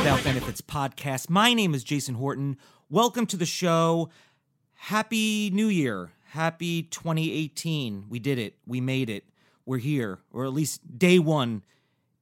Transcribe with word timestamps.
Without 0.00 0.24
Benefits 0.24 0.62
podcast. 0.62 1.28
My 1.28 1.52
name 1.52 1.74
is 1.74 1.84
Jason 1.84 2.14
Horton. 2.14 2.56
Welcome 2.88 3.26
to 3.26 3.36
the 3.36 3.44
show. 3.44 4.08
Happy 4.72 5.50
New 5.50 5.66
Year. 5.66 6.12
Happy 6.28 6.84
2018. 6.84 8.06
We 8.08 8.18
did 8.18 8.38
it. 8.38 8.56
We 8.66 8.80
made 8.80 9.10
it. 9.10 9.24
We're 9.66 9.76
here, 9.76 10.20
or 10.32 10.46
at 10.46 10.54
least 10.54 10.98
day 10.98 11.18
one 11.18 11.64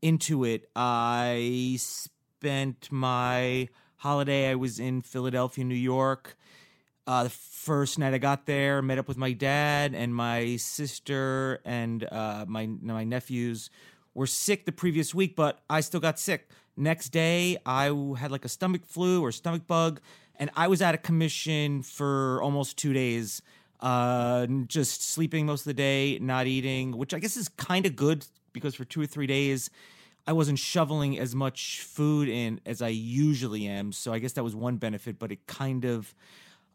into 0.02 0.42
it. 0.42 0.68
I 0.74 1.76
spent 1.78 2.90
my 2.90 3.68
holiday. 3.98 4.50
I 4.50 4.56
was 4.56 4.80
in 4.80 5.00
Philadelphia, 5.00 5.62
New 5.62 5.76
York. 5.76 6.36
Uh, 7.06 7.22
the 7.22 7.30
first 7.30 7.96
night 7.96 8.12
I 8.12 8.18
got 8.18 8.46
there, 8.46 8.82
met 8.82 8.98
up 8.98 9.06
with 9.06 9.18
my 9.18 9.30
dad 9.30 9.94
and 9.94 10.12
my 10.12 10.56
sister 10.56 11.60
and 11.64 12.02
uh, 12.10 12.44
my 12.48 12.66
my 12.66 13.04
nephews 13.04 13.70
were 14.14 14.26
sick 14.26 14.66
the 14.66 14.72
previous 14.72 15.14
week, 15.14 15.36
but 15.36 15.60
I 15.70 15.80
still 15.80 16.00
got 16.00 16.18
sick. 16.18 16.50
Next 16.78 17.08
day, 17.08 17.56
I 17.66 17.86
had 18.16 18.30
like 18.30 18.44
a 18.44 18.48
stomach 18.48 18.86
flu 18.86 19.20
or 19.20 19.32
stomach 19.32 19.66
bug, 19.66 20.00
and 20.36 20.48
I 20.54 20.68
was 20.68 20.80
out 20.80 20.94
of 20.94 21.02
commission 21.02 21.82
for 21.82 22.40
almost 22.40 22.76
two 22.76 22.92
days. 22.92 23.42
Uh, 23.80 24.46
just 24.68 25.02
sleeping 25.02 25.44
most 25.44 25.62
of 25.62 25.64
the 25.66 25.74
day, 25.74 26.20
not 26.20 26.46
eating, 26.46 26.96
which 26.96 27.12
I 27.12 27.18
guess 27.18 27.36
is 27.36 27.48
kind 27.48 27.84
of 27.84 27.96
good 27.96 28.24
because 28.52 28.76
for 28.76 28.84
two 28.84 29.00
or 29.00 29.06
three 29.06 29.26
days, 29.26 29.70
I 30.24 30.32
wasn't 30.32 30.60
shoveling 30.60 31.18
as 31.18 31.34
much 31.34 31.80
food 31.80 32.28
in 32.28 32.60
as 32.64 32.80
I 32.80 32.88
usually 32.88 33.66
am. 33.66 33.90
So 33.90 34.12
I 34.12 34.20
guess 34.20 34.34
that 34.34 34.44
was 34.44 34.54
one 34.54 34.76
benefit, 34.76 35.18
but 35.18 35.32
it 35.32 35.48
kind 35.48 35.84
of 35.84 36.14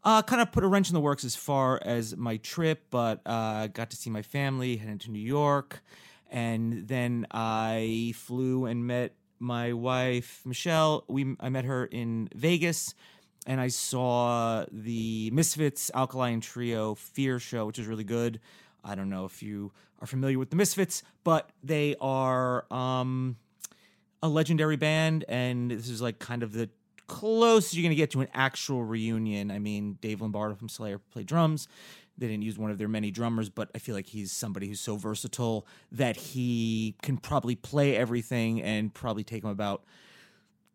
uh, 0.02 0.20
kind 0.20 0.42
of 0.42 0.52
put 0.52 0.64
a 0.64 0.66
wrench 0.66 0.90
in 0.90 0.94
the 0.94 1.00
works 1.00 1.24
as 1.24 1.34
far 1.34 1.80
as 1.82 2.14
my 2.14 2.36
trip, 2.36 2.84
but 2.90 3.22
uh, 3.24 3.68
got 3.68 3.88
to 3.88 3.96
see 3.96 4.10
my 4.10 4.20
family, 4.20 4.76
headed 4.76 5.00
to 5.00 5.10
New 5.10 5.18
York, 5.18 5.82
and 6.30 6.88
then 6.88 7.26
I 7.30 8.12
flew 8.14 8.66
and 8.66 8.86
met 8.86 9.14
my 9.44 9.72
wife 9.72 10.42
Michelle. 10.44 11.04
We 11.06 11.36
I 11.38 11.50
met 11.50 11.64
her 11.64 11.84
in 11.84 12.28
Vegas, 12.34 12.94
and 13.46 13.60
I 13.60 13.68
saw 13.68 14.64
the 14.72 15.30
Misfits 15.32 15.90
Alkaline 15.94 16.40
Trio 16.40 16.94
Fear 16.94 17.38
show, 17.38 17.66
which 17.66 17.78
is 17.78 17.86
really 17.86 18.04
good. 18.04 18.40
I 18.82 18.94
don't 18.94 19.10
know 19.10 19.24
if 19.24 19.42
you 19.42 19.72
are 20.00 20.06
familiar 20.06 20.38
with 20.38 20.50
the 20.50 20.56
Misfits, 20.56 21.02
but 21.22 21.50
they 21.62 21.94
are 22.00 22.64
um, 22.72 23.36
a 24.22 24.28
legendary 24.28 24.76
band, 24.76 25.24
and 25.28 25.70
this 25.70 25.88
is 25.88 26.02
like 26.02 26.18
kind 26.18 26.42
of 26.42 26.52
the 26.52 26.68
closest 27.06 27.74
you're 27.74 27.82
going 27.82 27.90
to 27.90 27.96
get 27.96 28.10
to 28.12 28.22
an 28.22 28.28
actual 28.32 28.82
reunion. 28.82 29.50
I 29.50 29.58
mean, 29.58 29.98
Dave 30.00 30.20
Lombardo 30.22 30.54
from 30.54 30.68
Slayer 30.68 30.98
played 30.98 31.26
drums. 31.26 31.68
They 32.16 32.28
didn't 32.28 32.42
use 32.42 32.58
one 32.58 32.70
of 32.70 32.78
their 32.78 32.88
many 32.88 33.10
drummers, 33.10 33.48
but 33.50 33.70
I 33.74 33.78
feel 33.78 33.94
like 33.94 34.06
he's 34.06 34.30
somebody 34.30 34.68
who's 34.68 34.80
so 34.80 34.96
versatile 34.96 35.66
that 35.92 36.16
he 36.16 36.94
can 37.02 37.16
probably 37.16 37.56
play 37.56 37.96
everything 37.96 38.62
and 38.62 38.94
probably 38.94 39.24
take 39.24 39.42
him 39.42 39.50
about 39.50 39.84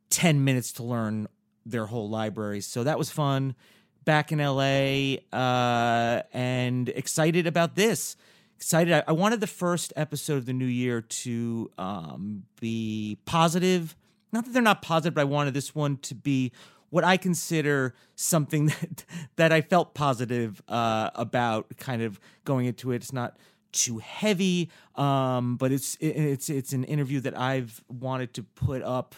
10 0.09 0.44
minutes 0.44 0.73
to 0.73 0.83
learn 0.83 1.27
their 1.66 1.85
whole 1.85 2.09
library. 2.09 2.61
So 2.61 2.83
that 2.83 2.97
was 2.97 3.09
fun. 3.09 3.55
Back 4.03 4.31
in 4.31 4.39
LA 4.39 5.17
uh, 5.31 6.23
and 6.33 6.89
excited 6.89 7.47
about 7.47 7.75
this. 7.75 8.16
Excited. 8.57 8.94
I, 8.94 9.03
I 9.07 9.11
wanted 9.13 9.39
the 9.39 9.47
first 9.47 9.94
episode 9.95 10.38
of 10.38 10.45
the 10.45 10.53
new 10.53 10.66
year 10.66 11.01
to 11.01 11.71
um, 11.77 12.44
be 12.59 13.17
positive. 13.25 13.95
Not 14.31 14.45
that 14.45 14.51
they're 14.51 14.61
not 14.61 14.81
positive, 14.81 15.13
but 15.13 15.21
I 15.21 15.25
wanted 15.25 15.53
this 15.53 15.73
one 15.73 15.97
to 15.97 16.16
be 16.16 16.51
what 16.89 17.03
I 17.03 17.17
consider 17.17 17.94
something 18.16 18.66
that 18.67 19.05
that 19.35 19.51
I 19.51 19.61
felt 19.61 19.94
positive 19.94 20.61
uh, 20.67 21.09
about. 21.16 21.77
Kind 21.77 22.01
of 22.01 22.19
going 22.45 22.66
into 22.66 22.91
it, 22.91 22.97
it's 22.97 23.13
not 23.13 23.38
too 23.72 24.00
heavy, 24.00 24.69
um, 24.95 25.55
but 25.57 25.72
it's 25.72 25.97
it's 26.00 26.50
it's 26.50 26.73
an 26.73 26.83
interview 26.83 27.19
that 27.22 27.38
I've 27.38 27.83
wanted 27.88 28.33
to 28.35 28.44
put 28.44 28.81
up 28.83 29.16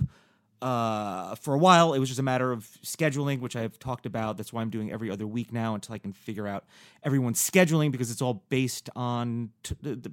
uh, 0.62 1.36
for 1.36 1.54
a 1.54 1.58
while. 1.58 1.94
It 1.94 2.00
was 2.00 2.10
just 2.10 2.20
a 2.20 2.24
matter 2.24 2.52
of 2.52 2.66
scheduling, 2.84 3.40
which 3.40 3.56
I've 3.56 3.80
talked 3.80 4.06
about. 4.06 4.38
That's 4.38 4.54
why 4.54 4.62
I'm 4.62 4.70
doing 4.70 4.92
every 4.92 5.10
other 5.10 5.26
week 5.26 5.52
now 5.52 5.76
until 5.76 5.96
I 5.96 5.98
can 5.98 6.14
figure 6.14 6.48
out 6.48 6.66
everyone's 7.04 7.40
scheduling 7.40 7.92
because 7.92 8.12
it's 8.12 8.22
all 8.22 8.44
based 8.50 8.90
on 8.96 9.52
t- 9.64 9.76
the, 9.82 9.96
the 9.96 10.12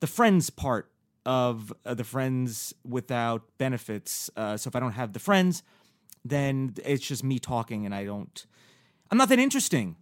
the 0.00 0.06
friends 0.06 0.50
part 0.50 0.90
of 1.24 1.72
uh, 1.84 1.94
the 1.94 2.04
friends 2.04 2.74
without 2.86 3.42
benefits. 3.58 4.30
Uh, 4.36 4.56
so 4.56 4.68
if 4.68 4.76
I 4.76 4.80
don't 4.80 4.92
have 4.92 5.12
the 5.12 5.18
friends, 5.18 5.62
then 6.28 6.74
it's 6.84 7.06
just 7.06 7.24
me 7.24 7.38
talking, 7.38 7.86
and 7.86 7.94
I 7.94 8.04
don't. 8.04 8.46
I'm 9.10 9.18
not 9.18 9.28
that 9.28 9.38
interesting. 9.38 9.96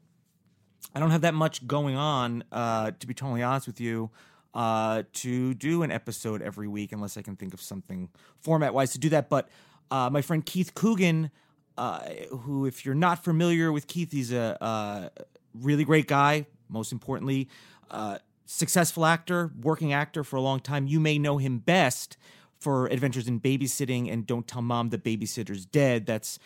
I 0.95 1.01
don't 1.01 1.11
have 1.11 1.23
that 1.23 1.35
much 1.35 1.67
going 1.67 1.97
on, 1.97 2.45
uh, 2.53 2.93
to 2.99 3.07
be 3.07 3.15
totally 3.15 3.43
honest 3.43 3.67
with 3.67 3.81
you, 3.81 4.11
uh, 4.55 5.03
to 5.13 5.55
do 5.55 5.83
an 5.83 5.91
episode 5.91 6.41
every 6.41 6.69
week, 6.69 6.93
unless 6.93 7.17
I 7.17 7.23
can 7.23 7.37
think 7.37 7.53
of 7.53 7.61
something 7.61 8.09
format 8.41 8.73
wise 8.73 8.93
to 8.93 8.99
do 8.99 9.09
that. 9.11 9.29
But 9.29 9.49
uh, 9.91 10.09
my 10.11 10.23
friend 10.23 10.45
Keith 10.45 10.75
Coogan, 10.75 11.31
uh, 11.77 12.01
who, 12.31 12.65
if 12.67 12.87
you're 12.87 12.95
not 12.95 13.25
familiar 13.25 13.73
with 13.73 13.87
Keith, 13.87 14.13
he's 14.13 14.33
a 14.33 14.63
uh, 14.63 15.09
really 15.55 15.85
great 15.85 16.07
guy. 16.07 16.47
Most 16.69 16.93
importantly, 16.93 17.49
uh, 17.91 18.19
successful 18.47 19.05
actor, 19.05 19.51
working 19.61 19.93
actor 19.93 20.25
for 20.25 20.37
a 20.37 20.41
long 20.41 20.61
time. 20.61 20.87
You 20.87 21.01
may 21.01 21.19
know 21.19 21.39
him 21.39 21.59
best 21.59 22.17
for 22.65 22.87
Adventures 22.87 23.29
in 23.29 23.41
Babysitting 23.41 24.11
and 24.11 24.27
Don't 24.27 24.49
Tell 24.49 24.63
Mom 24.63 24.89
the 24.89 24.97
Babysitter's 24.97 25.67
Dead. 25.67 26.07
That's 26.07 26.39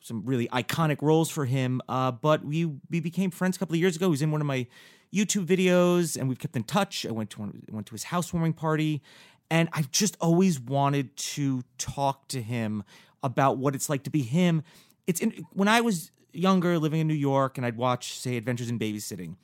some 0.00 0.22
really 0.26 0.48
iconic 0.48 1.00
roles 1.00 1.30
for 1.30 1.44
him. 1.44 1.80
Uh, 1.88 2.10
but 2.10 2.44
we 2.44 2.64
we 2.90 2.98
became 2.98 3.30
friends 3.30 3.56
a 3.56 3.58
couple 3.60 3.74
of 3.74 3.80
years 3.80 3.94
ago. 3.94 4.06
He 4.06 4.10
was 4.10 4.22
in 4.22 4.32
one 4.32 4.40
of 4.40 4.48
my 4.48 4.66
YouTube 5.14 5.46
videos, 5.46 6.16
and 6.16 6.28
we've 6.28 6.40
kept 6.40 6.56
in 6.56 6.64
touch. 6.64 7.06
I 7.06 7.12
went 7.12 7.30
to 7.30 7.40
one, 7.40 7.62
went 7.70 7.86
to 7.86 7.92
his 7.92 8.04
housewarming 8.04 8.54
party, 8.54 9.00
and 9.48 9.68
I've 9.72 9.92
just 9.92 10.16
always 10.20 10.58
wanted 10.58 11.16
to 11.16 11.62
talk 11.78 12.26
to 12.28 12.42
him 12.42 12.82
about 13.22 13.58
what 13.58 13.76
it's 13.76 13.88
like 13.88 14.02
to 14.04 14.10
be 14.10 14.22
him. 14.22 14.64
It's 15.06 15.20
in, 15.20 15.46
when 15.52 15.68
I 15.68 15.80
was 15.82 16.10
younger, 16.32 16.78
living 16.78 17.00
in 17.00 17.06
New 17.06 17.14
York, 17.14 17.58
and 17.58 17.64
I'd 17.64 17.76
watch, 17.76 18.18
say, 18.18 18.36
Adventures 18.36 18.70
in 18.70 18.78
Babysitting. 18.78 19.36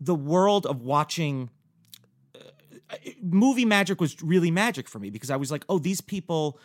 The 0.00 0.14
world 0.14 0.64
of 0.66 0.80
watching 0.80 1.50
movie 3.22 3.64
magic 3.64 4.00
was 4.00 4.22
really 4.22 4.50
magic 4.50 4.88
for 4.88 4.98
me 4.98 5.10
because 5.10 5.30
I 5.30 5.36
was 5.36 5.50
like, 5.50 5.64
oh, 5.68 5.78
these 5.78 6.00
people. 6.00 6.58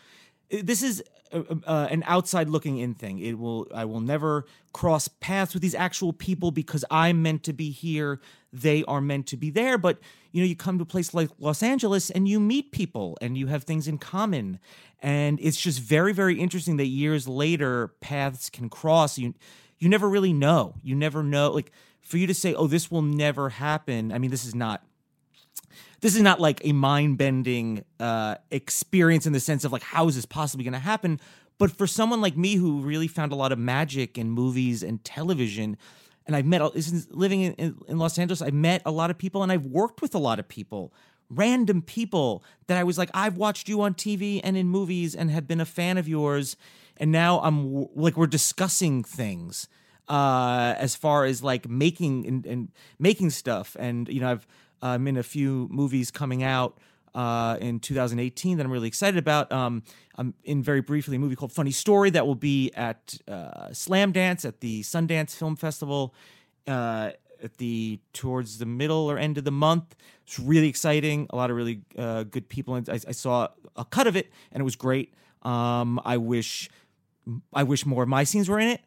This 0.52 0.82
is 0.82 1.04
an 1.32 2.04
outside 2.08 2.50
looking 2.50 2.80
in 2.80 2.96
thing. 2.96 3.20
It 3.20 3.38
will. 3.38 3.68
I 3.74 3.86
will 3.86 4.00
never 4.00 4.46
cross 4.74 5.08
paths 5.08 5.54
with 5.54 5.62
these 5.62 5.76
actual 5.76 6.12
people 6.12 6.50
because 6.50 6.84
I'm 6.90 7.22
meant 7.22 7.44
to 7.44 7.54
be 7.54 7.70
here. 7.70 8.20
They 8.52 8.84
are 8.86 9.00
meant 9.00 9.28
to 9.28 9.38
be 9.38 9.52
there. 9.52 9.78
But 9.78 10.00
you 10.32 10.42
know, 10.42 10.48
you 10.48 10.56
come 10.56 10.80
to 10.80 10.84
a 10.84 10.88
place 10.88 11.14
like 11.14 11.30
Los 11.38 11.62
Angeles 11.62 12.10
and 12.10 12.28
you 12.28 12.40
meet 12.40 12.72
people 12.72 13.16
and 13.22 13.38
you 13.38 13.46
have 13.46 13.64
things 13.64 13.88
in 13.88 14.00
common, 14.00 14.58
and 15.02 15.40
it's 15.40 15.62
just 15.62 15.82
very, 15.82 16.14
very 16.14 16.40
interesting 16.40 16.78
that 16.78 16.88
years 16.88 17.28
later 17.28 17.90
paths 18.02 18.50
can 18.50 18.68
cross. 18.68 19.20
You 19.20 19.36
you 19.78 19.88
never 19.88 20.10
really 20.10 20.34
know. 20.34 20.74
You 20.82 20.96
never 20.96 21.22
know. 21.22 21.52
Like 21.52 21.72
for 22.02 22.18
you 22.18 22.26
to 22.26 22.34
say, 22.34 22.56
oh, 22.56 22.66
this 22.66 22.90
will 22.90 23.04
never 23.04 23.50
happen. 23.50 24.12
I 24.12 24.18
mean, 24.18 24.32
this 24.32 24.46
is 24.46 24.56
not 24.56 24.84
this 26.02 26.16
is 26.16 26.22
not 26.22 26.40
like 26.40 26.62
a 26.64 26.72
mind 26.72 27.18
bending 27.18 27.84
uh, 28.00 28.36
experience 28.52 29.26
in 29.26 29.34
the 29.34 29.40
sense 29.40 29.64
of 29.64 29.72
like 29.72 29.84
how 29.84 30.08
is 30.08 30.16
this 30.16 30.26
possibly 30.26 30.64
going 30.64 30.74
to 30.74 30.80
happen? 30.80 31.20
But 31.58 31.72
for 31.72 31.88
someone 31.88 32.22
like 32.22 32.38
me 32.38 32.56
who 32.56 32.82
really 32.82 33.08
found 33.08 33.32
a 33.32 33.36
lot 33.36 33.52
of 33.52 33.60
magic 33.60 34.18
in 34.18 34.32
movies 34.32 34.82
and 34.82 35.04
television 35.04 35.78
and 36.26 36.36
i've 36.36 36.46
met 36.46 36.62
living 37.12 37.42
in, 37.42 37.76
in, 37.88 37.98
los 37.98 38.20
angeles 38.20 38.42
i've 38.42 38.54
met 38.54 38.84
a 38.86 38.92
lot 38.92 39.10
of 39.10 39.18
people 39.18 39.42
and 39.42 39.52
i've 39.52 39.66
worked 39.66 40.00
with 40.00 40.14
a 40.14 40.20
lot 40.20 40.38
of 40.38 40.48
people 40.48 40.94
random 41.30 41.82
people 41.82 42.44
that 42.68 42.78
i 42.78 42.84
was 42.84 43.00
like 43.00 43.10
i've 43.16 43.36
watched 43.36 43.68
you 43.68 43.82
on 43.82 43.96
tv 43.96 44.40
and 44.44 44.56
in 44.56 44.68
movies 44.68 45.16
and 45.16 45.32
have 45.32 45.48
been 45.48 45.60
a 45.60 45.66
fan 45.66 45.98
of 45.98 46.08
yours 46.08 46.56
and 46.98 47.12
now 47.12 47.40
i'm 47.42 47.88
like 47.96 48.16
we're 48.16 48.28
discussing 48.28 49.04
things 49.04 49.68
uh, 50.10 50.74
as 50.78 50.96
far 50.96 51.26
as 51.26 51.44
like 51.44 51.70
making 51.70 52.26
and, 52.26 52.46
and 52.46 52.72
making 52.98 53.30
stuff. 53.30 53.78
And 53.80 54.10
you 54.10 54.20
know 54.20 54.32
i've 54.32 54.48
I'm 54.82 55.08
in 55.08 55.18
a 55.18 55.24
few 55.24 55.68
movies 55.72 56.12
coming 56.12 56.44
out 56.44 56.78
uh, 57.16 57.58
in 57.60 57.80
2018 57.80 58.58
that 58.58 58.66
I'm 58.66 58.72
really 58.72 58.88
excited 58.88 59.18
about. 59.18 59.52
Um, 59.52 59.84
I'm 60.16 60.34
in 60.44 60.62
very 60.62 60.82
briefly 60.82 61.16
a 61.16 61.20
movie 61.20 61.36
called 61.36 61.52
Funny 61.52 61.72
Story 61.72 62.10
that 62.12 62.26
will 62.28 62.36
be 62.36 62.72
at 62.76 63.16
uh, 63.28 63.70
Slamdance 63.72 64.46
at 64.46 64.60
the 64.62 64.82
Sundance 64.84 65.36
Film 65.36 65.56
Festival 65.56 66.14
uh, 66.68 67.12
at 67.44 67.58
the 67.58 68.00
towards 68.14 68.58
the 68.58 68.66
middle 68.66 69.10
or 69.10 69.18
end 69.18 69.38
of 69.38 69.44
the 69.44 69.52
month. 69.52 69.96
It's 70.28 70.40
really 70.40 70.68
exciting. 70.68 71.28
A 71.32 71.36
lot 71.36 71.50
of 71.50 71.56
really 71.58 71.82
uh, 71.98 72.24
good 72.24 72.48
people. 72.50 72.76
in- 72.76 72.86
I, 72.90 73.00
I 73.08 73.12
saw 73.12 73.48
a 73.76 73.86
cut 73.86 74.08
of 74.08 74.16
it 74.16 74.32
and 74.52 74.62
it 74.62 74.64
was 74.64 74.76
great. 74.76 75.14
Um, 75.42 76.00
I 76.06 76.18
wish 76.18 76.70
I 77.54 77.64
wish 77.64 77.86
more 77.86 78.04
of 78.04 78.10
my 78.10 78.24
scenes 78.24 78.50
were 78.50 78.60
in 78.60 78.68
it. 78.68 78.82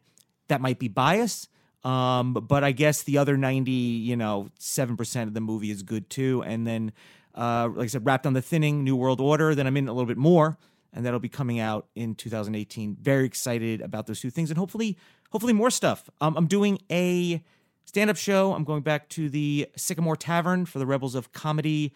That 0.49 0.61
might 0.61 0.77
be 0.79 0.87
bias. 0.87 1.47
Um, 1.83 2.33
but 2.33 2.63
I 2.63 2.71
guess 2.71 3.03
the 3.03 3.17
other 3.17 3.37
90, 3.37 3.71
you 3.71 4.15
know, 4.15 4.49
7% 4.59 5.23
of 5.23 5.33
the 5.33 5.41
movie 5.41 5.69
is 5.69 5.83
good 5.83 6.09
too. 6.09 6.43
And 6.45 6.65
then, 6.65 6.93
uh, 7.35 7.69
like 7.73 7.85
I 7.85 7.87
said, 7.87 8.05
Wrapped 8.05 8.25
on 8.25 8.33
the 8.33 8.41
Thinning, 8.41 8.83
New 8.83 8.95
World 8.95 9.19
Order, 9.19 9.53
then 9.53 9.67
I'm 9.67 9.75
in 9.75 9.87
a 9.87 9.93
little 9.93 10.07
bit 10.07 10.17
more. 10.17 10.57
And 10.93 11.05
that'll 11.05 11.19
be 11.19 11.29
coming 11.29 11.59
out 11.59 11.87
in 11.95 12.13
2018. 12.15 12.97
Very 13.01 13.25
excited 13.25 13.81
about 13.81 14.05
those 14.05 14.19
two 14.19 14.29
things. 14.29 14.51
And 14.51 14.57
hopefully, 14.57 14.97
hopefully 15.31 15.53
more 15.53 15.71
stuff. 15.71 16.09
Um, 16.21 16.37
I'm 16.37 16.45
doing 16.45 16.77
a 16.91 17.43
stand 17.85 18.11
up 18.11 18.15
show. 18.15 18.53
I'm 18.53 18.63
going 18.63 18.83
back 18.83 19.09
to 19.09 19.27
the 19.27 19.67
Sycamore 19.75 20.15
Tavern 20.15 20.65
for 20.65 20.77
the 20.77 20.85
Rebels 20.85 21.15
of 21.15 21.31
Comedy 21.33 21.93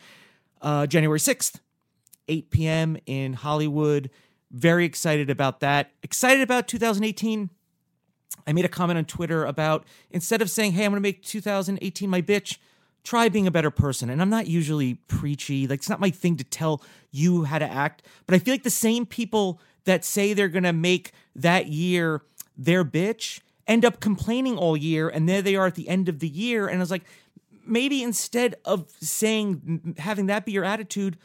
uh, 0.62 0.88
January 0.88 1.20
6th. 1.20 1.60
8 2.28 2.50
p.m. 2.50 2.98
in 3.06 3.34
Hollywood. 3.34 4.10
Very 4.52 4.86
excited 4.86 5.30
about 5.30 5.60
that. 5.62 5.92
Excited 6.04 6.42
about 6.42 6.68
2018. 6.68 7.50
I 8.46 8.54
made 8.54 8.66
a 8.66 8.70
comment 8.70 8.98
on 8.98 9.06
Twitter 9.06 9.46
about 9.46 9.86
instead 10.10 10.42
of 10.42 10.50
saying, 10.50 10.72
hey, 10.74 10.86
I'm 10.86 10.92
going 10.92 11.02
to 11.02 11.08
make 11.08 11.24
2018 11.24 12.10
my 12.10 12.22
bitch, 12.22 12.58
try 13.04 13.30
being 13.30 13.48
a 13.48 13.52
better 13.52 13.72
person. 13.72 14.10
And 14.10 14.22
I'm 14.22 14.30
not 14.30 14.48
usually 14.48 14.96
preachy. 14.96 15.68
Like, 15.68 15.80
it's 15.80 15.90
not 15.90 16.00
my 16.00 16.10
thing 16.10 16.38
to 16.38 16.44
tell 16.44 16.82
you 17.12 17.44
how 17.44 17.60
to 17.60 17.70
act. 17.70 18.04
But 18.26 18.36
I 18.36 18.40
feel 18.40 18.54
like 18.54 18.64
the 18.64 18.70
same 18.70 19.06
people 19.06 19.60
that 19.86 20.04
say 20.04 20.34
they're 20.34 20.50
going 20.50 20.64
to 20.64 20.74
make 20.74 21.12
that 21.36 21.68
year 21.68 22.22
their 22.58 22.84
bitch 22.84 23.40
end 23.68 23.86
up 23.86 24.00
complaining 24.00 24.58
all 24.58 24.76
year. 24.78 25.10
And 25.10 25.28
there 25.28 25.42
they 25.42 25.56
are 25.56 25.68
at 25.68 25.76
the 25.76 25.90
end 25.90 26.10
of 26.10 26.20
the 26.20 26.28
year. 26.28 26.68
And 26.68 26.78
I 26.78 26.80
was 26.80 26.92
like, 26.92 27.04
maybe 27.66 28.02
instead 28.02 28.56
of 28.66 28.90
saying, 29.02 29.96
having 29.98 30.28
that 30.28 30.46
be 30.46 30.54
your 30.54 30.64
attitude, 30.64 31.18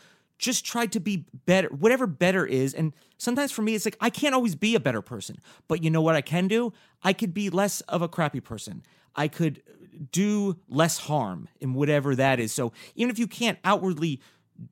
just 0.43 0.67
try 0.67 0.87
to 0.87 0.99
be 0.99 1.25
better, 1.47 1.69
whatever 1.69 2.05
better 2.07 2.45
is. 2.45 2.75
And 2.75 2.93
sometimes 3.17 3.53
for 3.53 3.63
me, 3.63 3.77
it's 3.77 3.85
like, 3.85 3.97
I 4.01 4.11
can't 4.11 4.35
always 4.35 4.57
be 4.57 4.75
a 4.75 4.81
better 4.81 5.01
person. 5.01 5.37
But 5.69 5.85
you 5.85 5.89
know 5.89 6.03
what 6.03 6.17
I 6.17 6.21
can 6.21 6.49
do? 6.49 6.73
I 7.05 7.13
could 7.13 7.33
be 7.33 7.49
less 7.49 7.81
of 7.83 8.03
a 8.03 8.09
crappy 8.09 8.41
person. 8.41 8.83
I 9.15 9.29
could 9.29 9.63
do 10.11 10.59
less 10.69 10.99
harm 10.99 11.49
in 11.61 11.75
whatever 11.75 12.17
that 12.17 12.41
is. 12.41 12.53
So 12.53 12.73
even 12.97 13.09
if 13.09 13.21
you 13.21 13.29
can't 13.29 13.57
outwardly 13.65 14.21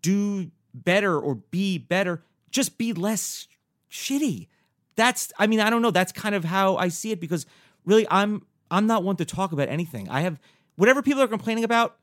do 0.03 0.51
better 0.75 1.19
or 1.19 1.37
be 1.37 1.79
better, 1.79 2.25
just 2.51 2.77
be 2.77 2.93
less 2.93 3.47
shitty. 3.89 4.49
That's 4.97 5.33
I 5.39 5.47
mean, 5.47 5.61
I 5.61 5.71
don't 5.71 5.83
know, 5.83 5.93
that's 5.93 6.11
kind 6.11 6.35
of 6.35 6.45
how 6.45 6.77
I 6.79 6.89
see 6.89 7.13
it 7.13 7.21
because 7.21 7.47
really 7.85 8.09
I'm 8.11 8.43
I'm 8.73 8.89
not 8.89 9.05
one 9.05 9.17
to 9.17 9.25
talk 9.25 9.53
about 9.53 9.69
anything. 9.69 10.09
I 10.09 10.23
have 10.23 10.41
whatever 10.75 11.01
people 11.01 11.23
are 11.23 11.29
complaining 11.29 11.63
about, 11.63 11.97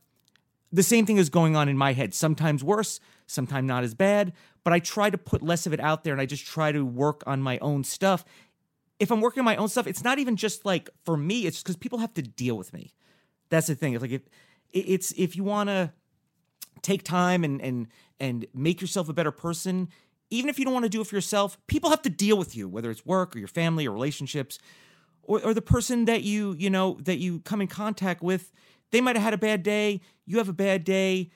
the 0.72 0.84
same 0.84 1.06
thing 1.06 1.18
is 1.18 1.30
going 1.30 1.56
on 1.56 1.70
in 1.70 1.78
my 1.78 1.94
head. 1.94 2.14
Sometimes 2.14 2.64
worse, 2.64 3.00
sometimes 3.26 3.68
not 3.68 3.84
as 3.84 3.94
bad, 3.94 4.34
but 4.64 4.74
I 4.74 4.80
try 4.80 5.10
to 5.10 5.18
put 5.18 5.42
less 5.42 5.66
of 5.66 5.74
it 5.74 5.80
out 5.80 6.04
there 6.04 6.14
and 6.14 6.22
I 6.22 6.26
just 6.26 6.46
try 6.46 6.72
to 6.72 6.84
work 6.86 7.24
on 7.26 7.42
my 7.42 7.58
own 7.60 7.84
stuff. 7.84 8.26
If 9.00 9.12
I'm 9.12 9.22
working 9.22 9.42
on 9.42 9.46
my 9.46 9.56
own 9.56 9.70
stuff, 9.70 9.88
it's 9.88 10.04
not 10.04 10.20
even 10.20 10.36
just 10.36 10.66
like 10.66 10.90
for 11.06 11.16
me, 11.16 11.46
it's 11.46 11.62
because 11.62 11.78
people 11.78 12.00
have 12.00 12.14
to 12.16 12.22
deal 12.22 12.58
with 12.58 12.74
me. 12.74 12.94
That's 13.50 13.68
the 13.68 13.76
thing. 13.76 13.94
It's 13.94 14.02
like 14.02 14.12
if 14.12 14.24
it's 14.74 15.14
if 15.14 15.36
you 15.36 15.44
want 15.44 15.70
to 15.70 15.94
take 16.82 17.04
time 17.04 17.44
and 17.44 17.62
and 17.62 17.88
and 18.20 18.46
make 18.54 18.82
yourself 18.82 19.08
a 19.08 19.14
better 19.14 19.32
person, 19.32 19.90
even 20.30 20.50
if 20.50 20.60
you 20.60 20.66
don't 20.66 20.74
want 20.74 20.84
to 20.84 20.90
do 20.90 21.02
it 21.02 21.08
for 21.08 21.16
yourself, 21.16 21.58
people 21.68 21.90
have 21.90 22.02
to 22.02 22.10
deal 22.10 22.38
with 22.38 22.56
you, 22.56 22.68
whether 22.68 22.92
it's 22.92 23.06
work 23.06 23.36
or 23.36 23.40
your 23.40 23.48
family 23.48 23.88
or 23.88 23.92
relationships, 23.92 24.60
or, 25.24 25.42
or 25.44 25.54
the 25.54 25.62
person 25.62 26.06
that 26.06 26.24
you 26.24 26.56
you 26.58 26.70
know 26.70 26.98
that 27.04 27.18
you 27.18 27.40
come 27.42 27.62
in 27.62 27.68
contact 27.68 28.22
with. 28.22 28.52
They 28.92 29.02
might 29.02 29.16
have 29.16 29.24
had 29.24 29.34
a 29.34 29.38
bad 29.38 29.64
day. 29.64 30.02
You 30.26 30.38
have 30.38 30.50
a 30.50 30.54
bad 30.54 30.84
day. 30.84 31.30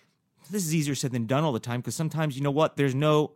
This 0.50 0.64
is 0.66 0.74
easier 0.74 0.96
said 0.96 1.12
than 1.12 1.26
done 1.28 1.44
all 1.44 1.52
the 1.54 1.60
time 1.60 1.82
because 1.82 1.96
sometimes 1.96 2.36
you 2.36 2.44
know 2.44 2.52
what? 2.52 2.78
There's 2.78 2.96
no 2.96 3.32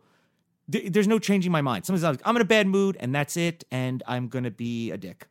there- 0.68 0.90
there's 0.90 1.06
no 1.06 1.20
changing 1.20 1.52
my 1.52 1.60
mind. 1.62 1.86
Sometimes 1.86 2.18
I'm 2.24 2.34
in 2.36 2.42
a 2.42 2.44
bad 2.44 2.66
mood 2.66 2.96
and 2.98 3.14
that's 3.14 3.36
it, 3.36 3.62
and 3.70 4.02
I'm 4.06 4.26
gonna 4.28 4.50
be 4.50 4.90
a 4.90 4.96
dick. 4.98 5.28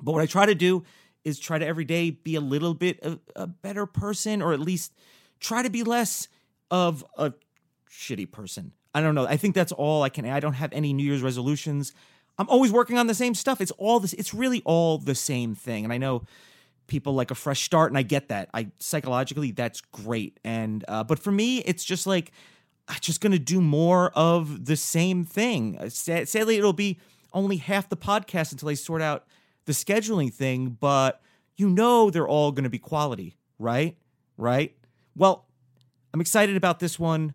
But 0.00 0.12
what 0.12 0.22
I 0.22 0.26
try 0.26 0.46
to 0.46 0.54
do 0.54 0.84
is 1.24 1.38
try 1.40 1.58
to 1.58 1.66
every 1.66 1.84
day 1.84 2.10
be 2.10 2.36
a 2.36 2.40
little 2.40 2.72
bit 2.74 3.00
a, 3.02 3.18
a 3.34 3.46
better 3.48 3.86
person, 3.86 4.40
or 4.42 4.52
at 4.52 4.60
least 4.60 4.92
try 5.40 5.62
to 5.62 5.70
be 5.70 5.82
less 5.82 6.28
of 6.70 7.04
a 7.18 7.32
shitty 7.90 8.30
person. 8.30 8.72
I 8.94 9.00
don't 9.00 9.14
know. 9.16 9.26
I 9.26 9.36
think 9.36 9.54
that's 9.54 9.72
all 9.72 10.02
I 10.04 10.08
can. 10.08 10.24
I 10.26 10.38
don't 10.40 10.54
have 10.54 10.72
any 10.72 10.92
New 10.92 11.02
Year's 11.04 11.22
resolutions. 11.22 11.92
I'm 12.38 12.48
always 12.48 12.70
working 12.70 12.98
on 12.98 13.08
the 13.08 13.14
same 13.14 13.34
stuff. 13.34 13.60
It's 13.60 13.72
all 13.72 13.98
this. 13.98 14.12
It's 14.12 14.32
really 14.32 14.62
all 14.64 14.98
the 14.98 15.14
same 15.14 15.54
thing. 15.54 15.82
And 15.84 15.92
I 15.92 15.98
know 15.98 16.22
people 16.86 17.14
like 17.14 17.30
a 17.30 17.34
fresh 17.34 17.62
start, 17.62 17.90
and 17.90 17.98
I 17.98 18.02
get 18.02 18.28
that. 18.28 18.48
I 18.54 18.68
psychologically 18.78 19.50
that's 19.50 19.80
great. 19.80 20.38
And 20.44 20.84
uh, 20.88 21.04
but 21.04 21.18
for 21.18 21.32
me, 21.32 21.58
it's 21.58 21.84
just 21.84 22.06
like 22.06 22.32
I'm 22.88 22.98
just 23.00 23.20
gonna 23.20 23.38
do 23.38 23.60
more 23.60 24.10
of 24.14 24.66
the 24.66 24.76
same 24.76 25.24
thing. 25.24 25.78
Uh, 25.78 25.88
Sad- 25.88 26.28
Sadly, 26.28 26.56
it'll 26.56 26.72
be 26.72 26.98
only 27.32 27.56
half 27.56 27.88
the 27.88 27.96
podcast 27.96 28.52
until 28.52 28.68
I 28.68 28.74
sort 28.74 29.02
out 29.02 29.26
the 29.64 29.72
scheduling 29.72 30.32
thing. 30.32 30.76
But 30.80 31.20
you 31.56 31.68
know, 31.68 32.10
they're 32.10 32.28
all 32.28 32.52
gonna 32.52 32.70
be 32.70 32.78
quality, 32.78 33.36
right? 33.58 33.96
Right? 34.36 34.76
Well, 35.14 35.46
I'm 36.12 36.20
excited 36.20 36.56
about 36.56 36.78
this 36.78 36.98
one. 36.98 37.34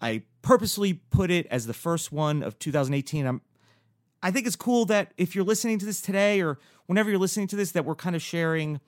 I 0.00 0.22
purposely 0.42 0.94
put 0.94 1.30
it 1.30 1.46
as 1.50 1.66
the 1.66 1.74
first 1.74 2.12
one 2.12 2.42
of 2.42 2.58
2018. 2.58 3.26
I'm 3.26 3.40
I 4.22 4.30
think 4.30 4.46
it's 4.46 4.56
cool 4.56 4.86
that 4.86 5.12
if 5.16 5.34
you're 5.34 5.44
listening 5.44 5.78
to 5.78 5.86
this 5.86 6.00
today 6.00 6.40
or 6.40 6.58
whenever 6.86 7.10
you're 7.10 7.18
listening 7.18 7.46
to 7.48 7.56
this, 7.56 7.72
that 7.72 7.84
we're 7.84 7.94
kind 7.94 8.16
of 8.16 8.22
sharing 8.22 8.80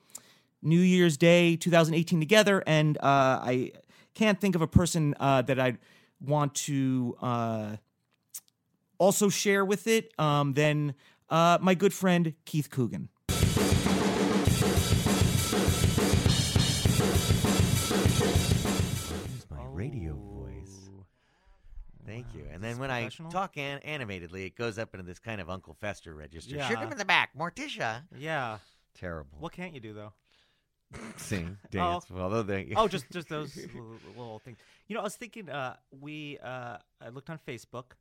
New 0.61 0.79
Year's 0.79 1.17
Day 1.17 1.55
2018 1.55 2.19
together. 2.19 2.63
And 2.65 2.97
uh, 2.97 3.01
I 3.43 3.71
can't 4.13 4.39
think 4.39 4.55
of 4.55 4.61
a 4.61 4.67
person 4.67 5.15
uh, 5.19 5.41
that 5.43 5.59
I'd 5.59 5.77
want 6.21 6.55
to 6.55 7.15
uh, 7.21 7.75
also 8.97 9.29
share 9.29 9.63
with 9.63 9.87
it 9.87 10.11
um, 10.19 10.53
than 10.53 10.95
uh, 11.29 11.57
my 11.61 11.73
good 11.73 11.93
friend 11.93 12.33
Keith 12.45 12.69
Coogan. 12.69 13.09
Thank 22.23 22.35
you. 22.35 22.45
And 22.51 22.63
then 22.63 22.77
when 22.79 22.91
I 22.91 23.09
talk 23.29 23.57
an- 23.57 23.79
animatedly, 23.79 24.45
it 24.45 24.55
goes 24.55 24.77
up 24.77 24.93
into 24.93 25.05
this 25.05 25.19
kind 25.19 25.39
of 25.41 25.49
Uncle 25.49 25.73
Fester 25.79 26.13
register. 26.13 26.55
Yeah. 26.55 26.67
Shoot 26.67 26.79
him 26.79 26.91
in 26.91 26.97
the 26.97 27.05
back, 27.05 27.29
Morticia. 27.37 28.01
Yeah. 28.17 28.57
Terrible. 28.95 29.37
What 29.39 29.53
can't 29.53 29.73
you 29.73 29.79
do 29.79 29.93
though? 29.93 30.13
Sing, 31.17 31.57
dance. 31.71 32.05
Although 32.13 32.43
they. 32.43 32.73
oh, 32.75 32.87
just 32.87 33.09
just 33.11 33.29
those 33.29 33.55
little, 33.55 33.97
little 34.17 34.39
things. 34.39 34.57
You 34.87 34.95
know, 34.95 35.01
I 35.01 35.03
was 35.03 35.15
thinking. 35.15 35.49
Uh, 35.49 35.75
we 35.91 36.37
uh, 36.43 36.77
I 37.01 37.09
looked 37.13 37.29
on 37.29 37.39
Facebook, 37.47 37.91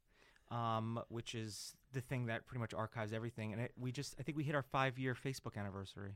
um, 0.51 0.99
which 1.09 1.35
is 1.35 1.75
the 1.93 2.01
thing 2.01 2.27
that 2.27 2.47
pretty 2.47 2.61
much 2.61 2.73
archives 2.75 3.13
everything, 3.13 3.53
and 3.53 3.61
it, 3.63 3.73
we 3.79 3.93
just 3.93 4.15
I 4.19 4.23
think 4.23 4.37
we 4.39 4.45
hit 4.45 4.55
our 4.55 4.63
five 4.63 4.99
year 4.99 5.15
Facebook 5.15 5.57
anniversary, 5.59 6.15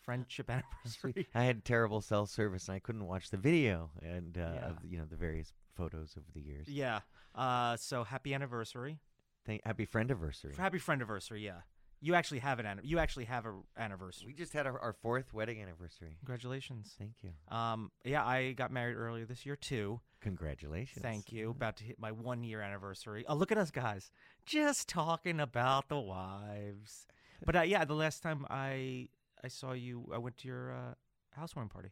friendship 0.00 0.48
anniversary. 0.48 1.26
I 1.34 1.42
had 1.42 1.64
terrible 1.64 2.00
cell 2.00 2.26
service 2.26 2.68
and 2.68 2.76
I 2.76 2.78
couldn't 2.78 3.06
watch 3.06 3.30
the 3.30 3.36
video 3.36 3.90
and 4.00 4.38
uh, 4.38 4.50
Yeah. 4.54 4.66
of 4.70 4.76
you 4.88 4.98
know 4.98 5.04
the 5.10 5.16
various 5.16 5.52
photos 5.76 6.14
over 6.16 6.26
the 6.34 6.40
years. 6.40 6.68
yeah. 6.68 7.00
Uh, 7.34 7.76
so 7.76 8.04
happy 8.04 8.34
anniversary. 8.34 9.00
Thank, 9.44 9.62
happy 9.64 9.84
friend 9.84 10.10
anniversary. 10.10 10.54
Happy 10.56 10.78
friend 10.78 11.00
anniversary. 11.00 11.44
Yeah. 11.44 11.60
You 12.04 12.14
actually 12.16 12.40
have 12.40 12.58
an 12.58 12.80
you 12.82 12.98
actually 12.98 13.26
have 13.26 13.46
a 13.46 13.54
anniversary. 13.78 14.26
We 14.26 14.32
just 14.34 14.52
had 14.52 14.66
our, 14.66 14.76
our 14.78 14.92
fourth 14.92 15.32
wedding 15.32 15.62
anniversary. 15.62 16.16
Congratulations. 16.18 16.96
Thank 16.98 17.12
you. 17.22 17.30
Um, 17.56 17.92
yeah, 18.04 18.24
I 18.26 18.52
got 18.52 18.72
married 18.72 18.94
earlier 18.96 19.24
this 19.24 19.46
year 19.46 19.54
too. 19.54 20.00
Congratulations. 20.20 21.00
Thank 21.02 21.30
you. 21.32 21.50
About 21.50 21.76
to 21.76 21.84
hit 21.84 22.00
my 22.00 22.10
one 22.10 22.42
year 22.42 22.60
anniversary. 22.60 23.24
Oh, 23.28 23.34
look 23.36 23.52
at 23.52 23.58
us 23.58 23.70
guys, 23.70 24.10
just 24.46 24.88
talking 24.88 25.38
about 25.38 25.88
the 25.88 25.98
wives. 26.00 27.06
But 27.44 27.54
uh, 27.56 27.62
yeah, 27.62 27.84
the 27.84 27.94
last 27.94 28.22
time 28.22 28.46
I 28.50 29.08
I 29.44 29.48
saw 29.48 29.72
you, 29.72 30.08
I 30.12 30.18
went 30.18 30.36
to 30.38 30.48
your 30.48 30.72
uh, 30.72 30.94
housewarming 31.30 31.70
party. 31.70 31.90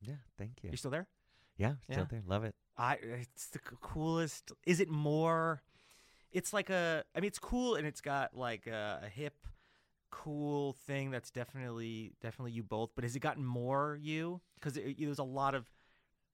Yeah, 0.00 0.14
thank 0.38 0.62
you. 0.62 0.70
You 0.70 0.76
still 0.78 0.90
there? 0.90 1.06
Yeah, 1.58 1.74
still 1.82 1.98
Yeah. 1.98 2.04
there. 2.10 2.22
Love 2.26 2.44
it. 2.44 2.54
I 2.80 2.98
it's 3.20 3.48
the 3.48 3.58
coolest. 3.58 4.52
Is 4.66 4.80
it 4.80 4.88
more? 4.88 5.62
It's 6.32 6.52
like 6.52 6.70
a. 6.70 7.04
I 7.14 7.20
mean, 7.20 7.28
it's 7.28 7.38
cool 7.38 7.74
and 7.74 7.86
it's 7.86 8.00
got 8.00 8.34
like 8.34 8.66
a, 8.66 9.02
a 9.04 9.08
hip, 9.08 9.34
cool 10.10 10.72
thing 10.86 11.10
that's 11.10 11.30
definitely 11.30 12.12
definitely 12.22 12.52
you 12.52 12.62
both. 12.62 12.90
But 12.94 13.04
has 13.04 13.14
it 13.14 13.20
gotten 13.20 13.44
more 13.44 13.98
you? 14.00 14.40
Because 14.54 14.78
there's 14.98 15.18
a 15.18 15.24
lot 15.24 15.54
of 15.54 15.68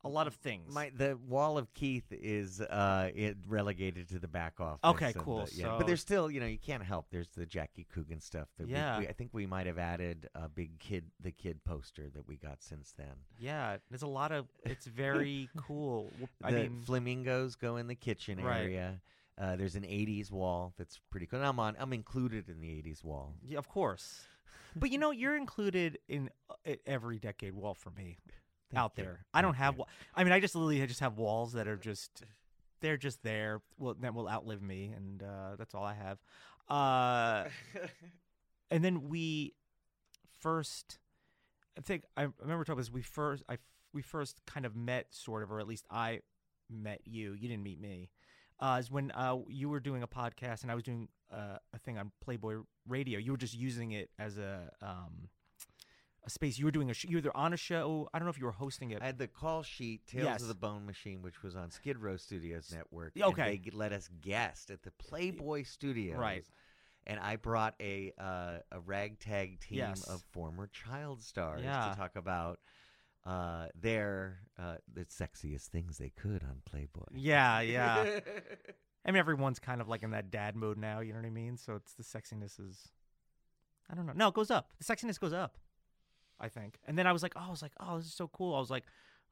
a 0.07 0.09
lot 0.09 0.27
of 0.27 0.35
things. 0.35 0.73
My 0.75 0.91
the 0.97 1.19
wall 1.29 1.59
of 1.59 1.73
Keith 1.75 2.07
is 2.11 2.61
uh 2.61 3.11
it 3.15 3.37
relegated 3.47 4.09
to 4.11 4.19
the 4.19 4.29
back 4.29 4.61
office. 4.61 4.81
Okay, 4.85 5.07
and 5.07 5.17
cool. 5.17 5.45
the- 5.47 5.55
yeah. 5.55 5.65
So- 5.65 5.79
but 5.79 5.87
there's 5.87 6.01
still 6.01 6.31
you 6.31 6.41
know 6.41 6.47
you 6.47 6.59
can't 6.59 6.83
help. 6.83 7.07
There's 7.11 7.29
the 7.31 7.47
Jackie 7.47 7.87
Coogan 7.93 8.21
stuff. 8.21 8.49
That 8.59 8.67
we- 8.67 8.73
Yeah. 8.73 8.99
we, 9.01 9.09
I 9.09 9.13
think 9.13 9.31
we 9.33 9.47
might 9.47 9.67
have 9.67 9.79
added 9.79 10.29
a 10.35 10.49
big 10.49 10.79
kid 10.79 11.05
the 11.21 11.31
kid 11.33 11.63
poster 11.65 12.09
that 12.15 12.27
we 12.27 12.37
got 12.37 12.63
since 12.63 12.93
then. 12.97 13.15
yeah, 13.39 13.77
there's 13.91 14.03
a 14.03 14.07
lot 14.07 14.33
of. 14.33 14.47
It's 14.65 14.87
very 14.87 15.49
cool. 15.57 16.05
W- 16.13 16.29
I 16.43 16.51
the 16.53 16.59
mean, 16.65 16.83
flamingos 16.85 17.57
go 17.57 17.77
in 17.77 17.87
the 17.87 17.95
kitchen 17.95 18.43
Right. 18.43 18.63
area. 18.63 19.01
Uh, 19.39 19.55
there's 19.57 19.75
an 19.77 19.83
'80s 19.83 20.31
wall 20.31 20.73
that's 20.79 20.99
pretty 21.11 21.27
cool. 21.27 21.39
And 21.41 21.47
I'm 21.49 21.61
on. 21.61 21.77
I'm 21.79 21.93
included 21.93 22.49
in 22.49 22.61
the 22.61 22.69
'80s 22.69 23.05
wall. 23.05 23.35
yeah, 23.43 23.59
of 23.59 23.69
course. 23.69 24.23
But 24.75 24.91
you 24.91 24.99
know, 24.99 25.11
you're 25.11 25.37
included 25.37 25.99
in 26.09 26.31
uh, 26.51 26.55
e- 26.67 26.77
every 26.87 27.19
decade 27.19 27.53
wall 27.55 27.75
for 27.75 27.91
me 27.91 28.17
Thank 28.71 28.83
out 28.83 28.93
you. 28.97 29.05
there. 29.05 29.25
I 29.33 29.43
don't 29.43 29.55
have. 29.55 29.77
wa- 29.77 29.87
I 30.15 30.25
mean, 30.25 30.33
I 30.33 30.41
just 30.41 30.55
literally 30.55 30.85
just 30.87 31.01
have 31.01 31.19
walls 31.19 31.53
that 31.53 31.69
are 31.69 31.77
just. 31.77 32.23
They're 32.81 32.97
just 32.99 33.23
there. 33.23 33.63
Well, 33.79 33.95
that 34.01 34.15
will 34.15 34.29
outlive 34.29 34.63
me, 34.63 34.93
and 34.95 35.23
uh, 35.23 35.57
that's 35.59 35.75
all 35.75 35.85
I 35.85 35.95
have. 35.95 36.19
Uh, 36.69 37.49
and 38.71 38.85
then 38.85 39.09
we 39.09 39.55
first 40.39 40.99
i 41.79 41.81
think 41.81 42.05
i 42.17 42.23
remember 42.41 42.65
talking 42.65 42.73
about 42.75 42.77
this 42.79 42.93
we 42.93 43.03
first 43.03 43.43
i 43.49 43.57
we 43.93 44.03
first 44.03 44.41
kind 44.47 44.67
of 44.67 44.77
met 44.77 45.07
sort 45.11 45.43
of 45.43 45.51
or 45.51 45.61
at 45.61 45.67
least 45.67 45.87
i 45.91 46.21
met 46.71 47.01
you 47.05 47.33
you 47.33 47.49
didn't 47.49 47.63
meet 47.63 47.81
me 47.81 48.11
uh 48.61 48.77
is 48.79 48.91
when 48.91 49.11
uh 49.13 49.37
you 49.49 49.69
were 49.69 49.81
doing 49.81 50.03
a 50.03 50.07
podcast 50.09 50.63
and 50.63 50.71
i 50.71 50.75
was 50.75 50.83
doing 50.85 51.09
uh, 51.33 51.57
a 51.75 51.79
thing 51.79 51.99
on 51.99 52.11
playboy 52.23 52.57
radio 52.89 53.19
you 53.19 53.31
were 53.33 53.39
just 53.39 53.55
using 53.55 53.93
it 53.93 54.11
as 54.19 54.39
a 54.39 54.71
um 54.83 55.29
a 56.27 56.31
space 56.31 56.59
you 56.59 56.65
were 56.65 56.71
doing 56.73 56.91
a 56.91 56.95
sh- 56.95 57.05
you 57.09 57.17
were 57.17 57.19
either 57.19 57.37
on 57.37 57.53
a 57.53 57.57
show 57.57 58.09
i 58.13 58.19
don't 58.19 58.27
know 58.27 58.31
if 58.31 58.39
you 58.39 58.45
were 58.45 58.51
hosting 58.53 58.91
it 58.91 59.01
I 59.01 59.07
had 59.07 59.19
the 59.19 59.29
call 59.29 59.63
sheet 59.63 60.07
Tales 60.07 60.25
Yes. 60.25 60.43
of 60.43 60.49
the 60.49 60.55
Bone 60.55 60.85
Machine, 60.85 61.23
which 61.23 61.43
was 61.43 61.55
on 61.55 61.71
Skid 61.71 61.99
Row 61.99 62.17
Studios 62.17 62.73
Network. 62.75 63.13
Okay. 63.21 63.61
they 63.65 63.71
let 63.71 63.93
us 63.93 64.09
guest 64.21 64.71
at 64.71 64.83
the 64.83 64.91
Playboy 64.91 65.63
Studios. 65.63 66.19
Right. 66.19 66.45
And 67.07 67.21
I 67.21 67.37
brought 67.37 67.75
a 67.81 68.13
uh, 68.19 68.59
a 68.73 68.81
ragtag 68.81 69.61
team 69.61 69.79
Yes. 69.79 70.03
of 70.05 70.23
former 70.33 70.67
child 70.67 71.23
stars 71.23 71.63
Yeah. 71.63 71.91
to 71.91 71.97
talk 71.97 72.17
about 72.17 72.59
uh, 73.25 73.67
their 73.81 74.41
uh, 74.59 74.77
the 74.93 75.05
sexiest 75.05 75.67
things 75.67 75.99
they 75.99 76.11
could 76.11 76.43
on 76.43 76.63
Playboy. 76.65 77.05
yeah 77.15 77.61
yeah 77.61 78.21
I 79.05 79.13
mean, 79.13 79.21
everyone's 79.21 79.61
kind 79.61 79.81
of 79.81 79.87
like 79.89 80.03
in 80.03 80.11
that 80.11 80.33
dad 80.33 80.57
mode 80.57 80.79
now. 80.79 80.99
You 80.99 81.13
know 81.13 81.21
what 81.21 81.27
I 81.27 81.31
mean? 81.31 81.57
So 81.57 81.75
it's 81.77 81.93
the 81.95 82.03
sexiness 82.03 82.59
is, 82.59 82.89
I 83.89 83.95
don't 83.95 84.05
know. 84.07 84.13
No, 84.17 84.29
it 84.29 84.35
goes 84.35 84.51
up. 84.51 84.73
The 84.79 84.85
sexiness 84.85 85.21
goes 85.21 85.33
up. 85.33 85.59
I 86.41 86.49
think. 86.49 86.79
And 86.87 86.99
then 86.99 87.07
I 87.07 87.13
was 87.13 87.23
like, 87.23 87.33
oh, 87.37 87.45
I 87.47 87.51
was 87.51 87.63
like, 87.63 87.73
oh, 87.81 87.97
this 87.99 88.07
is 88.07 88.15
so 88.15 88.29
cool. 88.29 88.55
I 88.55 88.59
was 88.61 88.71
like, 88.71 88.85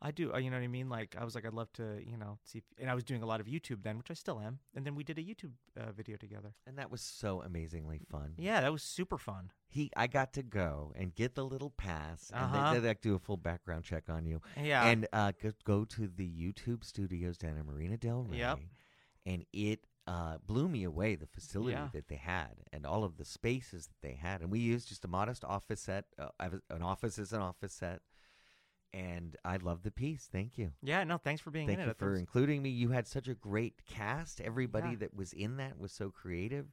I 0.03 0.11
do. 0.11 0.35
uh, 0.35 0.39
You 0.39 0.51
know 0.51 0.57
what 0.57 0.65
I 0.65 0.69
mean? 0.69 0.89
Like, 0.89 1.15
I 1.19 1.25
was 1.25 1.35
like, 1.35 1.47
I'd 1.47 1.55
love 1.55 1.73
to, 1.75 1.99
you 2.05 2.17
know, 2.19 2.39
see. 2.45 2.59
If, 2.59 2.65
and 2.79 2.91
I 2.91 2.95
was 2.95 3.05
doing 3.05 3.23
a 3.23 3.27
lot 3.27 3.41
of 3.41 3.47
YouTube 3.47 3.83
then, 3.83 3.97
which 3.97 4.11
I 4.11 4.15
still 4.15 4.41
am. 4.41 4.59
And 4.75 4.85
then 4.85 4.95
we 4.95 5.05
did 5.05 5.19
a 5.19 5.23
YouTube 5.23 5.53
uh, 5.81 5.93
video 5.93 6.17
together. 6.17 6.53
and 6.67 6.77
that 6.79 6.91
was 6.91 7.01
so 7.01 7.43
amazingly 7.43 8.01
fun. 8.11 8.35
Yeah, 8.37 8.61
that 8.61 8.73
was 8.73 8.83
super 8.83 9.17
fun. 9.19 9.51
He, 9.69 9.91
I 9.97 10.07
got 10.09 10.33
to 10.35 10.43
go 10.43 10.93
and 10.97 11.15
get 11.15 11.35
the 11.35 11.45
little 11.45 11.71
pass, 11.71 12.31
and 12.35 12.45
Uh-huh. 12.45 12.75
they, 12.75 12.81
they 12.81 12.89
like 12.89 13.01
do 13.01 13.15
a 13.15 13.19
full 13.19 13.37
background 13.39 13.85
check 13.85 14.05
on 14.09 14.27
you. 14.27 14.41
Yeah. 14.63 14.85
and 14.87 15.07
uh, 15.13 15.33
go, 15.43 15.53
go 15.65 15.85
to 15.87 16.09
the 16.09 16.29
YouTube 16.29 16.85
studios 16.85 17.39
down 17.39 17.57
in 17.57 17.65
Marina 17.67 17.97
Del 17.97 18.25
Rey. 18.25 18.39
Yep. 18.39 18.59
And 19.27 19.45
it 19.53 19.81
uh, 20.07 20.37
blew 20.47 20.69
me 20.69 20.85
away 20.85 21.15
the 21.15 21.27
facility 21.27 21.73
Yeah. 21.73 21.89
that 21.93 22.09
they 22.09 22.17
had 22.17 22.55
and 22.73 22.85
all 22.85 23.05
of 23.05 23.17
the 23.17 23.25
spaces 23.25 23.87
that 23.87 24.01
they 24.07 24.15
had. 24.15 24.43
And 24.43 24.51
we 24.51 24.59
used 24.59 24.89
just 24.89 25.05
a 25.05 25.09
modest 25.09 25.45
office 25.45 25.81
set. 25.81 26.05
Uh, 26.19 26.29
an 26.71 26.83
office 26.83 27.19
is 27.19 27.33
an 27.33 27.41
office 27.41 27.73
set. 27.73 28.03
And 28.93 29.37
I 29.45 29.57
love 29.57 29.83
the 29.83 29.91
piece. 29.91 30.29
Thank 30.31 30.57
you. 30.57 30.71
yeah. 30.83 31.03
No, 31.05 31.17
thanks 31.19 31.41
for 31.43 31.51
being 31.51 31.67
Thank 31.67 31.81
in 31.81 31.87
you 31.87 31.91
it. 31.91 31.99
For 31.99 32.15
including 32.15 32.63
me. 32.63 32.71
You 32.71 32.91
had 32.91 33.09
such 33.09 33.27
a 33.29 33.35
great 33.35 33.83
cast. 33.87 34.41
Everybody 34.41 34.91
Yeah. 34.91 34.97
that 34.97 35.15
was 35.15 35.33
in 35.33 35.57
that 35.57 35.79
was 35.79 35.91
so 35.91 36.11
creative 36.11 36.67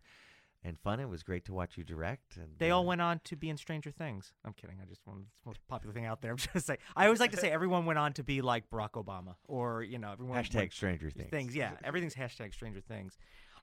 and 0.64 0.78
fun. 0.80 1.00
It 1.00 1.10
was 1.10 1.24
great 1.24 1.46
to 1.46 1.54
watch 1.54 1.78
you 1.78 1.84
direct. 1.84 2.38
And 2.38 2.50
They 2.58 2.72
uh, 2.72 2.78
all 2.78 2.86
went 2.86 3.02
on 3.02 3.20
to 3.26 3.36
be 3.36 3.50
in 3.50 3.58
Stranger 3.58 3.92
Things. 3.92 4.34
I'm 4.46 4.54
kidding. 4.54 4.78
I 4.82 4.86
just 4.86 5.02
want 5.06 5.20
the 5.20 5.26
most 5.46 5.60
popular 5.68 5.94
thing 5.94 6.06
out 6.06 6.22
there. 6.22 6.32
I'm 6.32 6.38
just 6.38 6.66
saying. 6.68 6.80
I 6.96 7.06
always 7.06 7.20
like 7.20 7.32
to 7.32 7.38
say 7.38 7.50
everyone 7.52 7.86
went 7.86 8.00
on 8.00 8.14
to 8.14 8.24
be 8.24 8.42
like 8.42 8.70
Barack 8.70 8.92
Obama 8.92 9.36
or 9.48 9.84
you 9.84 9.98
know 9.98 10.12
everyone 10.12 10.44
hashtag 10.44 10.74
Stranger 10.74 11.10
Things. 11.10 11.30
things. 11.30 11.56
Yeah, 11.56 11.72
everything's 11.84 12.16
hashtag 12.16 12.54
Stranger 12.54 12.82
Things. 12.82 13.18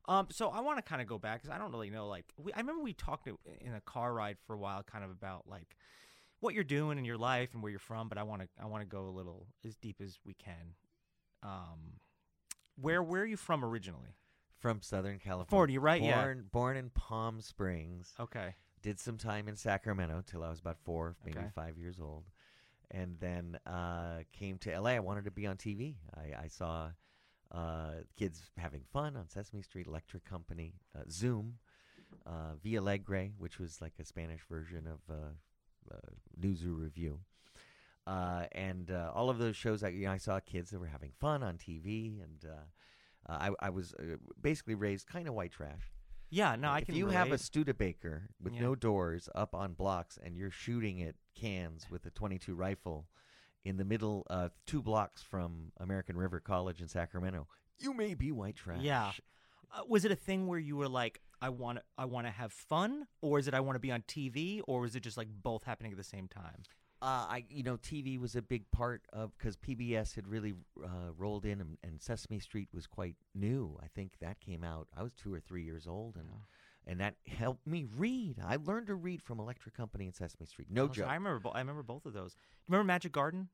Um, 0.08 0.28
so 0.30 0.48
I 0.48 0.60
want 0.60 0.78
to 0.78 0.82
kind 0.82 1.02
of 1.02 1.06
go 1.06 1.18
back 1.18 1.42
because 1.42 1.54
I 1.54 1.58
don't 1.58 1.70
really 1.70 1.90
know. 1.90 2.08
Like, 2.08 2.24
we, 2.38 2.50
I 2.54 2.60
remember 2.60 2.82
we 2.82 2.94
talked 2.94 3.28
in 3.28 3.74
a 3.74 3.80
car 3.82 4.14
ride 4.14 4.38
for 4.46 4.54
a 4.54 4.58
while, 4.58 4.82
kind 4.82 5.04
of 5.04 5.10
about 5.10 5.42
like 5.46 5.76
what 6.40 6.54
you're 6.54 6.64
doing 6.64 6.98
in 6.98 7.04
your 7.04 7.18
life 7.18 7.50
and 7.52 7.62
where 7.62 7.70
you're 7.70 7.78
from. 7.78 8.08
But 8.08 8.16
I 8.16 8.22
want 8.22 8.42
to 8.42 8.48
I 8.60 8.66
want 8.66 8.82
to 8.82 8.88
go 8.88 9.06
a 9.06 9.10
little 9.10 9.46
as 9.66 9.76
deep 9.76 10.00
as 10.02 10.18
we 10.24 10.34
can. 10.34 10.74
Um, 11.42 12.00
where 12.80 13.02
where 13.02 13.22
are 13.22 13.26
you 13.26 13.36
from 13.36 13.64
originally? 13.64 14.16
From 14.58 14.82
Southern 14.82 15.18
California. 15.18 15.48
Florida, 15.50 15.80
right? 15.80 16.02
Yeah. 16.02 16.20
Born, 16.22 16.46
born 16.50 16.76
in 16.76 16.90
Palm 16.90 17.40
Springs. 17.40 18.12
Okay. 18.18 18.54
did 18.82 18.98
some 19.00 19.16
time 19.18 19.48
in 19.48 19.56
Sacramento 19.56 20.22
till 20.26 20.42
I 20.44 20.50
was 20.50 20.60
about 20.60 20.78
four, 20.84 21.16
maybe 21.24 21.38
Okay. 21.38 21.48
five 21.54 21.76
years 21.78 21.98
old, 22.00 22.24
and 22.90 23.18
then 23.20 23.58
uh, 23.66 24.18
came 24.32 24.58
to 24.58 24.80
LA. 24.80 24.90
I 24.90 24.98
wanted 25.00 25.24
to 25.24 25.30
be 25.30 25.46
on 25.46 25.56
TV. 25.56 25.96
I, 26.16 26.44
I 26.44 26.46
saw 26.48 26.90
uh, 27.52 27.90
kids 28.16 28.50
having 28.56 28.82
fun 28.92 29.16
on 29.16 29.28
Sesame 29.28 29.62
Street, 29.62 29.86
Electric 29.86 30.24
Company, 30.24 30.74
uh, 30.96 31.02
Zoom, 31.10 31.58
uh, 32.26 32.54
Villa 32.62 32.80
Alegre, 32.82 33.30
which 33.38 33.58
was 33.58 33.80
like 33.80 33.94
a 34.00 34.04
Spanish 34.04 34.40
version 34.48 34.86
of 34.86 35.00
uh, 35.10 35.94
uh, 35.94 35.98
Review. 36.40 37.20
Uh, 38.06 38.46
and 38.52 38.90
uh, 38.90 39.10
all 39.14 39.28
of 39.28 39.38
those 39.38 39.56
shows, 39.56 39.82
I, 39.82 39.88
you 39.88 40.06
know, 40.06 40.12
I 40.12 40.16
saw 40.18 40.40
kids 40.40 40.70
that 40.70 40.78
were 40.78 40.86
having 40.86 41.12
fun 41.20 41.42
on 41.42 41.58
TV, 41.58 42.22
and 42.22 42.44
I, 43.28 43.50
I 43.60 43.70
was 43.70 43.94
uh, 43.94 44.16
basically 44.40 44.74
raised 44.74 45.06
kind 45.06 45.28
of 45.28 45.34
white 45.34 45.52
trash. 45.52 45.90
Yeah. 46.30 46.56
No, 46.56 46.68
I 46.68 46.78
if 46.80 46.86
can. 46.86 46.94
you 46.94 47.08
have 47.08 47.28
a 47.28 47.30
relate. 47.30 47.40
Studebaker 47.40 48.30
with 48.42 48.54
Yeah. 48.54 48.60
no 48.62 48.74
doors 48.74 49.28
up 49.34 49.54
on 49.54 49.72
blocks 49.74 50.18
and 50.22 50.36
you're 50.36 50.50
shooting 50.50 51.02
at 51.02 51.14
cans 51.34 51.86
with 51.90 52.04
a 52.06 52.10
22 52.10 52.54
rifle 52.54 53.06
in 53.64 53.76
the 53.76 53.84
middle, 53.84 54.24
of 54.30 54.52
two 54.66 54.82
blocks 54.82 55.22
from 55.22 55.72
American 55.78 56.16
River 56.16 56.40
College 56.40 56.80
in 56.80 56.88
Sacramento, 56.88 57.46
you 57.78 57.92
may 57.92 58.14
be 58.14 58.32
white 58.32 58.56
trash. 58.56 58.80
Yeah. 58.82 59.10
Uh, 59.72 59.82
was 59.86 60.04
it 60.04 60.10
a 60.12 60.16
thing 60.16 60.46
where 60.46 60.58
you 60.58 60.76
were 60.76 60.88
like, 60.88 61.20
I 61.42 61.50
want 61.50 61.78
I 61.96 62.04
want 62.06 62.26
to 62.26 62.30
have 62.32 62.52
fun, 62.52 63.06
or 63.20 63.38
is 63.38 63.46
it 63.46 63.54
I 63.54 63.60
want 63.60 63.76
to 63.76 63.80
be 63.80 63.92
on 63.92 64.02
TV, 64.02 64.60
or 64.66 64.84
is 64.86 64.96
it 64.96 65.00
just 65.00 65.16
like 65.16 65.28
both 65.42 65.64
happening 65.64 65.92
at 65.92 65.98
the 65.98 66.04
same 66.04 66.26
time? 66.28 66.62
Uh, 67.00 67.26
I, 67.30 67.44
you 67.48 67.62
know, 67.62 67.76
TV 67.76 68.18
was 68.18 68.34
a 68.34 68.42
big 68.42 68.68
part 68.72 69.02
of 69.12 69.36
because 69.38 69.56
PBS 69.56 70.16
had 70.16 70.26
really 70.26 70.54
uh, 70.82 71.12
rolled 71.16 71.44
in, 71.44 71.60
and, 71.60 71.78
and 71.84 72.02
Sesame 72.02 72.40
Street 72.40 72.68
was 72.74 72.86
quite 72.88 73.14
new. 73.34 73.78
I 73.82 73.86
think 73.94 74.14
that 74.20 74.40
came 74.40 74.64
out. 74.64 74.88
I 74.96 75.02
was 75.04 75.12
two 75.12 75.32
or 75.32 75.38
three 75.38 75.62
years 75.62 75.86
old, 75.86 76.16
and 76.16 76.26
and 76.86 77.00
that 77.00 77.14
helped 77.26 77.66
me 77.66 77.86
read. 77.96 78.38
I 78.44 78.56
learned 78.56 78.88
to 78.88 78.94
read 78.96 79.22
from 79.22 79.38
Electric 79.38 79.76
Company 79.76 80.06
and 80.06 80.14
Sesame 80.14 80.46
Street. 80.46 80.68
No 80.70 80.84
Oh, 80.84 80.86
so 80.88 80.92
joke. 80.94 81.08
I 81.08 81.14
remember. 81.14 81.38
bo- 81.38 81.50
I 81.50 81.60
remember 81.60 81.84
both 81.84 82.04
of 82.04 82.14
those. 82.14 82.34
Remember 82.66 82.84
Magic 82.84 83.12
Garden? 83.12 83.48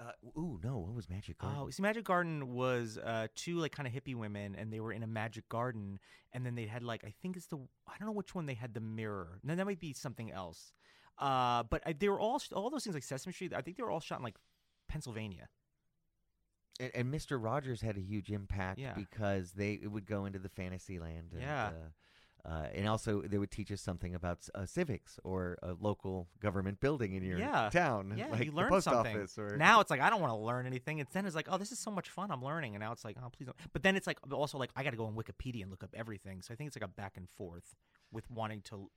Uh, 0.00 0.12
ooh, 0.38 0.58
no, 0.64 0.78
what 0.78 0.94
was 0.94 1.10
Magic 1.10 1.36
Garden? 1.38 1.58
Oh, 1.60 1.68
see, 1.70 1.82
Magic 1.82 2.04
Garden 2.04 2.54
was 2.54 2.98
uh, 3.04 3.26
two 3.34 3.58
like 3.58 3.72
kind 3.72 3.86
of 3.86 3.92
hippie 3.92 4.16
women, 4.16 4.56
and 4.58 4.72
they 4.72 4.80
were 4.80 4.92
in 4.92 5.02
a 5.02 5.06
magic 5.06 5.46
garden, 5.50 5.98
and 6.32 6.46
then 6.46 6.54
they 6.54 6.64
had 6.66 6.82
like 6.82 7.04
I 7.04 7.12
think 7.20 7.36
it's 7.36 7.46
the 7.48 7.58
I 7.86 7.98
don't 7.98 8.06
know 8.06 8.12
which 8.12 8.34
one 8.34 8.46
they 8.46 8.54
had 8.54 8.72
the 8.72 8.80
mirror. 8.80 9.38
No, 9.44 9.54
that 9.54 9.66
might 9.66 9.78
be 9.80 9.92
something 9.92 10.32
else. 10.32 10.72
Uh, 11.18 11.62
but 11.64 11.82
I, 11.86 11.92
they 11.92 12.08
were 12.08 12.18
all 12.20 12.40
all 12.54 12.70
those 12.70 12.84
things 12.84 12.94
like 12.94 13.02
Sesame 13.04 13.32
Street. 13.32 13.52
I 13.54 13.60
think 13.60 13.76
they 13.76 13.82
were 13.82 13.90
all 13.90 14.00
shot 14.00 14.18
in 14.18 14.24
like 14.24 14.36
Pennsylvania. 14.88 15.48
and, 16.80 16.90
and 16.94 17.14
Mr. 17.14 17.42
Rogers 17.42 17.80
had 17.80 17.96
a 17.96 18.00
huge 18.00 18.30
impact 18.30 18.78
Yeah. 18.78 18.94
because 18.94 19.52
they 19.52 19.74
it 19.74 19.88
would 19.90 20.06
go 20.06 20.24
into 20.24 20.38
the 20.38 20.48
fantasy 20.48 20.98
land. 20.98 21.28
And, 21.32 21.42
Yeah. 21.42 21.66
Uh, 21.66 21.72
uh, 22.44 22.66
and 22.74 22.88
also, 22.88 23.22
they 23.22 23.38
would 23.38 23.50
teach 23.52 23.70
us 23.70 23.80
something 23.80 24.14
about 24.14 24.38
uh, 24.54 24.66
civics 24.66 25.18
or 25.22 25.56
a 25.62 25.74
local 25.80 26.28
government 26.40 26.80
building 26.80 27.12
in 27.14 27.22
your 27.22 27.38
Yeah. 27.38 27.70
town, 27.70 28.14
Yeah, 28.16 28.26
like 28.28 28.44
you 28.44 28.52
learn 28.52 28.80
something. 28.82 29.28
Or 29.38 29.56
Now 29.56 29.80
it's 29.80 29.90
like 29.90 30.00
I 30.00 30.10
don't 30.10 30.20
want 30.20 30.32
to 30.32 30.36
learn 30.38 30.66
anything. 30.66 30.98
It's 30.98 31.12
then 31.12 31.24
it's 31.26 31.36
like, 31.36 31.46
oh, 31.50 31.56
this 31.58 31.70
is 31.70 31.78
so 31.78 31.90
much 31.90 32.08
fun. 32.10 32.30
I'm 32.32 32.42
learning, 32.42 32.74
and 32.74 32.80
now 32.82 32.90
it's 32.92 33.04
like, 33.04 33.16
oh, 33.22 33.28
please 33.30 33.46
don't. 33.46 33.56
But 33.72 33.82
then 33.84 33.94
it's 33.96 34.06
like 34.08 34.18
also 34.32 34.58
like 34.58 34.70
I 34.74 34.82
got 34.82 34.90
to 34.90 34.96
go 34.96 35.04
on 35.06 35.14
Wikipedia 35.14 35.62
and 35.62 35.70
look 35.70 35.84
up 35.84 35.94
everything. 35.94 36.42
So 36.42 36.52
I 36.52 36.56
think 36.56 36.66
it's 36.68 36.76
like 36.76 36.84
a 36.84 36.88
back 36.88 37.16
and 37.16 37.28
forth 37.30 37.76
with 38.10 38.28
wanting 38.30 38.60
to 38.62 38.90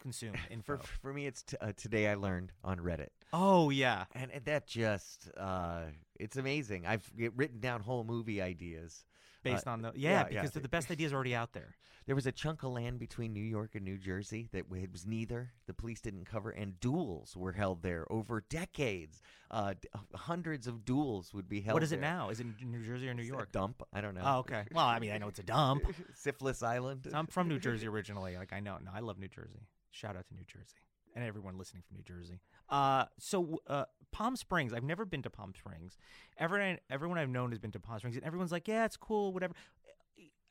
consume 0.00 0.34
info. 0.50 0.76
for 0.76 0.82
for 1.00 1.12
me, 1.14 1.26
it's 1.26 1.42
t- 1.42 1.56
uh, 1.60 1.72
today 1.76 2.08
I 2.08 2.14
learned 2.16 2.52
on 2.62 2.78
Reddit, 2.80 3.08
oh 3.32 3.70
yeah, 3.70 4.04
and, 4.14 4.30
and 4.30 4.44
that 4.44 4.66
just 4.66 5.30
uh, 5.36 5.84
it's 6.18 6.36
amazing. 6.36 6.86
I've 6.86 7.10
written 7.36 7.60
down 7.60 7.80
whole 7.80 8.04
movie 8.04 8.42
ideas. 8.42 9.04
Based 9.42 9.66
Uh, 9.66 9.70
on 9.70 9.82
the 9.82 9.92
yeah, 9.94 10.10
yeah, 10.10 10.24
because 10.42 10.54
yeah. 10.56 10.62
the 10.62 10.68
best 10.68 10.90
ideas 10.90 11.12
are 11.12 11.16
already 11.16 11.34
out 11.34 11.52
there. 11.52 11.76
There 12.06 12.14
was 12.16 12.26
a 12.26 12.32
chunk 12.32 12.62
of 12.62 12.72
land 12.72 12.98
between 12.98 13.32
New 13.32 13.42
York 13.44 13.74
and 13.74 13.84
New 13.84 13.98
Jersey 13.98 14.48
that 14.52 14.64
it 14.72 14.90
was 14.92 15.06
neither. 15.06 15.52
The 15.66 15.74
police 15.74 16.00
didn't 16.00 16.24
cover, 16.24 16.50
and 16.50 16.80
duels 16.80 17.36
were 17.36 17.52
held 17.52 17.82
there 17.82 18.10
over 18.10 18.42
decades. 18.48 19.20
Uh, 19.50 19.74
d- 19.80 19.88
hundreds 20.14 20.66
of 20.66 20.84
duels 20.84 21.32
would 21.34 21.48
be 21.48 21.60
held. 21.60 21.74
What 21.74 21.82
is 21.82 21.92
it 21.92 22.00
there. 22.00 22.10
now? 22.10 22.30
Is 22.30 22.40
it 22.40 22.46
New 22.64 22.82
Jersey 22.84 23.08
or 23.08 23.14
New 23.14 23.22
Is 23.22 23.28
it 23.28 23.32
a 23.32 23.36
York? 23.36 23.52
dump? 23.52 23.82
I 23.92 24.00
don't 24.00 24.14
know. 24.14 24.22
Oh, 24.24 24.38
okay. 24.38 24.64
Well, 24.72 24.86
I 24.86 24.98
mean, 24.98 25.12
I 25.12 25.18
know 25.18 25.28
it's 25.28 25.38
a 25.38 25.44
dump. 25.44 25.84
Syphilis 26.14 26.62
Island. 26.62 27.06
I'm 27.12 27.26
from 27.26 27.48
New 27.48 27.58
Jersey 27.66 27.86
originally. 27.86 28.36
Like 28.36 28.52
I 28.52 28.60
know. 28.60 28.78
No, 28.84 28.90
I 28.94 29.00
love 29.00 29.18
New 29.18 29.28
Jersey. 29.28 29.66
Shout 29.92 30.16
out 30.16 30.26
to 30.28 30.34
New 30.34 30.44
Jersey. 30.46 30.76
And 31.14 31.24
everyone 31.24 31.58
listening 31.58 31.82
from 31.86 31.96
New 31.96 32.02
Jersey. 32.02 32.40
Uh, 32.68 33.04
so 33.18 33.60
uh, 33.66 33.84
Palm 34.12 34.36
Springs. 34.36 34.72
I've 34.72 34.84
never 34.84 35.04
been 35.04 35.22
to 35.22 35.30
Palm 35.30 35.52
Springs. 35.56 35.96
Everyone, 36.38 36.78
everyone 36.90 37.18
I've 37.18 37.28
known 37.28 37.50
has 37.50 37.58
been 37.58 37.72
to 37.72 37.80
Palm 37.80 37.98
Springs, 37.98 38.16
and 38.16 38.24
everyone's 38.24 38.52
like, 38.52 38.68
"Yeah, 38.68 38.84
it's 38.84 38.96
cool, 38.96 39.32
whatever." 39.32 39.54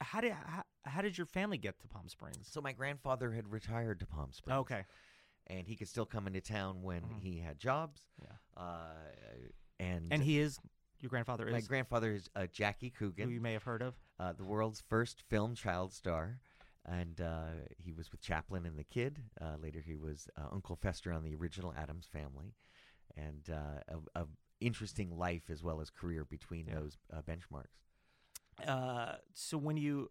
How 0.02 0.22
did 0.22 0.32
how, 0.32 0.64
how 0.86 1.02
did 1.02 1.18
your 1.18 1.28
family 1.28 1.58
get 1.58 1.80
to 1.82 1.88
Palm 1.88 2.08
Springs? 2.08 2.48
So 2.50 2.62
my 2.62 2.72
grandfather 2.72 3.32
had 3.32 3.52
retired 3.52 4.00
to 4.00 4.06
Palm 4.06 4.32
Springs. 4.32 4.60
Okay, 4.60 4.86
and 5.48 5.68
he 5.68 5.76
could 5.76 5.88
still 5.90 6.06
come 6.06 6.26
into 6.28 6.40
town 6.42 6.82
when 6.82 7.02
Mhm. 7.02 7.20
he 7.20 7.40
had 7.40 7.60
jobs. 7.60 8.02
Yeah. 8.22 8.28
Uh, 8.56 8.94
and 9.80 10.08
and 10.12 10.24
he 10.24 10.40
is 10.40 10.60
your 11.02 11.10
grandfather 11.10 11.48
is? 11.48 11.54
my 11.54 11.62
grandfather 11.62 12.14
is 12.14 12.30
uh, 12.36 12.48
Jackie 12.52 12.94
who 12.98 13.08
Coogan, 13.12 13.30
you 13.30 13.40
may 13.42 13.54
have 13.54 13.64
heard 13.64 13.82
of. 13.82 13.96
uh, 14.20 14.34
the 14.34 14.44
world's 14.46 14.82
first 14.90 15.22
film 15.30 15.56
child 15.56 15.94
star. 15.94 16.40
And 16.90 17.22
uh, 17.22 17.50
he 17.78 17.92
was 17.92 18.12
with 18.12 18.22
Chaplin 18.22 18.66
and 18.66 18.78
the 18.78 18.84
Kid. 18.84 19.22
Uh, 19.40 19.56
later, 19.62 19.80
he 19.80 19.96
was 19.96 20.28
uh, 20.38 20.48
Uncle 20.52 20.76
Fester 20.76 21.12
on 21.14 21.24
the 21.24 21.36
original 21.36 21.74
Addams 21.78 22.08
Family, 22.12 22.56
and 23.16 23.48
uh, 23.52 23.98
a, 24.16 24.22
a 24.22 24.26
interesting 24.60 25.16
life 25.18 25.44
as 25.52 25.64
well 25.64 25.82
as 25.82 25.90
career 25.90 26.26
between 26.26 26.66
Yeah. 26.68 26.80
those 26.80 26.98
uh, 27.14 27.22
benchmarks. 27.22 28.68
Uh, 28.68 29.16
so 29.34 29.58
when 29.58 29.78
you 29.78 30.10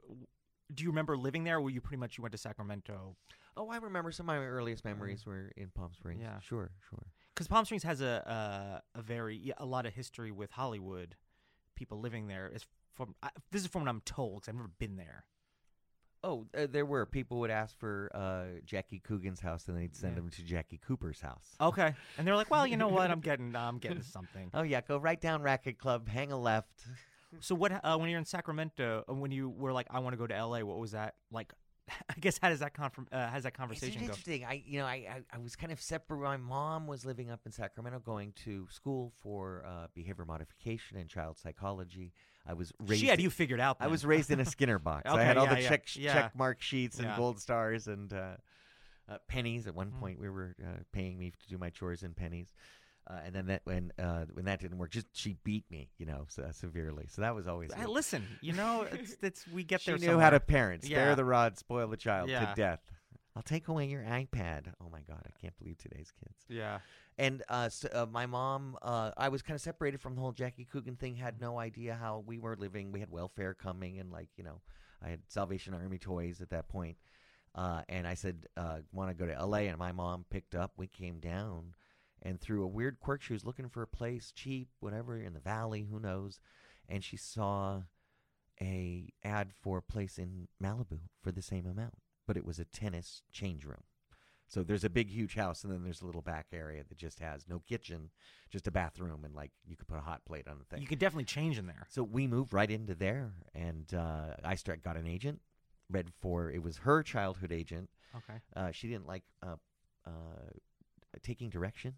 do 0.72 0.84
you 0.84 0.90
remember 0.90 1.16
living 1.16 1.44
there? 1.44 1.56
Or 1.56 1.62
were 1.62 1.70
you 1.70 1.80
pretty 1.80 1.98
much 2.00 2.16
you 2.18 2.22
went 2.22 2.32
to 2.32 2.38
Sacramento? 2.38 3.16
Oh, 3.56 3.68
I 3.70 3.78
remember 3.78 4.12
some 4.12 4.28
of 4.28 4.36
my 4.36 4.46
earliest 4.46 4.84
memories 4.84 5.26
were 5.26 5.50
in 5.56 5.68
Palm 5.74 5.92
Springs. 5.94 6.20
Yeah. 6.22 6.38
sure, 6.40 6.70
sure. 6.88 7.06
Because 7.34 7.48
Palm 7.48 7.64
Springs 7.64 7.82
has 7.82 8.00
a 8.00 8.82
a, 8.94 8.98
a 8.98 9.02
very 9.02 9.52
a 9.58 9.66
lot 9.66 9.84
of 9.86 9.94
history 9.94 10.30
with 10.30 10.52
Hollywood 10.52 11.16
people 11.74 12.00
living 12.00 12.28
there. 12.28 12.50
Is 12.54 12.66
from 12.94 13.14
I, 13.22 13.30
this 13.50 13.62
is 13.62 13.68
from 13.68 13.82
what 13.82 13.88
I'm 13.88 14.02
told 14.02 14.36
because 14.42 14.48
I've 14.48 14.54
never 14.56 14.70
been 14.78 14.96
there. 14.96 15.24
Oh, 16.24 16.46
uh, 16.56 16.66
there 16.68 16.84
were 16.84 17.06
people 17.06 17.38
would 17.40 17.50
ask 17.50 17.78
for 17.78 18.10
uh, 18.14 18.60
Jackie 18.64 18.98
Coogan's 18.98 19.40
house, 19.40 19.68
and 19.68 19.78
they'd 19.78 19.94
send 19.94 20.14
Yeah. 20.14 20.20
them 20.22 20.30
to 20.30 20.42
Jackie 20.42 20.78
Cooper's 20.78 21.20
house. 21.20 21.54
Okay, 21.60 21.94
and 22.16 22.26
they're 22.26 22.34
like, 22.36 22.50
well, 22.50 22.66
you 22.66 22.76
know 22.76 22.88
what? 22.98 23.10
I'm 23.10 23.20
getting 23.20 23.54
I'm 23.54 23.78
getting 23.78 24.02
something. 24.02 24.50
Oh 24.52 24.62
yeah, 24.62 24.80
go 24.80 24.98
right 24.98 25.20
down 25.20 25.42
Racquet 25.42 25.78
Club, 25.78 26.08
hang 26.08 26.32
a 26.32 26.38
left. 26.38 26.84
So 27.40 27.54
what? 27.54 27.70
Uh, 27.84 27.98
when 27.98 28.08
you're 28.08 28.18
in 28.18 28.24
Sacramento, 28.24 29.04
uh, 29.06 29.12
when 29.12 29.30
you 29.30 29.50
were 29.50 29.70
like, 29.70 29.86
I 29.90 29.98
want 29.98 30.14
to 30.14 30.16
go 30.16 30.26
to 30.26 30.34
L.A. 30.34 30.64
What 30.64 30.78
was 30.78 30.92
that 30.92 31.16
like? 31.30 31.52
I 31.90 32.14
guess 32.18 32.38
how 32.40 32.48
does 32.48 32.60
that 32.60 32.72
confirm? 32.72 33.06
Uh, 33.12 33.30
that 33.30 33.44
It's 33.46 33.56
conversation 33.56 34.00
go? 34.00 34.06
interesting. 34.06 34.46
I, 34.46 34.62
you 34.66 34.78
know, 34.78 34.86
I, 34.86 34.92
I, 34.94 35.22
I 35.34 35.38
was 35.38 35.54
kind 35.54 35.70
of 35.70 35.78
separate. 35.78 36.20
My 36.20 36.38
mom 36.38 36.86
was 36.86 37.04
living 37.04 37.30
up 37.30 37.40
in 37.44 37.52
Sacramento, 37.52 37.98
going 37.98 38.32
to 38.44 38.66
school 38.70 39.12
for 39.20 39.62
uh, 39.66 39.88
behavior 39.94 40.24
modification 40.24 40.96
and 40.96 41.06
child 41.08 41.36
psychology. 41.36 42.14
I 42.48 42.54
was 42.54 42.72
raised. 42.80 43.00
She 43.02 43.06
had 43.08 43.20
you 43.20 43.30
figured 43.30 43.60
out. 43.60 43.76
I 43.80 43.88
was 43.88 44.04
raised 44.06 44.30
in 44.30 44.40
a 44.40 44.44
Skinner 44.44 44.78
box. 44.78 45.02
I 45.10 45.22
had 45.22 45.36
all 45.36 45.44
yeah, 45.46 45.54
the 45.54 45.60
yeah, 45.62 45.68
check 45.68 45.96
yeah. 45.96 46.12
check 46.14 46.36
mark 46.36 46.62
sheets 46.62 46.98
and 46.98 47.14
gold 47.16 47.40
stars 47.40 47.86
and 47.86 48.12
uh, 48.12 48.36
uh, 49.08 49.18
pennies. 49.28 49.66
At 49.66 49.74
one 49.74 49.90
Mm. 49.90 50.00
point, 50.00 50.18
we 50.20 50.28
were 50.30 50.56
uh, 50.62 50.78
paying 50.92 51.18
me 51.18 51.30
to 51.30 51.48
do 51.48 51.58
my 51.58 51.70
chores 51.70 52.02
in 52.02 52.14
pennies. 52.14 52.48
Uh, 53.10 53.20
and 53.24 53.34
then 53.34 53.46
that 53.46 53.62
when 53.64 53.90
uh, 53.98 54.24
when 54.34 54.44
that 54.44 54.60
didn't 54.60 54.76
work, 54.78 54.90
just 54.90 55.06
she 55.14 55.36
beat 55.42 55.64
me, 55.70 55.88
you 55.98 56.04
know, 56.04 56.26
so, 56.28 56.46
severely. 56.52 57.06
So 57.08 57.22
that 57.22 57.34
was 57.34 57.46
always. 57.48 57.72
Hey, 57.72 57.86
listen, 57.86 58.22
you 58.42 58.52
know, 58.52 58.86
it's, 58.90 59.16
it's 59.22 59.48
we 59.48 59.64
get 59.64 59.80
she 59.80 59.92
there. 59.92 59.98
knew 59.98 60.18
how 60.18 60.28
to 60.30 60.36
somewhere. 60.36 60.40
parent, 60.40 60.84
spare 60.84 61.14
the 61.16 61.24
rod, 61.24 61.56
spoil 61.58 61.88
the 61.88 61.96
child 61.96 62.28
to 62.28 62.52
death. 62.54 62.80
I'll 63.34 63.42
take 63.42 63.68
away 63.68 63.86
your 63.86 64.02
iPad. 64.02 64.72
Oh 64.80 64.88
my 64.90 65.00
God, 65.08 65.22
I 65.24 65.30
can't 65.40 65.56
believe 65.58 65.78
today's 65.78 66.10
kids. 66.22 66.36
Yeah. 66.48 66.80
And 67.18 67.42
uh, 67.48 67.68
so, 67.68 67.88
uh, 67.92 68.06
my 68.06 68.26
mom, 68.26 68.78
uh, 68.80 69.10
I 69.16 69.28
was 69.28 69.42
kind 69.42 69.56
of 69.56 69.60
separated 69.60 70.00
from 70.00 70.14
the 70.14 70.20
whole 70.20 70.30
Jackie 70.30 70.64
Coogan 70.64 70.94
thing. 70.94 71.16
Had 71.16 71.40
no 71.40 71.58
idea 71.58 71.98
how 72.00 72.22
we 72.24 72.38
were 72.38 72.56
living. 72.56 72.92
We 72.92 73.00
had 73.00 73.10
welfare 73.10 73.54
coming, 73.54 73.98
and 73.98 74.12
like 74.12 74.28
you 74.36 74.44
know, 74.44 74.60
I 75.02 75.08
had 75.08 75.20
Salvation 75.26 75.74
Army 75.74 75.98
toys 75.98 76.40
at 76.40 76.50
that 76.50 76.68
point. 76.68 76.96
Uh, 77.56 77.82
and 77.88 78.06
I 78.06 78.14
said, 78.14 78.46
uh, 78.56 78.78
"Want 78.92 79.10
to 79.10 79.14
go 79.14 79.26
to 79.26 79.34
L.A.?" 79.34 79.66
And 79.66 79.78
my 79.78 79.90
mom 79.90 80.26
picked 80.30 80.54
up. 80.54 80.72
We 80.76 80.86
came 80.86 81.18
down, 81.18 81.74
and 82.22 82.40
through 82.40 82.62
a 82.62 82.68
weird 82.68 83.00
quirk, 83.00 83.22
she 83.22 83.32
was 83.32 83.44
looking 83.44 83.68
for 83.68 83.82
a 83.82 83.88
place 83.88 84.30
cheap, 84.30 84.68
whatever, 84.78 85.18
in 85.18 85.34
the 85.34 85.40
valley. 85.40 85.88
Who 85.90 85.98
knows? 85.98 86.38
And 86.88 87.02
she 87.02 87.16
saw 87.16 87.82
a 88.60 89.12
ad 89.24 89.52
for 89.60 89.78
a 89.78 89.82
place 89.82 90.18
in 90.18 90.46
Malibu 90.62 91.00
for 91.20 91.32
the 91.32 91.42
same 91.42 91.66
amount, 91.66 91.94
but 92.28 92.36
it 92.36 92.44
was 92.44 92.60
a 92.60 92.64
tennis 92.64 93.22
change 93.32 93.64
room. 93.64 93.82
So 94.48 94.62
there's 94.62 94.84
a 94.84 94.90
big, 94.90 95.10
huge 95.10 95.34
house, 95.34 95.62
and 95.62 95.72
then 95.72 95.84
there's 95.84 96.00
a 96.00 96.06
little 96.06 96.22
back 96.22 96.46
area 96.54 96.82
that 96.88 96.96
just 96.96 97.20
has 97.20 97.46
no 97.48 97.60
kitchen, 97.68 98.08
just 98.50 98.66
a 98.66 98.70
bathroom, 98.70 99.24
and 99.24 99.34
like 99.34 99.50
you 99.66 99.76
could 99.76 99.86
put 99.86 99.98
a 99.98 100.02
hot 100.02 100.24
plate 100.24 100.48
on 100.48 100.58
the 100.58 100.64
thing. 100.64 100.80
You 100.80 100.88
could 100.88 100.98
definitely 100.98 101.24
change 101.24 101.58
in 101.58 101.66
there. 101.66 101.86
So 101.90 102.02
we 102.02 102.26
moved 102.26 102.54
right 102.54 102.70
into 102.70 102.94
there, 102.94 103.32
and 103.54 103.92
uh, 103.92 104.36
I 104.42 104.54
start 104.54 104.82
got 104.82 104.96
an 104.96 105.06
agent. 105.06 105.40
Read 105.90 106.10
for 106.20 106.50
it 106.50 106.62
was 106.62 106.78
her 106.78 107.02
childhood 107.02 107.52
agent. 107.52 107.90
Okay. 108.16 108.38
Uh, 108.56 108.70
she 108.72 108.88
didn't 108.88 109.06
like 109.06 109.22
uh, 109.42 109.56
uh, 110.06 110.10
taking 111.22 111.50
direction, 111.50 111.94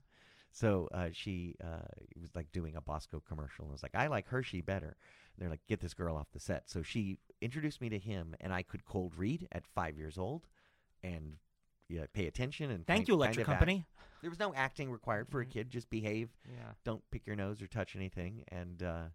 so 0.50 0.88
uh, 0.92 1.08
she 1.12 1.54
uh, 1.62 1.86
was 2.20 2.34
like 2.34 2.50
doing 2.50 2.74
a 2.74 2.80
Bosco 2.80 3.22
commercial. 3.28 3.64
And 3.64 3.72
was 3.72 3.82
like, 3.84 3.94
I 3.94 4.08
like 4.08 4.26
Hershey 4.26 4.60
better. 4.60 4.96
And 4.96 5.38
they're 5.38 5.50
like, 5.50 5.66
get 5.68 5.80
this 5.80 5.94
girl 5.94 6.16
off 6.16 6.26
the 6.32 6.40
set. 6.40 6.68
So 6.68 6.82
she 6.82 7.18
introduced 7.40 7.80
me 7.80 7.88
to 7.90 7.98
him, 7.98 8.34
and 8.40 8.52
I 8.52 8.62
could 8.62 8.84
cold 8.84 9.14
read 9.16 9.46
at 9.52 9.66
five 9.66 9.96
years 9.96 10.18
old, 10.18 10.48
and 11.04 11.36
yeah, 11.90 12.06
pay 12.12 12.26
attention 12.26 12.70
and 12.70 12.86
Thank 12.86 13.00
kind- 13.00 13.08
you, 13.08 13.14
kind 13.14 13.20
electric 13.22 13.46
of 13.48 13.52
act. 13.52 13.58
company. 13.60 13.86
There 14.22 14.30
was 14.30 14.38
no 14.38 14.54
acting 14.54 14.90
required 14.90 15.28
for 15.30 15.40
a 15.40 15.46
Mhm. 15.46 15.50
kid. 15.50 15.70
Just 15.70 15.88
behave. 15.90 16.30
Yeah. 16.46 16.72
Don't 16.84 17.02
pick 17.10 17.26
your 17.26 17.36
nose 17.36 17.60
or 17.62 17.66
touch 17.66 17.96
anything, 17.96 18.44
and 18.48 18.82
uh, 18.82 19.08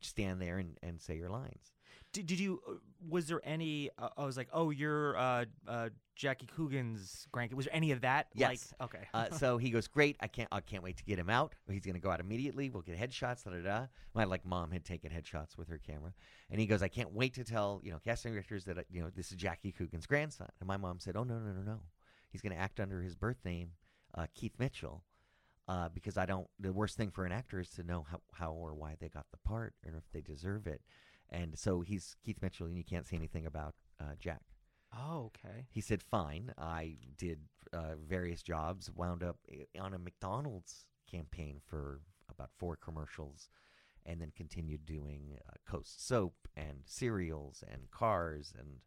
stand 0.00 0.40
there 0.40 0.58
and, 0.58 0.78
and 0.82 1.00
say 1.00 1.16
your 1.16 1.30
lines. 1.30 1.72
Did, 2.12 2.26
did 2.26 2.38
you? 2.40 2.62
Uh, 2.66 2.72
was 3.08 3.26
there 3.26 3.40
any? 3.44 3.90
Uh, 3.98 4.08
I 4.16 4.24
was 4.24 4.36
like, 4.36 4.48
oh, 4.52 4.70
you're 4.70 5.16
uh, 5.16 5.44
uh, 5.66 5.88
Jackie 6.14 6.46
Coogan's 6.46 7.26
grandkid. 7.32 7.54
Was 7.54 7.66
there 7.66 7.74
any 7.74 7.90
of 7.90 8.00
that? 8.02 8.28
Yes. 8.34 8.72
Like, 8.80 8.94
okay. 8.94 9.04
Uh, 9.12 9.30
so 9.36 9.58
he 9.58 9.70
goes, 9.70 9.88
great. 9.88 10.16
I 10.20 10.28
can't. 10.28 10.48
I 10.52 10.60
can't 10.60 10.82
wait 10.82 10.96
to 10.98 11.04
get 11.04 11.18
him 11.18 11.28
out. 11.28 11.54
He's 11.68 11.84
going 11.84 11.94
to 11.94 12.00
go 12.00 12.10
out 12.10 12.20
immediately. 12.20 12.70
We'll 12.70 12.82
get 12.82 12.96
headshots. 12.98 13.44
Da 13.44 13.50
da 13.50 13.62
da. 13.62 13.86
My 14.14 14.24
like 14.24 14.46
mom 14.46 14.70
had 14.70 14.84
taken 14.84 15.10
headshots 15.10 15.58
with 15.58 15.68
her 15.68 15.78
camera, 15.78 16.14
and 16.50 16.60
he 16.60 16.66
goes, 16.66 16.82
I 16.82 16.88
can't 16.88 17.12
wait 17.12 17.34
to 17.34 17.44
tell 17.44 17.80
you 17.84 17.90
know 17.90 17.98
casting 17.98 18.32
directors 18.32 18.64
that 18.64 18.78
uh, 18.78 18.82
you 18.90 19.02
know 19.02 19.10
this 19.10 19.30
is 19.30 19.36
Jackie 19.36 19.72
Coogan's 19.72 20.06
grandson. 20.06 20.48
And 20.60 20.68
my 20.68 20.76
mom 20.76 21.00
said, 21.00 21.16
Oh 21.16 21.24
no 21.24 21.38
no 21.38 21.52
no 21.52 21.62
no. 21.62 21.80
He's 22.36 22.42
going 22.42 22.54
to 22.54 22.62
act 22.62 22.80
under 22.80 23.00
his 23.00 23.14
birth 23.14 23.42
name, 23.46 23.70
uh, 24.14 24.26
Keith 24.34 24.52
Mitchell. 24.58 25.02
Uh, 25.66 25.88
because 25.88 26.18
I 26.18 26.26
don't. 26.26 26.46
The 26.60 26.70
worst 26.70 26.98
thing 26.98 27.10
for 27.10 27.24
an 27.24 27.32
actor 27.32 27.58
is 27.58 27.70
to 27.70 27.82
know 27.82 28.04
how, 28.10 28.20
how 28.34 28.52
or 28.52 28.74
why 28.74 28.94
they 29.00 29.08
got 29.08 29.24
the 29.30 29.38
part, 29.38 29.72
or 29.86 29.96
if 29.96 30.04
they 30.12 30.20
deserve 30.20 30.66
it. 30.66 30.82
And 31.30 31.58
so 31.58 31.80
he's 31.80 32.14
Keith 32.22 32.36
Mitchell, 32.42 32.66
and 32.66 32.76
you 32.76 32.84
can't 32.84 33.06
say 33.06 33.16
anything 33.16 33.46
about 33.46 33.74
uh, 33.98 34.16
Jack. 34.20 34.42
oh, 34.94 35.30
okay. 35.34 35.64
He 35.70 35.80
said, 35.80 36.02
"Fine." 36.02 36.52
I 36.58 36.98
did 37.16 37.40
uh, 37.72 37.94
various 38.06 38.42
jobs. 38.42 38.90
Wound 38.94 39.22
up 39.22 39.38
on 39.80 39.94
a 39.94 39.98
McDonald's 39.98 40.84
campaign 41.10 41.62
for 41.64 42.00
about 42.30 42.50
four 42.58 42.76
commercials, 42.76 43.48
and 44.04 44.20
then 44.20 44.32
continued 44.36 44.84
doing 44.84 45.38
uh, 45.48 45.54
Coast 45.66 46.06
soap 46.06 46.34
and 46.54 46.82
cereals 46.84 47.64
and 47.66 47.90
cars, 47.90 48.52
and 48.56 48.82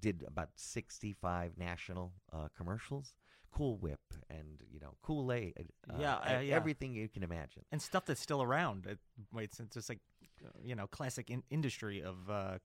did 0.00 0.24
about 0.26 0.50
sixty-five 0.56 1.58
national 1.58 2.12
uh, 2.32 2.48
commercials. 2.56 3.14
Cool 3.50 3.76
Whip 3.76 4.00
and 4.30 4.62
you 4.72 4.80
know 4.80 4.94
Kool 5.02 5.30
Aid. 5.32 5.54
Uh, 5.90 5.96
Yeah, 6.00 6.14
uh, 6.16 6.40
yeah. 6.40 6.56
everything 6.56 6.94
you 6.94 7.08
can 7.08 7.22
imagine. 7.22 7.64
And 7.70 7.80
stuff 7.82 8.06
that's 8.06 8.20
still 8.20 8.42
around. 8.42 8.86
It, 8.86 8.98
it's, 9.36 9.60
it's 9.60 9.74
just 9.74 9.88
like, 9.90 10.00
uh, 10.44 10.48
you 10.64 10.74
know, 10.74 10.86
classic 10.86 11.28
in- 11.30 11.42
industry 11.50 12.02
of 12.02 12.16
uh, 12.30 12.58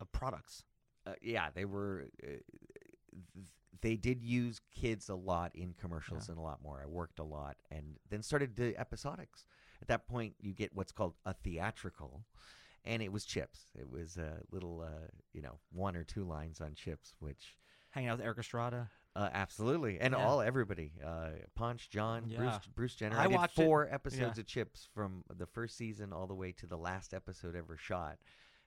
of 0.00 0.12
products. 0.12 0.64
uh, 1.06 1.14
yeah, 1.22 1.48
they 1.54 1.64
were. 1.64 2.06
Uh, 2.22 2.26
th- 2.28 3.46
they 3.82 3.94
did 3.96 4.22
use 4.22 4.60
kids 4.74 5.08
a 5.10 5.14
lot 5.14 5.52
in 5.54 5.74
commercials 5.78 6.26
Yeah. 6.28 6.32
and 6.32 6.38
a 6.38 6.42
lot 6.42 6.62
more. 6.62 6.80
I 6.82 6.86
worked 6.86 7.18
a 7.18 7.24
lot, 7.24 7.56
and 7.70 7.96
then 8.10 8.22
started 8.22 8.56
the 8.56 8.72
episodics. 8.72 9.44
At 9.82 9.88
that 9.88 10.06
point, 10.08 10.34
you 10.40 10.52
get 10.54 10.74
what's 10.74 10.92
called 10.92 11.14
a 11.26 11.34
theatrical, 11.34 12.24
and 12.86 13.02
it 13.02 13.12
was 13.12 13.24
chips. 13.24 13.60
It 13.78 13.90
was 13.90 14.16
a 14.16 14.38
little, 14.50 14.80
uh, 14.82 15.08
you 15.32 15.42
know, 15.42 15.58
one 15.72 15.96
or 15.96 16.04
two 16.04 16.24
lines 16.24 16.60
on 16.60 16.74
chips, 16.74 17.14
which 17.18 17.56
Hanging 17.90 18.10
out 18.10 18.18
with 18.18 18.26
Erik 18.26 18.38
Estrada. 18.38 18.90
uh, 19.14 19.30
absolutely, 19.32 19.98
and 20.00 20.12
Yeah. 20.12 20.24
all 20.26 20.40
everybody, 20.42 20.92
uh, 21.02 21.30
Ponch, 21.54 21.88
John, 21.90 22.28
Yeah. 22.28 22.36
Bruce, 22.38 22.66
Bruce 22.74 22.94
Jenner. 22.96 23.16
I 23.18 23.24
I, 23.24 23.26
watched 23.28 23.58
it. 23.58 23.64
four 23.64 23.88
episodes 23.92 24.36
Yeah. 24.36 24.40
of 24.42 24.46
Chips 24.46 24.88
from 24.94 25.24
the 25.34 25.46
first 25.46 25.76
season 25.76 26.12
all 26.12 26.26
the 26.26 26.34
way 26.34 26.52
to 26.52 26.66
the 26.66 26.76
last 26.78 27.14
episode 27.14 27.56
ever 27.56 27.76
shot. 27.76 28.18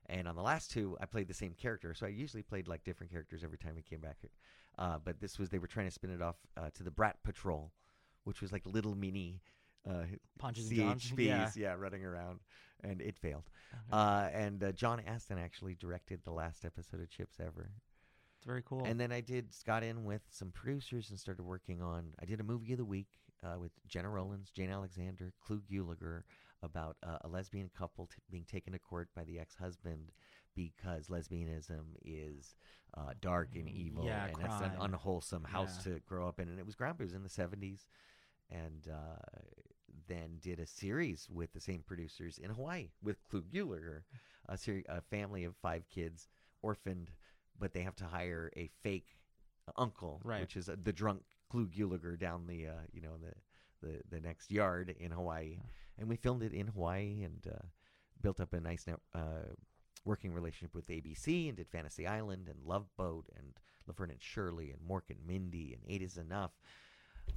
And 0.07 0.27
on 0.27 0.35
the 0.35 0.41
last 0.41 0.71
two, 0.71 0.97
I 0.99 1.05
played 1.05 1.27
the 1.27 1.35
same 1.35 1.53
character. 1.53 1.93
So 1.93 2.07
I 2.07 2.09
usually 2.09 2.41
played 2.41 2.67
like 2.67 2.83
different 2.83 3.11
characters 3.11 3.43
every 3.43 3.59
time 3.59 3.75
we 3.75 3.83
came 3.83 4.01
back 4.01 4.17
here. 4.21 4.31
Uh, 4.79 4.97
but 4.97 5.19
this 5.19 5.37
was 5.37 5.49
they 5.49 5.59
were 5.59 5.67
trying 5.67 5.85
to 5.85 5.91
spin 5.91 6.09
it 6.09 6.21
off 6.21 6.37
uh, 6.57 6.71
to 6.73 6.81
the 6.83 6.89
Brat 6.89 7.21
Patrol, 7.23 7.71
which 8.23 8.41
was 8.41 8.51
like 8.51 8.65
little 8.65 8.95
mini 8.95 9.41
uh, 9.87 10.05
Ponches 10.39 10.67
and 10.69 10.77
Johns. 10.77 11.03
CHPs, 11.11 11.55
Yeah. 11.55 11.73
running 11.73 12.03
around, 12.03 12.39
and 12.83 13.01
it 13.01 13.17
failed. 13.17 13.49
Okay. 13.73 13.81
Uh, 13.91 14.29
and 14.33 14.63
uh, 14.63 14.71
John 14.71 15.01
Aston 15.05 15.37
actually 15.37 15.75
directed 15.75 16.21
the 16.23 16.31
last 16.31 16.65
episode 16.65 17.01
of 17.01 17.09
Chips 17.09 17.37
ever. 17.39 17.71
it's 18.37 18.45
very 18.45 18.61
cool. 18.63 18.83
And 18.85 18.99
then 18.99 19.11
I 19.11 19.21
did 19.21 19.47
got 19.65 19.83
in 19.83 20.03
with 20.03 20.21
some 20.29 20.51
producers 20.51 21.09
and 21.09 21.19
started 21.19 21.43
working 21.43 21.81
on. 21.81 22.13
I 22.21 22.25
did 22.25 22.39
a 22.39 22.43
movie 22.43 22.71
of 22.73 22.77
the 22.77 22.85
week 22.85 23.07
uh, 23.43 23.57
with 23.59 23.71
Gena 23.87 24.09
Rowlands, 24.09 24.51
Jane 24.51 24.69
Alexander, 24.69 25.33
Clu 25.45 25.61
Gulager 25.71 26.23
about 26.61 26.97
uh, 27.03 27.17
a 27.21 27.27
lesbian 27.27 27.69
couple 27.77 28.07
t- 28.07 28.15
being 28.29 28.43
taken 28.43 28.73
to 28.73 28.79
court 28.79 29.07
by 29.15 29.23
the 29.23 29.39
ex-husband 29.39 30.11
because 30.55 31.07
lesbianism 31.07 31.83
is 32.03 32.55
uh, 32.97 33.11
dark 33.21 33.49
and 33.55 33.69
evil, 33.69 34.03
yeah, 34.03 34.25
and 34.25 34.35
that's 34.41 34.61
an 34.61 34.71
unwholesome 34.81 35.43
house 35.45 35.85
Yeah. 35.85 35.93
to 35.93 35.99
grow 36.01 36.27
up 36.27 36.39
in. 36.39 36.49
And 36.49 36.59
it 36.59 36.65
was 36.65 36.75
groundbreaking. 36.75 36.99
It 37.01 37.03
was 37.03 37.13
in 37.13 37.23
the 37.23 37.29
'70s, 37.29 37.85
and 38.49 38.87
uh, 38.91 39.39
then 40.07 40.37
did 40.41 40.59
a 40.59 40.65
series 40.65 41.27
with 41.29 41.53
the 41.53 41.59
same 41.59 41.81
producers 41.85 42.37
in 42.37 42.49
Hawaii 42.51 42.89
with 43.01 43.17
Clu 43.29 43.41
Gulager, 43.43 44.01
a, 44.47 44.57
seri- 44.57 44.85
a 44.89 45.01
family 45.01 45.43
of 45.43 45.55
five 45.61 45.83
kids, 45.89 46.27
orphaned, 46.61 47.11
but 47.59 47.73
they 47.73 47.81
have 47.81 47.95
to 47.97 48.05
hire 48.05 48.51
a 48.55 48.69
fake 48.83 49.17
uncle, 49.77 50.21
Right. 50.23 50.41
which 50.41 50.55
is 50.55 50.69
uh, 50.69 50.75
the 50.81 50.93
drunk 50.93 51.21
Clu 51.49 51.67
Gulager 51.67 52.17
down 52.19 52.47
the 52.47 52.67
uh, 52.67 52.71
you 52.91 53.01
know 53.01 53.17
the, 53.17 53.87
the 53.87 54.01
the 54.09 54.19
next 54.19 54.51
yard 54.51 54.95
in 54.99 55.11
Hawaii, 55.11 55.57
and 55.97 56.07
we 56.09 56.15
filmed 56.15 56.43
it 56.43 56.53
in 56.53 56.67
Hawaii 56.67 57.23
and 57.23 57.45
uh, 57.47 57.65
built 58.21 58.39
up 58.39 58.53
a 58.53 58.59
nice 58.59 58.85
net, 58.87 58.99
uh, 59.15 59.53
working 60.05 60.33
relationship 60.33 60.73
with 60.75 60.87
ABC 60.87 61.47
and 61.47 61.57
did 61.57 61.67
Fantasy 61.69 62.07
Island 62.07 62.47
and 62.47 62.63
Love 62.65 62.85
Boat 62.97 63.25
and 63.37 63.53
Laverne 63.87 64.11
and 64.11 64.21
Shirley 64.21 64.71
and 64.71 64.79
Mork 64.89 65.09
and 65.09 65.19
Mindy 65.25 65.73
and 65.73 65.81
Eight 65.87 66.01
Is 66.01 66.17
Enough. 66.17 66.51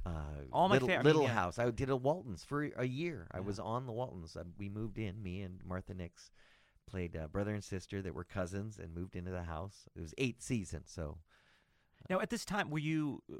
Uh, 0.05 0.09
All 0.51 0.67
my 0.69 0.75
Little, 0.75 0.87
fa- 0.89 0.93
I 0.95 0.97
mean, 0.97 1.05
Little 1.05 1.23
yeah. 1.23 1.33
House. 1.33 1.59
I 1.59 1.69
did 1.71 1.89
a 1.89 1.95
Waltons 1.95 2.43
for 2.43 2.63
a 2.63 2.85
year. 2.85 3.27
I 3.31 3.39
was 3.39 3.59
on 3.59 3.85
the 3.85 3.91
Waltons. 3.91 4.35
Uh, 4.35 4.43
we 4.57 4.69
moved 4.69 4.97
in. 4.97 5.21
Me 5.23 5.41
and 5.41 5.59
Martha 5.65 5.93
Nix 5.93 6.31
played 6.85 7.15
uh, 7.15 7.27
brother 7.27 7.53
and 7.53 7.63
sister 7.63 8.01
that 8.01 8.13
were 8.13 8.23
cousins 8.25 8.77
and 8.77 8.93
moved 8.93 9.15
into 9.15 9.31
the 9.31 9.43
house. 9.43 9.85
It 9.95 10.01
was 10.01 10.13
eight 10.17 10.41
seasons, 10.43 10.91
so 10.93 11.17
Now, 12.09 12.19
at 12.19 12.29
this 12.29 12.43
time, 12.43 12.69
were 12.69 12.79
you, 12.79 13.23
uh, 13.31 13.37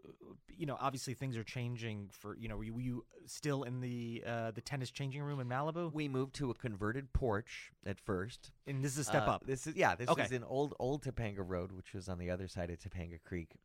you 0.47 0.65
know, 0.65 0.77
obviously 0.79 1.13
things 1.13 1.35
are 1.35 1.43
changing 1.43 2.09
for, 2.11 2.37
you 2.37 2.47
know, 2.47 2.55
were 2.55 2.63
you, 2.63 2.73
were 2.73 2.81
you 2.81 3.05
still 3.25 3.63
in 3.63 3.81
the 3.81 4.23
uh, 4.25 4.51
the 4.51 4.61
tennis 4.61 4.89
changing 4.91 5.21
room 5.21 5.41
in 5.41 5.47
Malibu? 5.49 5.91
we 5.91 6.07
moved 6.07 6.33
to 6.35 6.49
a 6.49 6.53
converted 6.53 7.11
porch 7.11 7.73
at 7.85 7.99
first. 7.99 8.51
and 8.65 8.81
this 8.83 8.93
is 8.93 8.99
a 8.99 9.03
step 9.03 9.27
Uh, 9.27 9.31
up. 9.31 9.45
This 9.45 9.67
is 9.67 9.75
yeah. 9.75 9.95
This 9.95 10.07
Okay. 10.09 10.23
is 10.23 10.31
in 10.31 10.43
old 10.45 10.73
old 10.79 11.03
Topanga 11.03 11.43
Road, 11.45 11.73
which 11.73 11.93
was 11.93 12.07
on 12.07 12.17
the 12.19 12.29
other 12.29 12.47
side 12.47 12.69
of 12.69 12.79
Topanga 12.79 13.21
Creek. 13.21 13.55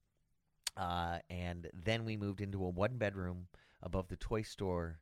Uh, 0.76 1.18
and 1.30 1.68
then 1.72 2.04
we 2.04 2.16
moved 2.16 2.40
into 2.40 2.64
a 2.64 2.68
one 2.68 2.96
bedroom 2.98 3.46
above 3.82 4.08
the 4.08 4.16
toy 4.16 4.42
store 4.42 5.00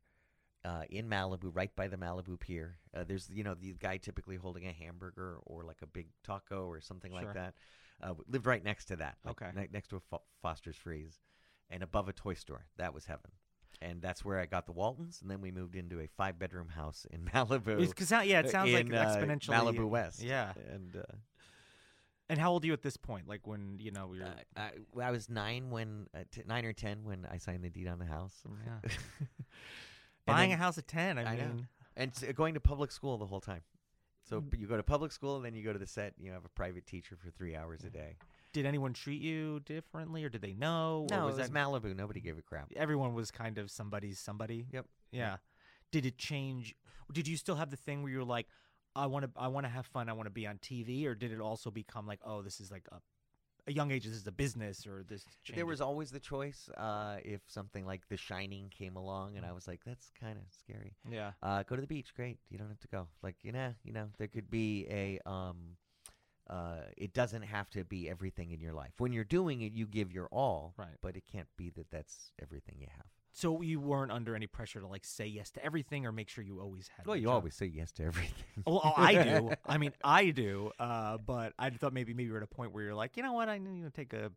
uh, 0.64 0.82
in 0.90 1.08
Malibu, 1.08 1.50
right 1.54 1.74
by 1.76 1.86
the 1.88 1.96
Malibu 1.96 2.38
Pier. 2.40 2.78
Uh, 2.94 3.04
there's 3.06 3.28
you 3.30 3.44
know 3.44 3.54
the 3.54 3.74
guy 3.78 3.96
typically 3.98 4.36
holding 4.36 4.66
a 4.66 4.72
hamburger 4.72 5.38
or 5.44 5.62
like 5.64 5.82
a 5.82 5.86
big 5.86 6.06
taco 6.24 6.66
or 6.66 6.80
something 6.80 7.12
Sure. 7.12 7.22
like 7.22 7.34
that. 7.34 7.54
Uh, 8.02 8.14
lived 8.28 8.46
right 8.46 8.62
next 8.64 8.86
to 8.86 8.96
that. 8.96 9.16
like, 9.24 9.40
Okay. 9.42 9.50
ne- 9.54 9.68
next 9.72 9.88
to 9.88 9.96
a 9.96 10.00
Fo- 10.00 10.22
Foster's 10.42 10.76
Freeze, 10.76 11.20
and 11.70 11.82
above 11.82 12.08
a 12.08 12.12
toy 12.12 12.34
store. 12.34 12.66
That 12.76 12.92
was 12.92 13.06
heaven. 13.06 13.30
And 13.82 14.00
that's 14.02 14.24
where 14.24 14.38
I 14.40 14.46
got 14.46 14.64
the 14.66 14.72
Waltons, 14.72 15.20
and 15.22 15.30
then 15.30 15.40
we 15.42 15.50
moved 15.50 15.76
into 15.76 16.00
a 16.00 16.06
five 16.06 16.38
bedroom 16.38 16.68
house 16.68 17.06
in 17.10 17.20
Malibu. 17.34 17.78
Because 17.88 18.10
yeah, 18.10 18.40
it 18.40 18.50
sounds 18.50 18.72
like 18.72 18.86
in, 18.86 18.94
uh, 18.94 19.04
exponentially 19.04 19.54
Malibu 19.54 19.88
West. 19.88 20.22
Yeah. 20.22 20.52
and 20.72 20.96
uh, 20.96 21.02
And 22.28 22.40
how 22.40 22.50
old 22.50 22.64
are 22.64 22.66
you 22.66 22.72
at 22.72 22.82
this 22.82 22.96
point? 22.96 23.28
Like 23.28 23.46
when 23.46 23.76
you 23.78 23.92
know 23.92 24.12
you're. 24.12 24.26
uh, 24.26 24.30
I, 24.56 24.70
I 25.02 25.10
was 25.12 25.28
nine 25.30 25.70
when 25.70 26.08
uh, 26.14 26.20
t- 26.32 26.42
nine 26.46 26.64
or 26.64 26.72
ten 26.72 27.04
when 27.04 27.26
I 27.30 27.38
signed 27.38 27.62
the 27.62 27.70
deed 27.70 27.86
on 27.88 27.98
the 27.98 28.04
house. 28.04 28.34
Yeah. 28.66 28.90
Buying 30.26 30.50
then- 30.50 30.58
a 30.58 30.62
house 30.62 30.78
at 30.78 30.88
ten. 30.88 31.18
I, 31.18 31.22
I 31.32 31.36
know. 31.36 31.42
mean, 31.46 31.68
and 31.96 32.10
s- 32.10 32.24
going 32.34 32.54
to 32.54 32.60
public 32.60 32.90
school 32.90 33.16
the 33.18 33.26
whole 33.26 33.40
time. 33.40 33.62
So 34.28 34.40
Mm. 34.40 34.58
you 34.58 34.66
go 34.66 34.76
to 34.76 34.82
public 34.82 35.12
school, 35.12 35.36
and 35.36 35.44
then 35.44 35.54
you 35.54 35.62
go 35.62 35.72
to 35.72 35.78
the 35.78 35.86
set. 35.86 36.14
And 36.16 36.26
you 36.26 36.32
have 36.32 36.44
a 36.44 36.48
private 36.48 36.84
teacher 36.86 37.16
for 37.16 37.30
three 37.30 37.54
hours 37.54 37.84
a 37.84 37.90
day. 37.90 38.16
did 38.52 38.66
anyone 38.66 38.92
treat 38.92 39.22
you 39.22 39.60
differently, 39.60 40.24
or 40.24 40.28
did 40.28 40.42
they 40.42 40.52
know? 40.54 41.06
No, 41.10 41.18
or 41.18 41.22
it 41.22 41.26
was 41.26 41.36
was 41.38 41.48
that 41.48 41.56
Malibu. 41.56 41.94
Nobody 41.94 42.20
gave 42.20 42.36
a 42.38 42.42
crap. 42.42 42.72
everyone 42.74 43.14
was 43.14 43.30
kind 43.30 43.56
of 43.58 43.70
somebody's 43.70 44.18
somebody? 44.18 44.66
Yep. 44.72 44.86
Yeah. 45.12 45.36
Did 45.92 46.04
it 46.06 46.18
change? 46.18 46.74
Did 47.12 47.28
you 47.28 47.36
still 47.36 47.54
have 47.54 47.70
the 47.70 47.76
thing 47.76 48.02
where 48.02 48.10
you 48.10 48.18
were 48.18 48.24
like, 48.24 48.48
I 48.96 49.06
want 49.06 49.24
to, 49.24 49.30
I 49.36 49.48
want 49.48 49.66
to 49.66 49.70
have 49.70 49.86
fun, 49.86 50.08
I 50.08 50.12
want 50.14 50.26
to 50.26 50.30
be 50.30 50.46
on 50.46 50.58
TV, 50.58 51.06
or 51.06 51.14
did 51.14 51.32
it 51.32 51.40
also 51.40 51.70
become 51.70 52.06
like, 52.06 52.20
oh, 52.24 52.42
this 52.42 52.60
is 52.60 52.70
like 52.70 52.86
a, 52.90 52.96
a 53.68 53.72
young 53.72 53.90
age, 53.90 54.04
this 54.04 54.14
is 54.14 54.26
a 54.26 54.32
business, 54.32 54.86
or 54.86 55.04
this? 55.06 55.24
There 55.54 55.66
was 55.66 55.80
always 55.80 56.10
the 56.10 56.20
choice 56.20 56.68
uh, 56.76 57.16
if 57.24 57.40
something 57.46 57.84
like 57.84 58.08
The 58.08 58.16
Shining 58.16 58.70
came 58.70 58.96
along, 58.96 59.36
and 59.36 59.44
I 59.44 59.52
was 59.52 59.66
like, 59.68 59.80
"That's 59.84 60.10
kind 60.18 60.38
of 60.38 60.44
scary." 60.52 60.94
yeah. 61.10 61.32
Uh, 61.42 61.62
go 61.64 61.74
to 61.74 61.80
the 61.80 61.88
beach, 61.88 62.14
great. 62.14 62.38
You 62.48 62.58
don't 62.58 62.68
have 62.68 62.80
to 62.80 62.88
go. 62.88 63.08
Like, 63.22 63.36
you 63.42 63.52
know, 63.52 63.74
you 63.82 63.92
know, 63.92 64.08
there 64.18 64.28
could 64.28 64.50
be 64.50 64.86
a. 64.88 65.20
Um, 65.28 65.76
uh, 66.48 66.82
it 66.96 67.12
doesn't 67.12 67.42
have 67.42 67.68
to 67.70 67.82
be 67.82 68.08
everything 68.08 68.52
in 68.52 68.60
your 68.60 68.72
life. 68.72 68.92
When 68.98 69.12
you're 69.12 69.24
doing 69.24 69.62
it, 69.62 69.72
you 69.72 69.84
give 69.84 70.12
your 70.12 70.28
all, 70.30 70.74
Right. 70.76 70.96
But 71.02 71.16
it 71.16 71.24
can't 71.30 71.48
be 71.56 71.70
that 71.70 71.90
that's 71.90 72.30
everything 72.40 72.76
you 72.78 72.86
have. 72.96 73.06
So 73.36 73.60
you 73.60 73.80
weren't 73.80 74.10
under 74.10 74.34
any 74.34 74.46
pressure 74.46 74.80
to 74.80 74.86
like 74.86 75.04
say 75.04 75.26
yes 75.26 75.50
to 75.50 75.62
everything, 75.64 76.06
or 76.06 76.10
make 76.12 76.30
sure 76.30 76.42
you 76.42 76.58
always 76.58 76.88
had. 76.96 77.04
Well, 77.06 77.16
you 77.16 77.24
job? 77.26 77.34
always 77.34 77.54
say 77.54 77.66
yes 77.66 77.92
to 77.92 78.04
everything. 78.04 78.32
Well, 78.66 78.80
oh, 78.82 78.92
I 78.96 79.12
do. 79.22 79.50
I 79.66 79.76
mean, 79.76 79.92
I 80.02 80.30
do. 80.30 80.70
Uh, 80.78 81.18
but 81.18 81.52
I 81.58 81.68
thought 81.68 81.92
maybe 81.92 82.14
maybe 82.14 82.28
you're 82.28 82.38
at 82.38 82.42
a 82.42 82.46
point 82.46 82.72
where 82.72 82.82
you're 82.84 82.94
like, 82.94 83.18
you 83.18 83.22
know 83.22 83.34
what, 83.34 83.50
I 83.50 83.58
need 83.58 83.82
to 83.84 83.90
take 83.90 84.14
a 84.14 84.32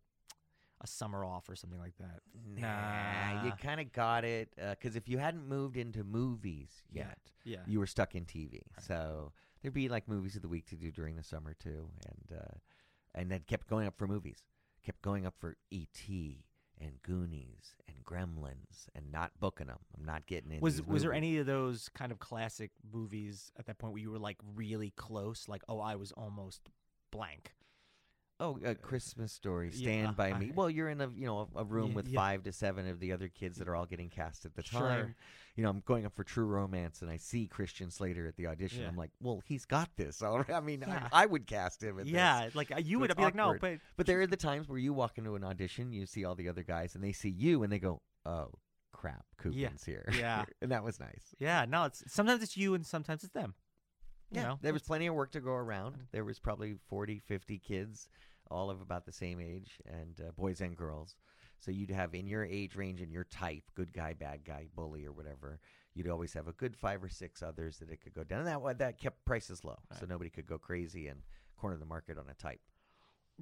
a 0.81 0.87
summer 0.87 1.23
off 1.23 1.47
or 1.47 1.55
something 1.55 1.79
like 1.79 1.93
that. 1.99 2.19
Nah, 2.57 3.45
you 3.45 3.53
kind 3.61 3.79
of 3.79 3.91
got 3.93 4.25
it. 4.25 4.49
Because 4.57 4.97
if 4.97 5.07
you 5.07 5.17
hadn't 5.17 5.47
moved 5.47 5.77
into 5.77 6.03
movies 6.03 6.69
yet, 6.91 7.19
Yeah. 7.45 7.59
you 7.67 7.79
were 7.79 7.87
stuck 7.87 8.15
in 8.15 8.25
TV. 8.25 8.61
So 8.85 9.31
there'd 9.61 9.73
be 9.73 9.87
like 9.87 10.09
movies 10.09 10.35
of 10.35 10.41
the 10.41 10.47
week 10.49 10.67
to 10.67 10.75
do 10.75 10.91
during 10.91 11.15
the 11.15 11.23
summer 11.23 11.53
too, 11.53 11.87
and 12.05 12.37
uh, 12.37 12.57
and 13.15 13.31
then 13.31 13.41
kept 13.47 13.67
going 13.69 13.87
up 13.87 13.97
for 13.97 14.07
movies, 14.07 14.43
kept 14.85 15.01
going 15.01 15.25
up 15.25 15.35
for 15.39 15.55
E.T. 15.71 16.43
and 16.79 17.01
Goonies 17.03 17.75
and 17.87 17.97
Gremlins, 18.05 18.87
and 18.95 19.11
not 19.11 19.31
booking 19.39 19.67
them. 19.67 19.79
I'm 19.97 20.05
not 20.05 20.25
getting 20.25 20.51
in. 20.51 20.61
Was 20.61 20.81
was 20.81 21.03
there 21.03 21.13
any 21.13 21.37
of 21.37 21.45
those 21.45 21.89
kind 21.89 22.11
of 22.11 22.19
classic 22.19 22.71
movies 22.91 23.51
at 23.57 23.65
that 23.65 23.77
point 23.77 23.93
where 23.93 24.01
you 24.01 24.11
were 24.11 24.19
like 24.19 24.37
really 24.55 24.91
close? 24.95 25.47
Like, 25.47 25.63
oh, 25.67 25.79
I 25.79 25.95
was 25.95 26.11
almost 26.13 26.69
blank. 27.11 27.51
Oh, 28.41 28.57
a 28.63 28.73
Christmas 28.73 29.33
Story, 29.33 29.69
yeah, 29.73 29.81
Stand 29.81 30.15
by 30.15 30.31
I- 30.31 30.37
Me. 30.39 30.51
Well, 30.55 30.69
you're 30.69 30.89
in 30.89 31.01
a 31.01 31.09
you 31.09 31.25
know 31.25 31.49
a 31.55 31.65
room 31.65 31.89
Y- 31.89 31.95
with 31.95 32.07
yeah. 32.07 32.19
five 32.19 32.43
to 32.43 32.51
seven 32.53 32.87
of 32.87 32.99
the 32.99 33.11
other 33.11 33.27
kids 33.27 33.57
that 33.57 33.67
are 33.67 33.75
all 33.75 33.85
getting 33.85 34.09
cast 34.09 34.45
at 34.45 34.55
the 34.55 34.63
Sure. 34.63 34.79
time. 34.79 35.15
You 35.55 35.63
know, 35.63 35.69
I'm 35.71 35.81
going 35.85 36.05
up 36.05 36.15
for 36.15 36.23
True 36.23 36.45
Romance, 36.45 37.01
and 37.01 37.11
I 37.11 37.17
see 37.17 37.45
Christian 37.47 37.91
Slater 37.91 38.25
at 38.27 38.37
the 38.37 38.47
audition. 38.47 38.83
Yeah. 38.83 38.87
I'm 38.87 38.95
like, 38.95 39.11
well, 39.19 39.41
he's 39.45 39.65
got 39.65 39.89
this. 39.97 40.21
I 40.23 40.61
mean, 40.61 40.85
Yeah. 40.87 41.09
I, 41.11 41.23
I 41.23 41.25
would 41.25 41.47
cast 41.47 41.83
him. 41.83 41.99
At 41.99 42.05
this. 42.05 42.13
Yeah, 42.13 42.49
like 42.53 42.71
uh, 42.71 42.77
you 42.79 42.95
So 42.97 43.01
would 43.01 43.17
be 43.17 43.23
like, 43.23 43.35
no, 43.35 43.57
but 43.59 43.79
But 43.97 44.05
there 44.05 44.21
are 44.21 44.27
the 44.27 44.37
times 44.37 44.69
where 44.69 44.79
you 44.79 44.93
walk 44.93 45.17
into 45.17 45.35
an 45.35 45.43
audition, 45.43 45.91
you 45.91 46.05
see 46.05 46.23
all 46.23 46.35
the 46.35 46.47
other 46.47 46.63
guys, 46.63 46.95
and 46.95 47.03
they 47.03 47.11
see 47.11 47.29
you, 47.29 47.63
and 47.63 47.73
they 47.73 47.79
go, 47.79 48.01
"Oh, 48.25 48.51
crap, 48.93 49.25
Coogan's 49.37 49.83
here." 49.83 50.05
Yeah. 50.17 50.45
and 50.61 50.71
that 50.71 50.83
was 50.85 50.97
nice. 50.97 51.35
yeah, 51.39 51.65
no, 51.67 51.83
it's 51.85 52.03
sometimes 52.07 52.41
it's 52.41 52.55
you 52.55 52.73
and 52.73 52.85
sometimes 52.85 53.25
it's 53.25 53.33
them. 53.33 53.53
You 54.31 54.37
Yeah, 54.37 54.43
know, 54.43 54.59
there 54.61 54.73
was 54.73 54.83
plenty 54.83 55.07
of 55.07 55.15
work 55.15 55.31
to 55.31 55.39
go 55.41 55.51
around. 55.53 55.95
There 56.11 56.23
was 56.25 56.39
probably 56.39 56.75
40, 56.87 57.19
50 57.19 57.57
kids, 57.59 58.09
all 58.51 58.69
of 58.69 58.81
about 58.81 59.05
the 59.05 59.11
same 59.11 59.39
age, 59.41 59.79
and 59.85 60.19
uh, 60.21 60.31
boys 60.31 60.61
and 60.61 60.75
girls. 60.75 61.15
So 61.59 61.71
you'd 61.71 61.91
have 61.91 62.13
in 62.15 62.27
your 62.27 62.45
age 62.45 62.75
range 62.75 63.01
and 63.01 63.11
your 63.11 63.25
type, 63.25 63.63
good 63.75 63.91
guy, 63.91 64.13
bad 64.13 64.45
guy, 64.45 64.67
bully, 64.75 65.05
or 65.05 65.11
whatever. 65.11 65.59
You'd 65.93 66.07
always 66.09 66.33
have 66.33 66.47
a 66.47 66.53
good 66.53 66.75
five 66.77 67.03
or 67.03 67.09
six 67.09 67.41
others 67.43 67.79
that 67.79 67.89
it 67.89 68.01
could 68.01 68.13
go 68.13 68.23
down. 68.23 68.47
And 68.47 68.47
that 68.47 68.77
that 68.77 68.97
kept 68.99 69.25
prices 69.25 69.63
low, 69.65 69.79
so 69.99 70.05
nobody 70.05 70.29
could 70.29 70.45
go 70.45 70.57
crazy 70.57 71.07
and 71.07 71.21
corner 71.57 71.77
the 71.77 71.85
market 71.85 72.17
on 72.17 72.29
a 72.29 72.33
type. 72.35 72.61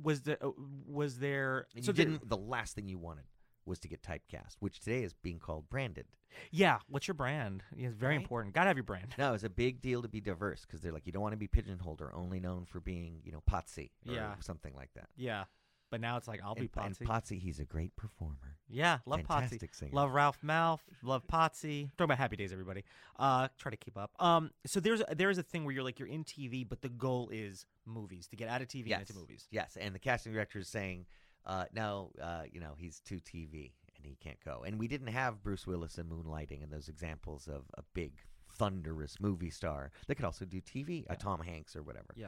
was 0.02 0.22
there 0.22 0.38
uh, 0.44 0.50
was 0.88 1.20
there 1.20 1.68
And 1.76 1.84
so 1.86 1.92
you 1.92 1.94
didn't. 1.96 2.28
The 2.28 2.38
last 2.38 2.76
thing 2.76 2.88
you 2.88 2.98
wanted 2.98 3.26
was 3.68 3.80
to 3.80 3.88
get 3.88 4.02
typecast, 4.02 4.56
which 4.60 4.80
today 4.80 5.04
is 5.04 5.14
being 5.14 5.40
called 5.40 5.70
branded. 5.70 6.06
Yeah, 6.52 6.80
what's 6.88 7.08
your 7.08 7.16
brand? 7.16 7.64
Yeah, 7.76 7.88
it's 7.88 7.96
very 7.96 8.16
Right? 8.16 8.22
important. 8.22 8.54
Gotta 8.54 8.68
have 8.68 8.78
your 8.78 8.84
brand. 8.84 9.16
No, 9.18 9.34
it's 9.34 9.44
a 9.44 9.50
big 9.50 9.82
deal 9.82 10.02
to 10.02 10.08
be 10.08 10.22
diverse 10.22 10.62
because 10.66 10.82
they're 10.82 10.92
like 10.92 11.06
you 11.06 11.12
don't 11.12 11.22
want 11.22 11.34
to 11.34 11.38
be 11.38 11.48
pigeonholed 11.48 12.02
or 12.02 12.14
only 12.14 12.40
known 12.40 12.66
for 12.66 12.80
being 12.80 13.22
you 13.24 13.32
know 13.32 13.42
Potsy 13.50 13.92
or 14.08 14.14
Yeah. 14.14 14.36
something 14.40 14.74
like 14.76 14.94
that. 14.96 15.10
Yeah, 15.16 15.46
but 15.90 16.02
now 16.02 16.18
it's 16.18 16.28
like 16.28 16.42
I'll 16.44 16.54
be 16.54 16.70
and, 16.76 16.86
and 16.86 16.98
Potsy. 17.00 17.06
Potsy, 17.08 17.40
he's 17.40 17.60
a 17.60 17.66
great 17.66 17.96
performer. 17.96 18.58
yeah, 18.70 19.00
love 19.06 19.22
Potsy. 19.22 19.60
Singer. 19.74 19.92
Love 19.94 20.12
Ralph 20.12 20.40
Malph. 20.46 20.82
Love 21.02 21.26
Potsy. 21.28 21.90
Talking 21.98 22.06
about 22.06 22.18
Happy 22.18 22.36
Days, 22.36 22.52
everybody. 22.52 22.84
Uh, 23.18 23.48
try 23.58 23.72
to 23.72 23.78
keep 23.78 23.98
up. 23.98 24.12
Um, 24.20 24.52
so 24.66 24.80
there's 24.80 25.02
there 25.16 25.30
is 25.30 25.38
a 25.38 25.44
thing 25.44 25.66
where 25.66 25.74
you're 25.74 25.84
like 25.84 25.98
you're 25.98 26.08
in 26.10 26.24
TV, 26.24 26.68
but 26.68 26.82
the 26.82 26.90
goal 26.90 27.30
is 27.32 27.66
movies 27.86 28.28
to 28.28 28.36
get 28.36 28.50
out 28.50 28.62
of 28.62 28.68
TV 28.68 28.88
yes. 28.88 29.00
and 29.00 29.10
into 29.10 29.20
movies. 29.22 29.48
Yes, 29.50 29.78
and 29.80 29.96
the 29.96 30.00
casting 30.00 30.34
director 30.34 30.60
is 30.60 30.68
saying, 30.68 31.06
uh, 31.48 31.66
no, 31.74 32.12
uh, 32.22 32.44
you 32.52 32.60
know, 32.60 32.76
he's 32.78 33.00
too 33.00 33.16
TV 33.20 33.72
and 33.96 34.06
he 34.06 34.16
can't 34.22 34.40
go. 34.46 34.64
And 34.68 34.78
we 34.78 34.88
didn't 34.88 35.08
have 35.08 35.42
Bruce 35.42 35.66
Willis 35.66 35.98
and 35.98 36.10
Moonlighting 36.12 36.62
and 36.62 36.72
those 36.72 36.88
examples 36.90 37.48
of 37.48 37.64
a 37.78 37.82
big 37.96 38.14
thunderous 38.58 39.20
movie 39.20 39.50
star 39.50 39.92
that 40.08 40.16
could 40.16 40.26
also 40.26 40.46
do 40.46 40.62
TV, 40.62 41.06
Yeah. 41.08 41.14
a 41.14 41.16
Tom 41.16 41.42
Hanks 41.42 41.76
or 41.76 41.82
whatever. 41.84 42.14
Yeah. 42.16 42.28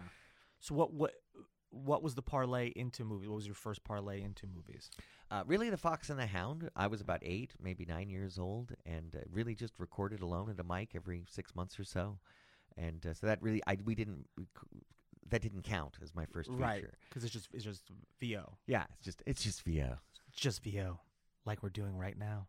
So 0.59 0.73
what 0.75 0.93
what 0.93 1.13
what 1.71 2.01
was 2.01 2.15
the 2.15 2.23
parlay 2.23 2.69
into 2.75 3.03
movies? 3.05 3.29
What 3.29 3.35
was 3.35 3.45
your 3.45 3.53
first 3.53 3.83
parlay 3.83 4.23
into 4.23 4.47
movies? 4.47 4.89
Uh, 5.29 5.43
really, 5.45 5.69
The 5.69 5.77
Fox 5.77 6.09
and 6.09 6.17
the 6.17 6.25
Hound. 6.25 6.67
I 6.75 6.87
was 6.87 6.99
about 6.99 7.19
eight, 7.23 7.53
maybe 7.61 7.85
nine 7.85 8.09
years 8.09 8.39
old, 8.39 8.71
and 8.87 9.15
uh, 9.15 9.19
really 9.31 9.53
just 9.53 9.73
recorded 9.77 10.21
alone 10.21 10.49
at 10.49 10.59
a 10.59 10.63
mic 10.63 10.95
every 10.95 11.25
six 11.29 11.53
months 11.55 11.79
or 11.79 11.83
so. 11.83 12.17
And 12.75 13.05
uh, 13.05 13.13
so 13.13 13.27
that 13.27 13.39
really, 13.43 13.61
I 13.67 13.77
we 13.85 13.93
didn't 13.93 14.25
that 15.29 15.41
didn't 15.41 15.63
count 15.63 15.97
as 16.01 16.13
my 16.15 16.25
first 16.25 16.49
feature. 16.49 16.61
Right, 16.61 16.85
because 17.09 17.23
it's 17.23 17.33
just 17.33 17.49
it's 17.53 17.63
just 17.63 17.83
VO. 18.19 18.57
Yeah, 18.67 18.85
it's 18.97 19.05
just 19.05 19.23
it's 19.25 19.43
just 19.43 19.63
VO. 19.63 19.97
It's 20.29 20.39
just 20.39 20.63
VO, 20.63 20.99
like 21.45 21.63
we're 21.63 21.69
doing 21.69 21.95
right 21.97 22.17
now. 22.17 22.47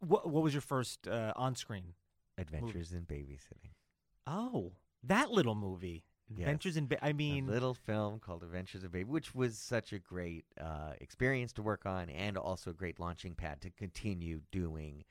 What 0.00 0.28
what 0.30 0.42
was 0.42 0.52
your 0.54 0.60
first 0.62 1.06
uh, 1.08 1.32
on 1.36 1.54
screen? 1.54 1.94
Adventures 2.38 2.92
in 2.92 3.02
Babysitting. 3.02 3.72
Oh, 4.26 4.72
that 5.02 5.30
little 5.30 5.54
movie. 5.54 6.04
Adventures 6.30 6.76
in. 6.76 6.86
Ba- 6.86 7.02
I 7.04 7.10
a 7.10 7.14
mean, 7.14 7.46
little 7.46 7.72
film 7.72 8.18
called 8.18 8.42
Adventures 8.42 8.82
of 8.82 8.90
Baby, 8.92 9.04
which 9.04 9.34
was 9.34 9.56
such 9.56 9.92
a 9.92 9.98
great 10.00 10.44
uh, 10.60 10.92
experience 11.00 11.52
to 11.54 11.62
work 11.62 11.86
on, 11.86 12.10
and 12.10 12.36
also 12.36 12.70
a 12.70 12.74
great 12.74 12.98
launching 12.98 13.34
pad 13.34 13.60
to 13.60 13.70
continue 13.70 14.40
doing 14.50 15.04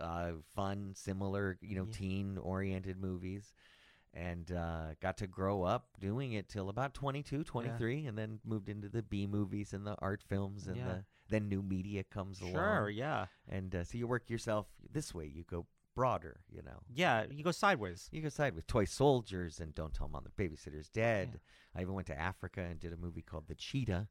uh, 0.00 0.30
fun, 0.54 0.92
similar, 0.94 1.58
you 1.60 1.74
know, 1.76 1.86
Yeah. 1.90 1.96
teen-oriented 1.98 3.00
movies. 3.00 3.52
And 4.16 4.52
uh, 4.52 4.94
got 5.02 5.16
to 5.18 5.26
grow 5.26 5.64
up 5.64 5.88
doing 5.98 6.34
it 6.34 6.48
till 6.48 6.68
about 6.68 6.94
22, 6.94 7.42
23, 7.42 8.06
and 8.06 8.16
then 8.16 8.38
moved 8.44 8.68
into 8.68 8.88
the 8.88 9.02
B 9.02 9.26
movies 9.26 9.72
and 9.72 9.84
the 9.84 9.96
art 10.00 10.22
films, 10.22 10.68
and 10.68 10.76
Yeah. 10.76 10.84
the, 10.84 11.04
then 11.30 11.48
new 11.48 11.62
media 11.62 12.04
comes 12.04 12.38
sure, 12.38 12.46
along. 12.48 12.76
Sure, 12.82 12.90
yeah, 12.90 13.26
And 13.48 13.74
uh, 13.74 13.82
so 13.82 13.98
you 13.98 14.06
work 14.06 14.30
yourself 14.30 14.66
this 14.92 15.12
way. 15.12 15.26
You 15.26 15.42
go 15.42 15.66
broader, 15.96 16.40
you 16.48 16.62
know. 16.62 16.80
yeah. 16.94 17.24
You 17.28 17.42
go 17.42 17.50
sideways. 17.50 18.08
You 18.12 18.22
go 18.22 18.28
side 18.28 18.54
with 18.54 18.68
Toy 18.68 18.84
Soldiers 18.84 19.58
and 19.58 19.74
Don't 19.74 19.92
Tell 19.92 20.06
Mom 20.08 20.24
the 20.24 20.42
Babysitter's 20.48 20.88
Dead. 20.88 21.40
I 21.74 21.80
even 21.82 21.94
went 21.94 22.06
to 22.06 22.16
Africa 22.20 22.60
and 22.60 22.78
did 22.78 22.92
a 22.92 22.96
movie 22.96 23.22
called 23.22 23.48
The 23.48 23.54
Cheetah. 23.56 24.06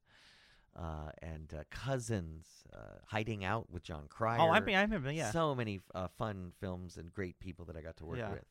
Uh, 0.75 1.11
and 1.21 1.53
uh, 1.53 1.63
Cousins, 1.69 2.47
uh, 2.73 2.97
Hiding 3.05 3.45
Out 3.45 3.69
with 3.69 3.83
Jon 3.83 4.05
Cryer. 4.09 4.41
Oh, 4.41 4.49
I 4.49 4.59
mean, 4.59 4.75
I 4.75 4.81
remember. 4.81 5.11
Yeah. 5.11 5.29
So 5.31 5.53
many 5.53 5.81
uh, 5.93 6.07
fun 6.17 6.51
films 6.59 6.97
and 6.97 7.13
great 7.13 7.39
people 7.39 7.63
that 7.65 7.77
I 7.77 7.81
got 7.81 7.95
to 7.97 8.05
work 8.05 8.17
Yeah. 8.17 8.31
with. 8.31 8.45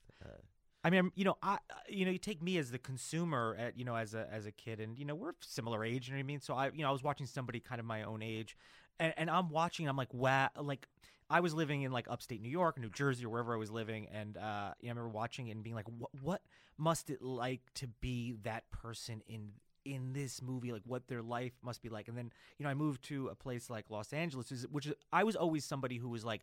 Uh, 0.84 0.86
I 0.86 0.90
mean, 0.90 1.12
you 1.14 1.24
know, 1.24 1.36
I, 1.42 1.58
you 1.88 2.04
know, 2.04 2.10
you 2.10 2.18
take 2.18 2.42
me 2.42 2.58
as 2.58 2.70
the 2.70 2.78
consumer, 2.78 3.56
at 3.58 3.78
you 3.78 3.84
know, 3.84 3.96
as 3.96 4.14
a 4.14 4.28
as 4.32 4.46
a 4.46 4.52
kid, 4.52 4.80
and 4.80 4.98
you 4.98 5.04
know, 5.04 5.14
we're 5.14 5.32
similar 5.40 5.84
age. 5.84 6.08
You 6.08 6.14
know 6.14 6.18
what 6.18 6.24
I 6.24 6.26
mean? 6.26 6.40
So 6.40 6.54
I, 6.54 6.66
you 6.74 6.82
know, 6.82 6.88
I 6.88 6.92
was 6.92 7.02
watching 7.02 7.26
somebody 7.26 7.60
kind 7.60 7.80
of 7.80 7.86
my 7.86 8.02
own 8.02 8.22
age, 8.22 8.56
and, 8.98 9.14
and 9.16 9.30
I'm 9.30 9.50
watching. 9.50 9.88
I'm 9.88 9.96
like, 9.96 10.12
wow, 10.12 10.50
like 10.60 10.86
I 11.30 11.40
was 11.40 11.54
living 11.54 11.82
in 11.82 11.92
like 11.92 12.06
upstate 12.10 12.42
New 12.42 12.50
York, 12.50 12.78
New 12.78 12.90
Jersey, 12.90 13.24
or 13.24 13.30
wherever 13.30 13.54
I 13.54 13.58
was 13.58 13.70
living, 13.70 14.08
and 14.12 14.36
uh, 14.36 14.72
you 14.80 14.88
know, 14.88 14.92
I 14.92 14.94
remember 14.94 15.08
watching 15.08 15.48
it 15.48 15.52
and 15.52 15.62
being 15.62 15.76
like, 15.76 15.86
what 15.98 16.10
what 16.22 16.42
must 16.78 17.10
it 17.10 17.22
like 17.22 17.60
to 17.74 17.86
be 18.00 18.34
that 18.42 18.70
person 18.70 19.22
in 19.28 19.50
in 19.84 20.12
this 20.12 20.40
movie 20.40 20.72
like 20.72 20.82
what 20.84 21.08
their 21.08 21.22
life 21.22 21.52
must 21.62 21.82
be 21.82 21.88
like 21.88 22.06
and 22.06 22.16
then 22.16 22.30
you 22.56 22.64
know 22.64 22.70
i 22.70 22.74
moved 22.74 23.02
to 23.02 23.26
a 23.28 23.34
place 23.34 23.68
like 23.68 23.90
los 23.90 24.12
angeles 24.12 24.64
which 24.70 24.86
is, 24.86 24.94
i 25.12 25.24
was 25.24 25.34
always 25.34 25.64
somebody 25.64 25.96
who 25.96 26.08
was 26.08 26.24
like 26.24 26.42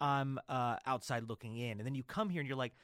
i'm 0.00 0.38
uh, 0.48 0.76
outside 0.86 1.24
looking 1.28 1.56
in 1.56 1.78
and 1.78 1.86
then 1.86 1.96
you 1.96 2.04
come 2.04 2.28
here 2.28 2.40
and 2.40 2.48
you're 2.48 2.56
like 2.56 2.74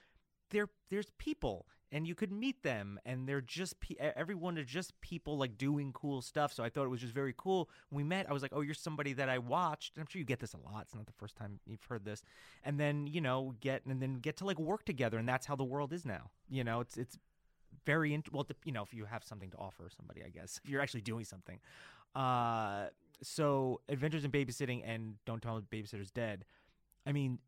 there 0.53 0.69
there's 0.91 1.11
people 1.19 1.67
and 1.91 2.07
you 2.07 2.15
could 2.15 2.33
meet 2.33 2.63
them 2.63 2.99
and 3.05 3.29
they're 3.29 3.43
just 3.43 3.79
pe- 3.81 3.97
everyone 3.97 4.57
are 4.57 4.65
just 4.65 4.99
people 5.01 5.37
like 5.37 5.59
doing 5.59 5.93
cool 5.93 6.23
stuff 6.23 6.53
so 6.53 6.65
i 6.65 6.69
thought 6.69 6.85
it 6.85 6.89
was 6.89 7.01
just 7.01 7.13
very 7.15 7.35
cool. 7.37 7.69
When 7.91 8.05
we 8.05 8.09
met 8.09 8.29
i 8.29 8.33
was 8.33 8.43
like 8.43 8.53
oh 8.55 8.61
you're 8.61 8.75
somebody 8.75 9.13
that 9.15 9.29
i 9.29 9.39
watched. 9.39 9.97
And 9.97 10.03
i'm 10.03 10.07
sure 10.09 10.19
you 10.19 10.25
get 10.25 10.41
this 10.41 10.55
a 10.55 10.59
lot 10.59 10.83
it's 10.83 10.95
not 10.95 11.07
the 11.07 11.13
first 11.13 11.37
time 11.37 11.61
you've 11.67 11.85
heard 11.85 12.05
this. 12.05 12.23
And 12.65 12.79
then 12.79 13.07
you 13.07 13.21
know 13.21 13.55
get 13.61 13.85
and 13.87 14.01
then 14.01 14.15
get 14.15 14.37
to 14.39 14.45
like 14.45 14.59
work 14.59 14.85
together 14.85 15.19
and 15.19 15.29
that's 15.29 15.47
how 15.47 15.57
the 15.57 15.65
world 15.65 15.93
is 15.93 16.05
now. 16.07 16.31
You 16.49 16.65
know 16.65 16.81
it's 16.81 16.97
it's 16.97 17.19
very 17.85 18.15
int- 18.15 18.33
well 18.33 18.47
you 18.65 18.73
know 18.73 18.83
if 18.83 18.95
you 18.95 19.05
have 19.05 19.25
something 19.25 19.51
to 19.51 19.57
offer 19.57 19.89
somebody 19.97 20.23
i 20.23 20.29
guess 20.29 20.61
if 20.65 20.71
you're 20.71 20.81
actually 20.81 21.03
doing 21.03 21.25
something. 21.25 21.59
Uh 22.15 22.87
so 23.23 23.81
adventures 23.89 24.25
in 24.25 24.31
babysitting 24.31 24.83
and 24.85 25.15
don't 25.27 25.41
tell 25.43 25.61
babysitter's 25.61 26.11
dead 26.11 26.45
i 27.07 27.13
mean 27.13 27.39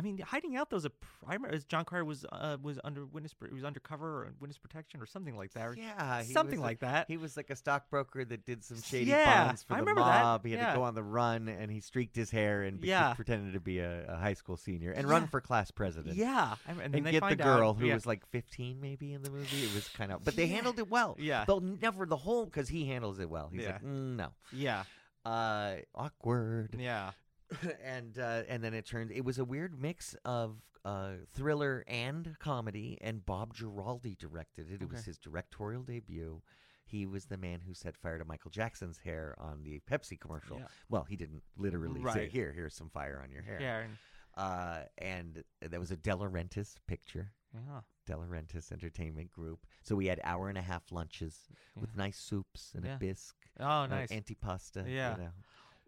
I 0.00 0.02
mean, 0.02 0.18
hiding 0.18 0.56
out 0.56 0.70
those. 0.70 0.86
A 0.86 0.90
pr- 0.90 1.06
I 1.28 1.34
remember 1.34 1.54
as 1.54 1.64
Jon 1.66 1.84
Cryer 1.84 2.06
was 2.06 2.24
uh, 2.32 2.56
was 2.62 2.80
under 2.82 3.04
witness. 3.04 3.34
He 3.46 3.52
was 3.54 3.64
undercover 3.64 4.06
or 4.22 4.32
witness 4.40 4.56
protection 4.56 5.02
or 5.02 5.04
something 5.06 5.36
like 5.36 5.52
that. 5.52 5.76
yeah, 5.76 6.22
something 6.22 6.58
was 6.58 6.64
a- 6.64 6.70
like 6.70 6.78
that. 6.80 7.04
He 7.06 7.18
was 7.18 7.36
like 7.36 7.50
a 7.50 7.56
stockbroker 7.56 8.24
that 8.24 8.46
did 8.46 8.64
some 8.64 8.80
shady 8.80 9.10
Yeah, 9.10 9.44
bonds 9.48 9.62
for 9.62 9.74
I 9.74 9.76
the 9.76 9.82
remember 9.82 10.00
that. 10.02 10.22
mob. 10.22 10.44
He 10.46 10.52
had 10.52 10.60
Yeah. 10.60 10.70
to 10.70 10.76
go 10.78 10.82
on 10.84 10.94
the 10.94 11.02
run, 11.02 11.48
and 11.48 11.70
he 11.70 11.80
streaked 11.80 12.16
his 12.16 12.30
hair 12.30 12.62
and 12.62 12.80
be- 12.80 12.88
Yeah. 12.88 13.12
pretended 13.12 13.52
to 13.52 13.60
be 13.60 13.80
a, 13.80 14.06
a 14.08 14.16
high 14.16 14.32
school 14.34 14.56
senior 14.56 14.92
and 14.92 15.06
run 15.06 15.26
for 15.26 15.42
class 15.42 15.70
president. 15.70 16.16
yeah, 16.16 16.54
and, 16.66 16.80
and 16.80 16.94
they 16.94 17.12
get 17.12 17.28
the 17.28 17.36
girl 17.36 17.70
out, 17.70 17.76
who 17.78 17.88
was 17.92 18.06
like 18.06 18.24
15 18.28 18.80
maybe 18.80 19.12
in 19.12 19.20
the 19.22 19.30
movie 19.30 19.64
it 19.64 19.74
was 19.74 19.86
kind 19.88 20.10
of 20.12 20.24
but 20.24 20.34
they 20.36 20.46
handled 20.46 20.78
it 20.78 20.88
well 20.88 21.16
Yeah. 21.18 21.44
they'll 21.44 21.60
never 21.60 22.06
the 22.06 22.16
whole 22.16 22.46
because 22.46 22.68
he 22.68 22.86
handles 22.86 23.18
it 23.18 23.28
well 23.28 23.50
he's 23.52 23.66
like 23.66 23.82
mm, 23.82 24.16
no 24.16 24.28
yeah, 24.52 24.84
uh 25.26 25.74
awkward 25.94 26.74
yeah, 26.78 27.10
and 27.84 28.18
uh 28.18 28.42
and 28.48 28.62
then 28.62 28.74
it 28.74 28.86
turned 28.86 29.10
it 29.10 29.24
was 29.24 29.38
a 29.38 29.44
weird 29.44 29.80
mix 29.80 30.14
of 30.24 30.56
uh 30.84 31.12
thriller 31.34 31.84
and 31.88 32.36
comedy 32.38 32.96
and 33.00 33.24
bob 33.26 33.54
giraldi 33.54 34.16
directed 34.16 34.70
it 34.70 34.80
it 34.82 34.88
was 34.88 35.00
Okay. 35.00 35.06
his 35.06 35.18
directorial 35.18 35.82
debut 35.82 36.40
he 36.84 37.06
was 37.06 37.26
the 37.26 37.36
man 37.36 37.60
who 37.64 37.72
set 37.72 37.96
fire 37.96 38.18
to 38.18 38.24
Michael 38.24 38.50
Jackson's 38.50 38.98
hair 38.98 39.36
on 39.38 39.62
the 39.62 39.80
Pepsi 39.88 40.18
commercial. 40.18 40.58
Yeah. 40.58 40.66
Well, 40.88 41.04
he 41.04 41.14
didn't 41.14 41.44
literally 41.56 42.00
say, 42.00 42.04
Right. 42.04 42.28
"Here, 42.28 42.52
here's 42.52 42.74
some 42.74 42.90
fire 42.90 43.20
on 43.22 43.30
your 43.30 43.42
hair." 43.42 43.58
yeah, 43.60 43.78
and- 43.78 43.96
Uh, 44.34 44.82
and 44.98 45.44
there 45.60 45.78
was 45.78 45.92
a 45.92 45.96
De 45.96 46.10
Laurentiis 46.10 46.78
picture. 46.88 47.30
yeah. 47.54 47.82
De 48.06 48.12
Laurentiis 48.14 48.72
Entertainment 48.72 49.30
Group. 49.30 49.66
So 49.84 49.94
we 49.94 50.06
had 50.06 50.20
hour 50.24 50.48
and 50.48 50.58
a 50.58 50.62
half 50.62 50.90
lunches 50.90 51.48
with 51.76 51.94
nice 51.96 52.18
soups 52.18 52.72
and 52.74 52.84
Yeah. 52.84 52.96
a 52.96 52.98
bisque, 52.98 53.36
Oh, 53.60 53.64
uh, 53.82 53.86
nice. 53.86 54.10
antipasta. 54.10 54.84
Yeah. 54.88 55.16
You 55.16 55.22
know. 55.22 55.30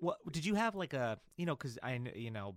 What 0.02 0.18
did 0.32 0.44
you 0.44 0.56
have 0.56 0.74
like 0.74 0.94
a 0.94 1.18
you 1.36 1.46
know 1.46 1.54
because 1.54 1.78
I 1.82 2.00
you 2.14 2.32
know 2.32 2.56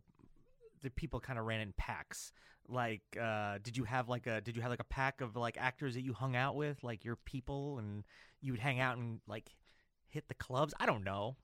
the 0.86 0.90
people 0.92 1.20
kind 1.20 1.38
of 1.38 1.46
ran 1.46 1.60
in 1.62 1.74
packs. 1.78 2.32
Like, 2.68 3.02
uh, 3.22 3.58
did 3.62 3.76
you 3.76 3.84
have 3.84 4.08
like 4.08 4.28
a 4.28 4.42
did 4.42 4.56
you 4.56 4.62
have 4.62 4.72
like 4.72 4.80
a 4.80 4.86
pack 4.86 5.22
of 5.22 5.36
like 5.36 5.58
actors 5.60 5.96
that 5.96 6.02
you 6.02 6.14
hung 6.14 6.36
out 6.36 6.56
with, 6.56 6.84
like 6.84 7.04
your 7.04 7.18
people, 7.18 7.80
and 7.80 8.04
you 8.42 8.54
would 8.54 8.60
hang 8.60 8.80
out 8.80 8.98
and 8.98 9.20
like 9.28 9.50
hit 10.08 10.28
the 10.28 10.34
clubs? 10.36 10.74
I 10.80 10.86
don't 10.86 11.04
know. 11.04 11.36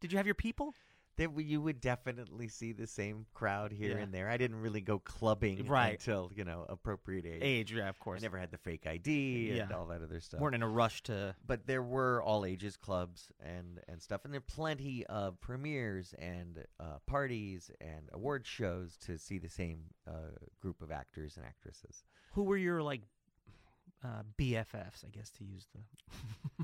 Did 0.00 0.12
you 0.12 0.18
have 0.18 0.26
your 0.26 0.34
people? 0.34 0.74
There, 1.16 1.28
w- 1.28 1.46
you 1.46 1.60
would 1.60 1.80
definitely 1.80 2.48
see 2.48 2.72
the 2.72 2.86
same 2.86 3.26
crowd 3.34 3.70
here 3.72 3.96
Yeah. 3.96 4.02
and 4.02 4.12
there. 4.12 4.28
I 4.28 4.36
didn't 4.36 4.60
really 4.60 4.80
go 4.80 4.98
clubbing 4.98 5.66
Right. 5.66 5.92
until 5.92 6.30
you 6.34 6.44
know 6.44 6.66
appropriate 6.68 7.24
age. 7.24 7.42
Age, 7.42 7.72
yeah, 7.72 7.88
of 7.88 7.98
course. 8.00 8.20
I 8.20 8.22
never 8.22 8.38
had 8.38 8.50
the 8.50 8.58
fake 8.58 8.86
ID 8.86 9.50
and 9.60 9.70
Yeah. 9.70 9.76
all 9.76 9.86
that 9.86 10.02
other 10.02 10.20
stuff. 10.20 10.40
weren't 10.40 10.54
in 10.56 10.62
a 10.62 10.68
rush 10.68 11.02
to. 11.04 11.36
but 11.46 11.66
there 11.66 11.82
were 11.82 12.22
all 12.22 12.44
ages 12.44 12.76
clubs 12.76 13.30
and 13.40 13.80
and 13.88 14.02
stuff, 14.02 14.24
and 14.24 14.34
there 14.34 14.38
are 14.38 14.40
plenty 14.40 15.06
of 15.06 15.40
premieres 15.40 16.14
and 16.14 16.66
uh, 16.80 16.98
parties 17.06 17.70
and 17.80 18.08
award 18.12 18.46
shows 18.46 18.96
to 18.98 19.16
see 19.18 19.38
the 19.38 19.48
same 19.48 19.90
uh, 20.06 20.30
group 20.60 20.82
of 20.82 20.90
actors 20.90 21.36
and 21.36 21.46
actresses. 21.46 22.04
Who 22.32 22.42
were 22.42 22.56
your 22.56 22.82
like 22.82 23.02
uh, 24.04 24.22
BFFs? 24.38 25.04
I 25.04 25.08
guess 25.10 25.30
to 25.32 25.44
use 25.44 25.66
the 25.74 25.80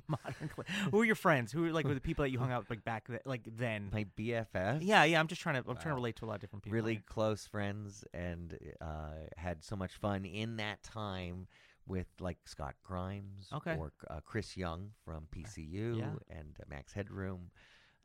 modern. 0.09 0.49
cli- 0.55 0.65
Who 0.91 0.99
were 0.99 1.05
your 1.05 1.15
friends? 1.15 1.51
Who 1.53 1.63
were 1.63 1.73
like 1.73 1.87
were 1.87 1.95
the 1.95 2.01
people 2.01 2.23
that 2.25 2.31
you 2.31 2.39
hung 2.39 2.53
out 2.53 2.61
with 2.61 2.71
like 2.71 2.85
back 2.85 3.07
th- 3.09 3.23
like 3.25 3.43
then? 3.57 3.89
My 3.93 4.07
BFF. 4.17 4.81
Yeah, 4.83 5.05
yeah. 5.05 5.19
I'm 5.21 5.27
just 5.27 5.41
trying 5.41 5.63
to. 5.63 5.69
I'm 5.69 5.77
trying 5.77 5.93
to 5.93 5.95
relate 5.95 6.17
to 6.17 6.25
a 6.25 6.27
lot 6.27 6.35
of 6.35 6.41
different 6.41 6.63
people. 6.65 6.75
really 6.77 6.97
close 7.07 7.47
friends 7.47 8.05
and 8.15 8.57
uh, 8.81 8.87
had 9.37 9.65
so 9.65 9.77
much 9.77 9.95
fun 9.95 10.25
in 10.25 10.57
that 10.59 10.83
time 10.83 11.47
with 11.87 12.07
like 12.21 12.39
Scott 12.45 12.75
Grimes 12.85 13.49
Okay. 13.53 13.75
or 13.77 13.93
uh, 14.09 14.21
Chris 14.25 14.57
Young 14.57 14.91
from 15.05 15.27
PCU 15.35 15.99
Yeah. 15.99 16.05
and 16.29 16.57
uh, 16.61 16.65
Max 16.69 16.93
Headroom, 16.93 17.51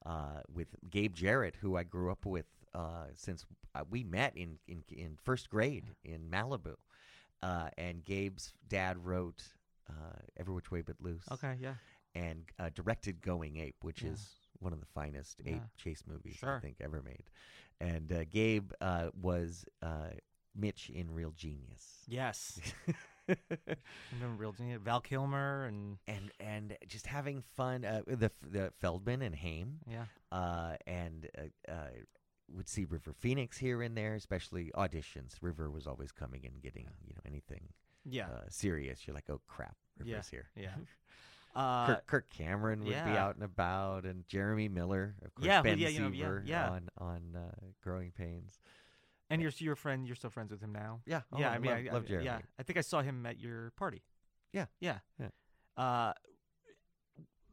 uh, 0.06 0.42
with 0.52 0.70
Gabe 0.90 1.14
Jarret, 1.16 1.56
who 1.58 1.76
I 1.78 1.84
grew 1.84 2.12
up 2.12 2.26
with 2.26 2.46
uh, 2.74 3.06
since 3.14 3.46
uh, 3.76 3.84
we 3.90 4.04
met 4.04 4.36
in, 4.36 4.58
in 4.68 4.84
in 4.92 5.18
first 5.24 5.50
grade 5.50 5.86
in 6.04 6.30
Malibu, 6.32 6.76
uh, 7.44 7.70
and 7.78 8.04
Gabe's 8.04 8.54
dad 8.68 8.98
wrote 9.06 9.44
uh, 9.90 10.18
Every 10.38 10.54
Which 10.54 10.72
Way 10.72 10.82
But 10.82 10.96
Loose 11.00 11.26
Okay, 11.32 11.56
yeah. 11.60 11.76
and 12.16 12.44
uh, 12.60 12.70
directed 12.74 13.22
Going 13.22 13.58
Ape, 13.58 13.76
which 13.82 14.02
Yeah. 14.02 14.12
is 14.12 14.30
one 14.60 14.74
of 14.74 14.80
the 14.80 14.86
finest 14.88 15.42
ape 15.46 15.62
chase 15.78 16.04
movies 16.08 16.40
I 16.44 16.60
think 16.60 16.78
ever 16.82 17.02
made. 17.02 17.26
And 17.82 18.12
uh, 18.12 18.24
Gabe 18.32 18.72
uh, 18.82 19.10
was 19.22 19.66
uh, 19.82 20.12
Mitch 20.56 20.90
in 20.90 21.14
Real 21.14 21.32
Genius. 21.36 21.84
Yes. 22.08 22.60
Remember 23.28 24.36
Real 24.38 24.54
Genius, 24.54 24.80
Val 24.84 25.02
Kilmer, 25.02 25.66
and 25.66 25.98
and 26.08 26.32
and 26.40 26.78
just 26.88 27.06
having 27.08 27.44
fun. 27.56 27.84
Uh, 27.84 28.02
the 28.08 28.32
the 28.50 28.72
Feldman 28.80 29.22
and 29.22 29.36
Haim, 29.36 29.80
yeah, 29.90 30.06
uh, 30.32 30.76
and 30.88 31.28
uh, 31.38 31.72
uh, 31.72 31.88
would 32.54 32.70
see 32.70 32.86
River 32.86 33.14
Phoenix 33.14 33.58
here 33.58 33.82
and 33.82 33.98
there, 33.98 34.16
especially 34.16 34.72
auditions. 34.76 35.34
River 35.42 35.70
was 35.70 35.88
always 35.88 36.12
coming 36.12 36.42
and 36.46 36.62
getting 36.62 36.88
you 37.08 37.14
know 37.14 37.22
anything 37.26 37.70
yeah, 38.06 38.28
uh, 38.28 38.42
serious. 38.50 39.06
You're 39.08 39.16
like, 39.16 39.30
oh 39.30 39.42
crap, 39.48 39.76
River's 40.00 40.30
here. 40.30 40.50
yeah. 40.56 40.70
Uh, 41.56 41.86
Kirk, 41.88 42.06
Kirk 42.08 42.30
Cameron 42.32 42.80
would 42.84 42.90
be 42.90 43.12
out 43.12 43.36
and 43.36 43.44
about, 43.46 44.04
and 44.04 44.28
Jeremy 44.28 44.68
Miller, 44.68 45.16
of 45.24 45.34
course, 45.36 45.46
Yeah, 45.48 45.62
Ben 45.62 45.78
yeah, 45.78 45.88
you 45.88 46.02
know, 46.02 46.10
yeah, 46.10 46.40
yeah. 46.46 46.70
on 46.70 46.90
on 46.98 47.22
uh, 47.34 47.56
Growing 47.82 48.12
Pains. 48.12 48.60
and 49.30 49.42
you're 49.42 49.54
your 49.60 49.78
friend. 49.78 50.06
You're 50.06 50.18
still 50.18 50.30
friends 50.32 50.52
with 50.52 50.60
him 50.60 50.74
now. 50.74 51.00
Yeah, 51.06 51.22
oh, 51.32 51.40
yeah, 51.40 51.52
I 51.52 51.60
mean, 51.60 51.72
love, 51.72 51.80
I, 51.80 51.90
I- 51.90 51.94
love 51.94 52.06
Jeremy. 52.08 52.26
Yeah, 52.26 52.40
I 52.60 52.64
think 52.64 52.78
I 52.78 52.82
saw 52.82 53.02
him 53.02 53.26
at 53.26 53.40
your 53.40 53.72
party. 53.78 54.04
Yeah. 54.52 54.66
yeah, 54.82 54.98
Yeah. 55.18 55.30
Uh, 55.78 56.12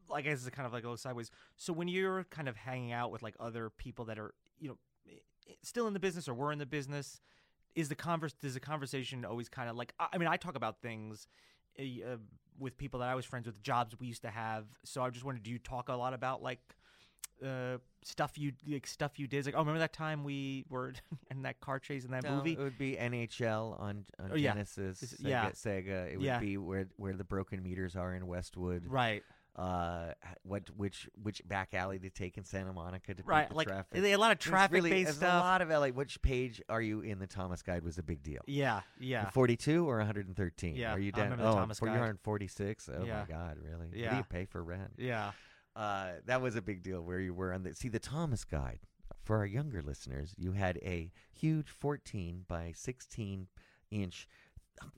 like 0.09 0.25
is 0.25 0.49
kind 0.51 0.65
of 0.65 0.73
like 0.73 0.83
a 0.83 0.87
little 0.87 0.97
sideways. 0.97 1.31
So 1.55 1.73
when 1.73 1.87
you're 1.87 2.25
kind 2.25 2.47
of 2.47 2.55
hanging 2.55 2.91
out 2.91 3.11
with 3.11 3.23
like 3.23 3.35
other 3.39 3.69
people 3.69 4.05
that 4.05 4.19
are 4.19 4.33
you 4.63 4.69
know 4.69 4.77
i- 5.07 5.21
i- 5.51 5.55
still 5.61 5.87
in 5.87 5.93
the 5.93 5.99
business 5.99 6.27
or 6.29 6.33
were 6.33 6.51
in 6.51 6.59
the 6.59 6.65
business, 6.65 7.19
is 7.75 7.89
the 7.89 7.95
converse 7.95 8.33
does 8.33 8.53
the 8.53 8.59
conversation 8.59 9.25
always 9.25 9.49
kind 9.49 9.69
of 9.69 9.75
like 9.75 9.93
I 9.99 10.07
I 10.13 10.17
mean 10.19 10.27
I 10.29 10.37
talk 10.37 10.55
about 10.55 10.81
things. 10.81 11.27
Uh, 11.79 12.17
with 12.59 12.77
people 12.77 12.99
that 12.99 13.09
I 13.09 13.15
was 13.15 13.25
friends 13.25 13.47
with, 13.47 13.59
jobs 13.63 13.95
we 13.99 14.05
used 14.05 14.21
to 14.21 14.29
have. 14.29 14.65
So 14.85 15.01
I 15.01 15.09
just 15.09 15.25
wondered, 15.25 15.41
do 15.41 15.49
you 15.49 15.57
talk 15.57 15.89
a 15.89 15.93
lot 15.93 16.13
about 16.13 16.43
like 16.43 16.59
uh, 17.43 17.77
stuff 18.03 18.37
you 18.37 18.51
like 18.67 18.85
stuff 18.85 19.17
you 19.17 19.25
did. 19.27 19.37
It's 19.39 19.47
like, 19.47 19.55
oh, 19.55 19.59
remember 19.59 19.79
that 19.79 19.91
time 19.91 20.23
we 20.23 20.63
were 20.69 20.93
in 21.31 21.41
that 21.41 21.59
car 21.61 21.79
chase 21.79 22.05
in 22.05 22.11
that 22.11 22.23
No, 22.23 22.35
movie? 22.35 22.53
It 22.53 22.59
would 22.59 22.77
be 22.77 22.95
NHL 22.95 23.79
on, 23.81 24.05
on 24.19 24.31
Oh, 24.33 24.35
yeah. 24.35 24.51
Genesis, 24.51 25.01
Sega, 25.01 25.27
yeah. 25.27 25.49
Sega. 25.49 26.11
It 26.13 26.17
would 26.17 26.25
Yeah. 26.25 26.39
be 26.39 26.57
where 26.57 26.87
where 26.97 27.13
the 27.13 27.23
broken 27.23 27.63
meters 27.63 27.95
are 27.95 28.13
in 28.13 28.27
Westwood. 28.27 28.85
Right, 28.85 29.23
Uh, 29.55 30.13
what 30.41 30.63
which 30.75 31.07
which 31.21 31.39
back 31.47 31.75
alley 31.75 31.99
to 31.99 32.09
take 32.09 32.37
in 32.37 32.43
Santa 32.43 32.73
Monica 32.73 33.13
to 33.13 33.21
beat 33.21 33.27
right. 33.27 33.49
the 33.49 33.55
like 33.55 33.67
traffic. 33.67 34.03
a 34.03 34.15
lot 34.15 34.31
of 34.31 34.39
traffic 34.39 34.73
really, 34.73 34.89
based 34.89 35.17
stuff. 35.17 35.43
A 35.43 35.45
lot 35.45 35.61
of 35.61 35.69
LA. 35.69 35.89
Which 35.89 36.19
page 36.23 36.59
are 36.69 36.81
you 36.81 37.01
in? 37.01 37.19
The 37.19 37.27
Thomas 37.27 37.61
Guide 37.61 37.83
was 37.83 37.99
a 37.99 38.03
big 38.03 38.23
deal. 38.23 38.41
Yeah, 38.47 38.81
yeah. 38.99 39.29
42 39.29 39.87
or 39.87 39.97
113? 39.97 40.75
Yeah, 40.75 40.93
Are 40.93 40.99
you 40.99 41.11
down? 41.11 41.39
oh, 41.39 41.53
Thomas 41.53 41.79
Guide. 41.79 41.93
you're 41.93 42.03
on 42.05 42.17
46. 42.23 42.89
Oh 42.89 43.03
Yeah. 43.05 43.19
my 43.19 43.25
God, 43.31 43.57
really? 43.63 43.87
What 43.87 43.93
do 43.93 43.99
Yeah. 43.99 44.17
you 44.17 44.23
pay 44.23 44.45
for 44.45 44.63
rent? 44.63 44.93
Yeah. 44.97 45.33
Uh, 45.75 46.13
that 46.25 46.41
was 46.41 46.55
a 46.55 46.61
big 46.61 46.81
deal 46.81 47.03
where 47.03 47.19
you 47.19 47.33
were 47.33 47.53
on 47.53 47.61
the 47.61 47.75
see 47.75 47.89
the 47.89 47.99
Thomas 47.99 48.43
Guide. 48.45 48.79
For 49.23 49.37
our 49.37 49.45
younger 49.45 49.81
listeners, 49.81 50.33
you 50.37 50.53
had 50.53 50.77
a 50.83 51.11
huge 51.31 51.69
14 51.69 52.45
by 52.47 52.73
16 52.75 53.47
inch, 53.91 54.27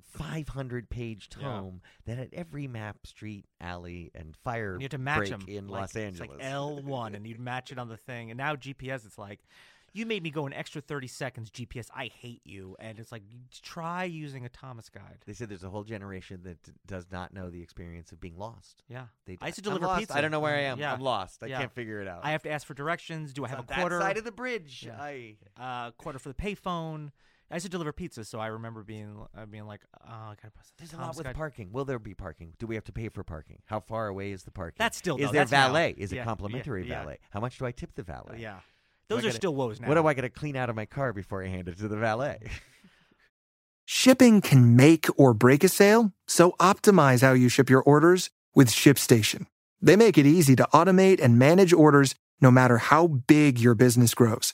500 0.01 0.89
page 0.89 1.29
tome 1.29 1.81
that 2.05 2.17
had 2.17 2.29
every 2.33 2.67
map, 2.67 3.05
street, 3.05 3.45
alley, 3.59 4.11
and 4.15 4.35
fire 4.35 4.73
And 4.73 4.81
you 4.81 4.85
had 4.85 4.91
to 4.91 4.97
match 4.97 5.17
break 5.17 5.29
them 5.31 5.45
in 5.47 5.67
like, 5.67 5.81
Los 5.81 5.89
it's 5.95 5.97
Angeles. 6.19 6.29
like 6.39 6.39
L 6.43 6.81
one, 6.81 7.15
and 7.15 7.27
you'd 7.27 7.39
match 7.39 7.71
it 7.71 7.77
on 7.79 7.89
the 7.89 7.97
thing. 7.97 8.31
And 8.31 8.37
now 8.37 8.55
GPS, 8.55 9.05
it's 9.05 9.17
like, 9.17 9.41
you 9.93 10.05
made 10.05 10.23
me 10.23 10.29
go 10.29 10.45
an 10.45 10.51
extra 10.53 10.81
thirty 10.81 11.07
seconds. 11.07 11.49
GPS, 11.49 11.87
I 11.95 12.07
hate 12.07 12.41
you. 12.43 12.75
And 12.79 12.99
it's 12.99 13.11
like, 13.13 13.23
try 13.61 14.03
using 14.03 14.45
a 14.45 14.49
Thomas 14.49 14.89
guide. 14.89 15.19
they 15.25 15.31
said 15.33 15.47
there's 15.49 15.63
a 15.63 15.69
whole 15.69 15.83
generation 15.85 16.41
that 16.43 16.61
d- 16.63 16.71
does 16.85 17.05
not 17.11 17.33
know 17.33 17.49
the 17.49 17.61
experience 17.61 18.11
of 18.11 18.19
being 18.19 18.37
lost. 18.37 18.83
Yeah, 18.89 19.05
They, 19.25 19.37
I 19.41 19.47
used 19.47 19.57
to 19.57 19.61
I'm 19.61 19.71
deliver 19.75 19.85
lost. 19.87 19.99
pizza. 20.01 20.17
I 20.17 20.21
don't 20.21 20.31
know 20.31 20.41
where 20.41 20.55
I 20.55 20.61
am. 20.63 20.79
Yeah. 20.79 20.93
I'm 20.93 20.99
lost. 21.01 21.43
I 21.43 21.47
Yeah. 21.47 21.59
can't 21.59 21.71
figure 21.73 22.01
it 22.01 22.07
out. 22.09 22.21
I 22.25 22.31
have 22.31 22.43
to 22.43 22.49
ask 22.51 22.67
for 22.67 22.73
directions. 22.73 23.31
Do 23.33 23.43
I 23.43 23.47
It's 23.47 23.51
have 23.55 23.59
on 23.59 23.65
a 23.69 23.79
quarter? 23.79 23.99
That 23.99 24.03
side 24.05 24.17
of 24.17 24.23
the 24.25 24.31
bridge. 24.33 24.83
Yeah. 24.85 25.01
I, 25.01 25.35
uh, 25.57 25.91
quarter 25.91 26.19
for 26.19 26.27
the 26.29 26.35
payphone. 26.35 27.11
I 27.55 27.57
used 27.57 27.67
to 27.67 27.69
deliver 27.69 27.93
pizza, 27.93 28.25
so 28.25 28.37
I 28.37 28.47
remember 28.47 28.83
being 28.83 29.15
uh, 29.33 29.45
being 29.45 29.65
like, 29.65 29.79
oh, 30.05 30.09
I 30.11 30.33
gotta 30.35 30.51
press 30.51 30.67
the 30.67 30.73
There's 30.79 30.91
a 30.91 30.97
lot 30.97 31.03
Thomas 31.03 31.17
with 31.19 31.33
parking. 31.37 31.71
Will 31.71 31.85
there 31.85 31.99
be 31.99 32.13
parking? 32.13 32.51
Do 32.59 32.67
we 32.67 32.75
have 32.75 32.83
to 32.83 32.91
pay 32.91 33.07
for 33.07 33.23
parking? 33.23 33.59
How 33.63 33.79
far 33.79 34.07
away 34.07 34.33
is 34.33 34.43
the 34.43 34.51
parking? 34.51 34.75
That's 34.77 34.97
still 34.97 35.15
is 35.15 35.21
no, 35.27 35.31
there 35.31 35.41
that's 35.43 35.51
now. 35.51 35.67
valet? 35.67 35.95
Is 35.97 36.11
Yeah, 36.11 36.23
it 36.23 36.25
complimentary 36.25 36.85
yeah. 36.85 37.03
valet? 37.03 37.19
How 37.29 37.39
much 37.39 37.57
do 37.57 37.65
I 37.65 37.71
tip 37.71 37.95
the 37.95 38.03
valet? 38.03 38.39
Yeah, 38.41 38.55
Do 39.07 39.15
those 39.15 39.19
are 39.19 39.27
gotta- 39.27 39.35
still 39.37 39.55
woes 39.55 39.79
now. 39.79 39.87
What 39.87 39.93
do 39.95 40.05
I 40.05 40.13
got 40.13 40.23
to 40.23 40.29
clean 40.29 40.57
out 40.57 40.69
of 40.69 40.75
my 40.75 40.85
car 40.85 41.13
before 41.13 41.45
I 41.45 41.47
hand 41.47 41.69
it 41.69 41.77
to 41.77 41.87
the 41.87 41.95
valet? 41.95 42.39
Shipping 43.85 44.41
can 44.41 44.75
make 44.75 45.07
or 45.17 45.33
break 45.33 45.63
a 45.63 45.69
sale, 45.69 46.11
so 46.27 46.51
optimize 46.59 47.21
how 47.21 47.31
you 47.31 47.47
ship 47.47 47.69
your 47.69 47.83
orders 47.83 48.31
with 48.53 48.67
ShipStation. 48.67 49.45
They 49.81 49.95
make 49.95 50.17
it 50.17 50.25
easy 50.25 50.57
to 50.57 50.67
automate 50.73 51.21
and 51.23 51.39
manage 51.39 51.71
orders 51.71 52.15
no 52.41 52.51
matter 52.51 52.79
how 52.79 53.07
big 53.07 53.59
your 53.59 53.75
business 53.75 54.13
grows. 54.13 54.53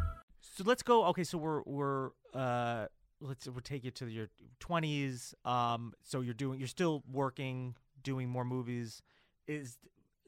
So 0.61 0.67
let's 0.67 0.83
go. 0.83 1.05
Okay, 1.05 1.23
so 1.23 1.39
we're 1.39 1.61
we're 1.65 2.09
uh 2.35 2.85
let's 3.19 3.47
we'll 3.47 3.61
take 3.61 3.83
you 3.83 3.89
to 3.91 4.05
your 4.07 4.27
twenties. 4.59 5.33
Um, 5.43 5.93
so 6.03 6.21
you're 6.21 6.35
doing 6.35 6.59
you're 6.59 6.67
still 6.67 7.01
working, 7.11 7.75
doing 8.03 8.29
more 8.29 8.45
movies. 8.45 9.01
Is 9.47 9.79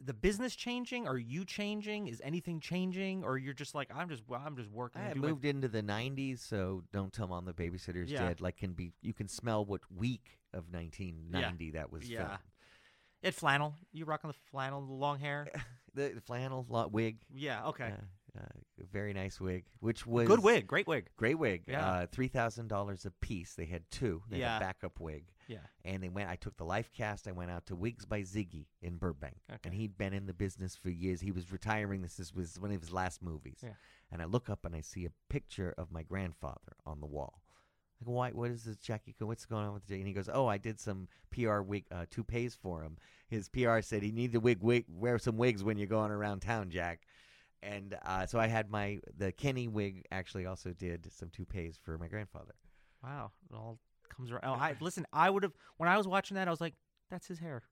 the 0.04 0.13
business 0.13 0.56
changing? 0.56 1.08
Are 1.08 1.19
you 1.19 1.46
changing? 1.46 2.08
Is 2.08 2.19
anything 2.26 2.60
changing? 2.60 3.24
Or 3.24 3.38
you're 3.38 3.54
just 3.54 3.76
like 3.76 3.89
I'm 3.93 4.10
just 4.10 4.24
well, 4.28 4.41
I'm 4.43 4.56
just 4.58 4.72
working. 4.72 5.02
I 5.02 5.06
and 5.06 5.08
had 5.10 5.13
doing 5.17 5.22
my- 5.22 5.28
moved 5.30 5.46
into 5.46 5.67
the 5.67 5.84
'90s, 5.84 6.39
so 6.39 6.82
don't 6.91 7.13
tell 7.13 7.28
mom 7.28 7.46
the 7.46 7.54
babysitter's 7.54 8.10
Yeah. 8.10 8.28
dead. 8.28 8.41
Like, 8.41 8.58
can 8.58 8.74
be 8.74 8.91
you 9.04 9.13
can 9.13 9.28
smell 9.28 9.63
what 9.63 9.82
week 9.96 10.39
of 10.52 10.63
1990 10.74 11.72
that 11.72 11.91
was 11.91 12.10
Yeah. 12.10 12.26
filmed. 12.26 12.39
It 13.22 13.36
flannel. 13.36 13.76
You 13.91 14.06
rocking 14.06 14.30
the 14.30 14.38
flannel, 14.52 14.82
the 14.84 14.93
long 14.93 15.19
hair. 15.19 15.48
The, 15.96 16.10
the 16.10 16.22
flannel 16.22 16.65
lo- 16.69 16.88
wig. 16.88 17.17
Yeah. 17.32 17.67
Okay. 17.67 17.93
Uh, 18.36 18.39
uh, 18.39 18.46
very 18.91 19.13
nice 19.13 19.39
wig, 19.39 19.65
which 19.80 20.06
was 20.06 20.28
Good 20.28 20.41
wig. 20.43 20.67
Great 20.67 20.88
wig. 20.88 21.10
Great 21.17 21.38
wig. 21.39 21.63
Yeah. 21.67 21.86
Uh, 21.88 22.06
Three 22.12 22.28
thousand 22.28 22.67
dollars 22.67 23.06
a 23.06 23.12
piece. 23.12 23.54
They 23.56 23.65
had 23.65 23.84
two. 23.91 24.24
They 24.30 24.39
Yeah. 24.39 24.54
had 24.54 24.62
a 24.62 24.65
backup 24.65 25.00
wig. 25.00 25.26
Yeah. 25.48 25.58
And 25.84 26.02
they 26.02 26.10
went. 26.10 26.30
I 26.30 26.36
took 26.36 26.56
the 26.58 26.63
life 26.65 26.91
cast. 26.96 27.28
I 27.28 27.32
went 27.34 27.52
out 27.52 27.65
to 27.67 27.76
Wigs 27.76 28.06
by 28.06 28.22
Ziggy 28.22 28.67
in 28.82 28.98
Burbank, 28.98 29.38
Okay. 29.52 29.60
and 29.65 29.74
he'd 29.74 29.98
been 29.98 30.13
in 30.13 30.26
the 30.26 30.34
business 30.34 30.76
for 30.76 30.89
years. 30.89 31.19
He 31.22 31.32
was 31.32 31.52
retiring. 31.52 32.02
This 32.02 32.19
is, 32.19 32.34
was 32.34 32.60
one 32.60 32.72
of 32.72 32.80
his 32.80 32.93
last 32.93 33.22
movies. 33.22 33.60
Yeah. 33.62 33.74
And 34.12 34.22
I 34.22 34.26
look 34.26 34.50
up 34.50 34.63
and 34.65 34.74
I 34.76 34.82
see 34.82 35.06
a 35.06 35.12
picture 35.30 35.74
of 35.78 35.91
my 35.91 36.04
grandfather 36.04 36.78
on 36.86 37.00
the 37.02 37.06
wall. 37.08 37.41
I 38.02 38.06
go, 38.06 38.12
why? 38.12 38.32
What 38.32 38.52
is 38.52 38.63
this, 38.63 38.78
Jackie? 38.78 39.15
What's 39.19 39.46
going 39.46 39.65
on 39.65 39.74
with 39.74 39.86
Jackie? 39.86 40.00
And 40.02 40.08
he 40.08 40.13
goes, 40.13 40.30
oh, 40.32 40.48
I 40.48 40.58
did 40.58 40.80
some 40.80 41.08
PR 41.32 41.60
wig 41.62 41.86
uh, 41.91 42.06
toupees 42.10 42.56
for 42.56 42.84
him. 42.84 42.98
His 43.28 43.50
PR 43.50 43.82
said 43.82 44.02
he 44.04 44.12
needed 44.12 44.34
to 44.34 44.39
wig, 44.39 44.60
wig, 44.62 44.86
wear 44.89 45.17
some 45.19 45.38
wigs 45.38 45.63
when 45.63 45.78
you're 45.78 45.88
going 45.88 46.12
around 46.12 46.41
town, 46.41 46.69
Jack. 46.69 47.02
And 47.63 47.97
uh, 48.06 48.26
so 48.26 48.39
I 48.39 48.47
had 48.47 48.69
my 48.69 48.99
the 49.17 49.32
Kenny 49.32 49.67
wig. 49.67 50.06
Actually, 50.12 50.45
also 50.45 50.71
did 50.73 51.12
some 51.13 51.30
toupees 51.30 51.80
for 51.82 51.97
my 51.97 52.08
grandfather. 52.08 52.54
Wow. 53.04 53.32
It 53.49 53.56
all 53.56 53.80
comes 54.10 54.32
around. 54.32 54.43
Oh, 54.45 54.54
I 54.54 54.76
listen. 54.80 55.06
I 55.13 55.30
would 55.30 55.43
have 55.43 55.54
when 55.78 55.89
I 55.89 55.97
was 55.97 56.08
watching 56.08 56.36
that. 56.36 56.47
I 56.47 56.52
was 56.52 56.62
like, 56.62 56.76
that's 57.10 57.28
his 57.28 57.39
hair. 57.39 57.63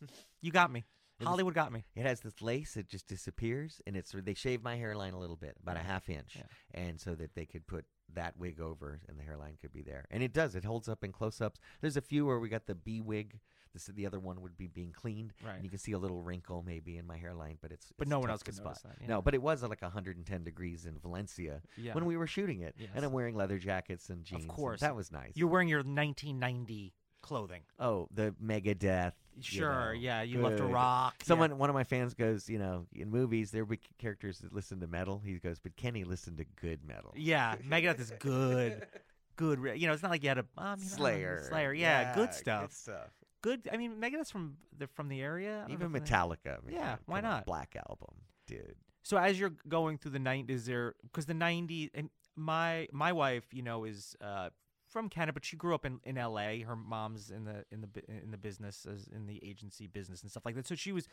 You 0.40 0.50
got 0.50 0.72
me. 0.72 0.84
It 1.20 1.26
Hollywood 1.26 1.52
got 1.52 1.70
me. 1.70 1.84
It 1.94 2.06
has 2.06 2.20
this 2.20 2.40
lace; 2.40 2.78
it 2.78 2.88
just 2.88 3.06
disappears, 3.06 3.82
and 3.86 3.94
it's 3.94 4.12
they 4.24 4.32
shave 4.32 4.62
my 4.62 4.76
hairline 4.76 5.12
a 5.12 5.18
little 5.18 5.36
bit, 5.36 5.54
about 5.62 5.76
a 5.76 5.80
half 5.80 6.08
inch, 6.08 6.36
Yeah. 6.36 6.44
and 6.72 6.98
so 6.98 7.14
that 7.14 7.34
they 7.34 7.44
could 7.44 7.66
put 7.66 7.84
that 8.14 8.38
wig 8.38 8.58
over, 8.58 9.00
and 9.06 9.18
the 9.18 9.22
hairline 9.22 9.58
could 9.60 9.70
be 9.70 9.82
there. 9.82 10.06
And 10.10 10.22
it 10.22 10.32
does; 10.32 10.54
it 10.54 10.64
holds 10.64 10.88
up 10.88 11.04
in 11.04 11.12
close-ups. 11.12 11.60
There's 11.82 11.98
a 11.98 12.00
few 12.00 12.24
where 12.24 12.38
we 12.38 12.48
got 12.48 12.64
the 12.66 12.74
B 12.74 13.02
wig. 13.02 13.38
This 13.72 13.86
the 13.86 14.06
other 14.06 14.18
one 14.18 14.40
would 14.42 14.56
be 14.56 14.66
being 14.66 14.92
cleaned, 14.92 15.32
Right. 15.44 15.54
and 15.56 15.64
you 15.64 15.70
can 15.70 15.78
see 15.78 15.92
a 15.92 15.98
little 15.98 16.20
wrinkle 16.22 16.62
maybe 16.66 16.96
in 16.98 17.06
my 17.06 17.16
hairline, 17.16 17.58
but 17.60 17.70
it's 17.72 17.92
But 17.96 18.08
no 18.08 18.18
one 18.18 18.30
else 18.30 18.42
could 18.42 18.54
spot. 18.54 18.82
that, 18.82 18.96
yeah. 19.00 19.06
No, 19.06 19.22
but 19.22 19.34
it 19.34 19.42
was 19.42 19.62
like 19.62 19.82
110 19.82 20.42
degrees 20.44 20.86
in 20.86 20.98
Valencia 20.98 21.62
Yeah. 21.76 21.94
when 21.94 22.04
we 22.04 22.16
were 22.16 22.26
shooting 22.26 22.60
it, 22.62 22.74
Yes. 22.78 22.90
and 22.94 23.04
I'm 23.04 23.12
wearing 23.12 23.34
leather 23.36 23.58
jackets 23.58 24.10
and 24.10 24.24
jeans. 24.24 24.42
Of 24.42 24.48
course. 24.48 24.80
that 24.80 24.96
was 24.96 25.12
nice. 25.12 25.32
You're 25.36 25.48
wearing 25.48 25.68
your 25.68 25.82
1990 25.84 26.94
clothing. 27.22 27.62
oh, 27.78 28.08
the 28.12 28.34
Megadeth. 28.42 29.12
you 29.36 29.42
Sure, 29.42 29.86
know, 29.86 29.90
yeah, 29.92 30.22
you 30.22 30.38
love 30.40 30.56
to 30.56 30.62
good. 30.64 30.72
rock. 30.72 31.14
yeah. 31.20 31.26
Someone, 31.26 31.56
one 31.58 31.68
of 31.70 31.74
my 31.74 31.84
fans 31.84 32.14
goes, 32.14 32.48
you 32.48 32.58
know, 32.58 32.86
in 32.94 33.10
movies 33.10 33.50
there 33.50 33.64
will 33.64 33.76
be 33.76 33.80
characters 33.98 34.38
that 34.40 34.52
listen 34.52 34.80
to 34.80 34.86
metal. 34.86 35.20
He 35.24 35.34
goes, 35.38 35.58
but 35.58 35.76
Kenny 35.76 36.04
listened 36.04 36.38
to 36.38 36.44
good 36.56 36.84
metal. 36.84 37.12
Yeah, 37.16 37.56
Megadeth 37.56 38.00
is 38.00 38.12
good. 38.18 38.86
Good. 39.36 39.58
You 39.80 39.86
know, 39.86 39.94
it's 39.94 40.02
not 40.02 40.10
like 40.10 40.22
you 40.22 40.28
had 40.28 40.36
a 40.36 40.44
um, 40.58 40.78
you 40.78 40.84
know, 40.84 40.96
Slayer, 40.96 41.42
Slayer. 41.48 41.72
Yeah, 41.72 42.14
good 42.14 42.34
stuff. 42.34 42.62
Good 42.64 42.72
stuff. 42.74 43.08
Good. 43.42 43.68
I 43.72 43.76
mean, 43.76 43.96
Megadeth's 44.00 44.30
from 44.30 44.56
they're 44.76 44.86
from 44.88 45.08
the 45.08 45.20
area. 45.22 45.64
Even 45.68 45.90
know 45.92 45.98
if 45.98 46.04
they- 46.04 46.10
Metallica. 46.10 46.58
I 46.62 46.66
mean, 46.66 46.76
Yeah, 46.76 46.96
why 47.06 47.20
not? 47.20 47.46
Black 47.46 47.76
album, 47.88 48.16
dude. 48.46 48.76
So 49.02 49.16
as 49.16 49.40
you're 49.40 49.54
going 49.68 49.96
through 49.98 50.10
the 50.12 50.18
night, 50.18 50.46
is 50.48 50.66
there 50.66 50.94
because 51.02 51.26
the 51.26 51.34
'90s 51.34 51.90
and 51.94 52.10
my 52.36 52.88
my 52.92 53.12
wife, 53.12 53.44
you 53.52 53.62
know, 53.62 53.84
is 53.84 54.14
uh, 54.20 54.50
from 54.88 55.08
Canada, 55.08 55.32
but 55.32 55.44
she 55.44 55.56
grew 55.56 55.74
up 55.74 55.86
in, 55.86 56.00
in 56.04 56.18
L.A. 56.18 56.60
Her 56.60 56.76
mom's 56.76 57.30
in 57.30 57.44
the 57.44 57.64
in 57.70 57.80
the 57.80 57.88
in 58.24 58.30
the 58.30 58.36
business 58.36 58.86
as 58.92 59.08
in 59.08 59.26
the 59.26 59.42
agency 59.44 59.86
business 59.86 60.20
and 60.22 60.30
stuff 60.30 60.44
like 60.44 60.54
that. 60.56 60.66
So 60.66 60.74
she 60.74 60.92
was 60.92 61.08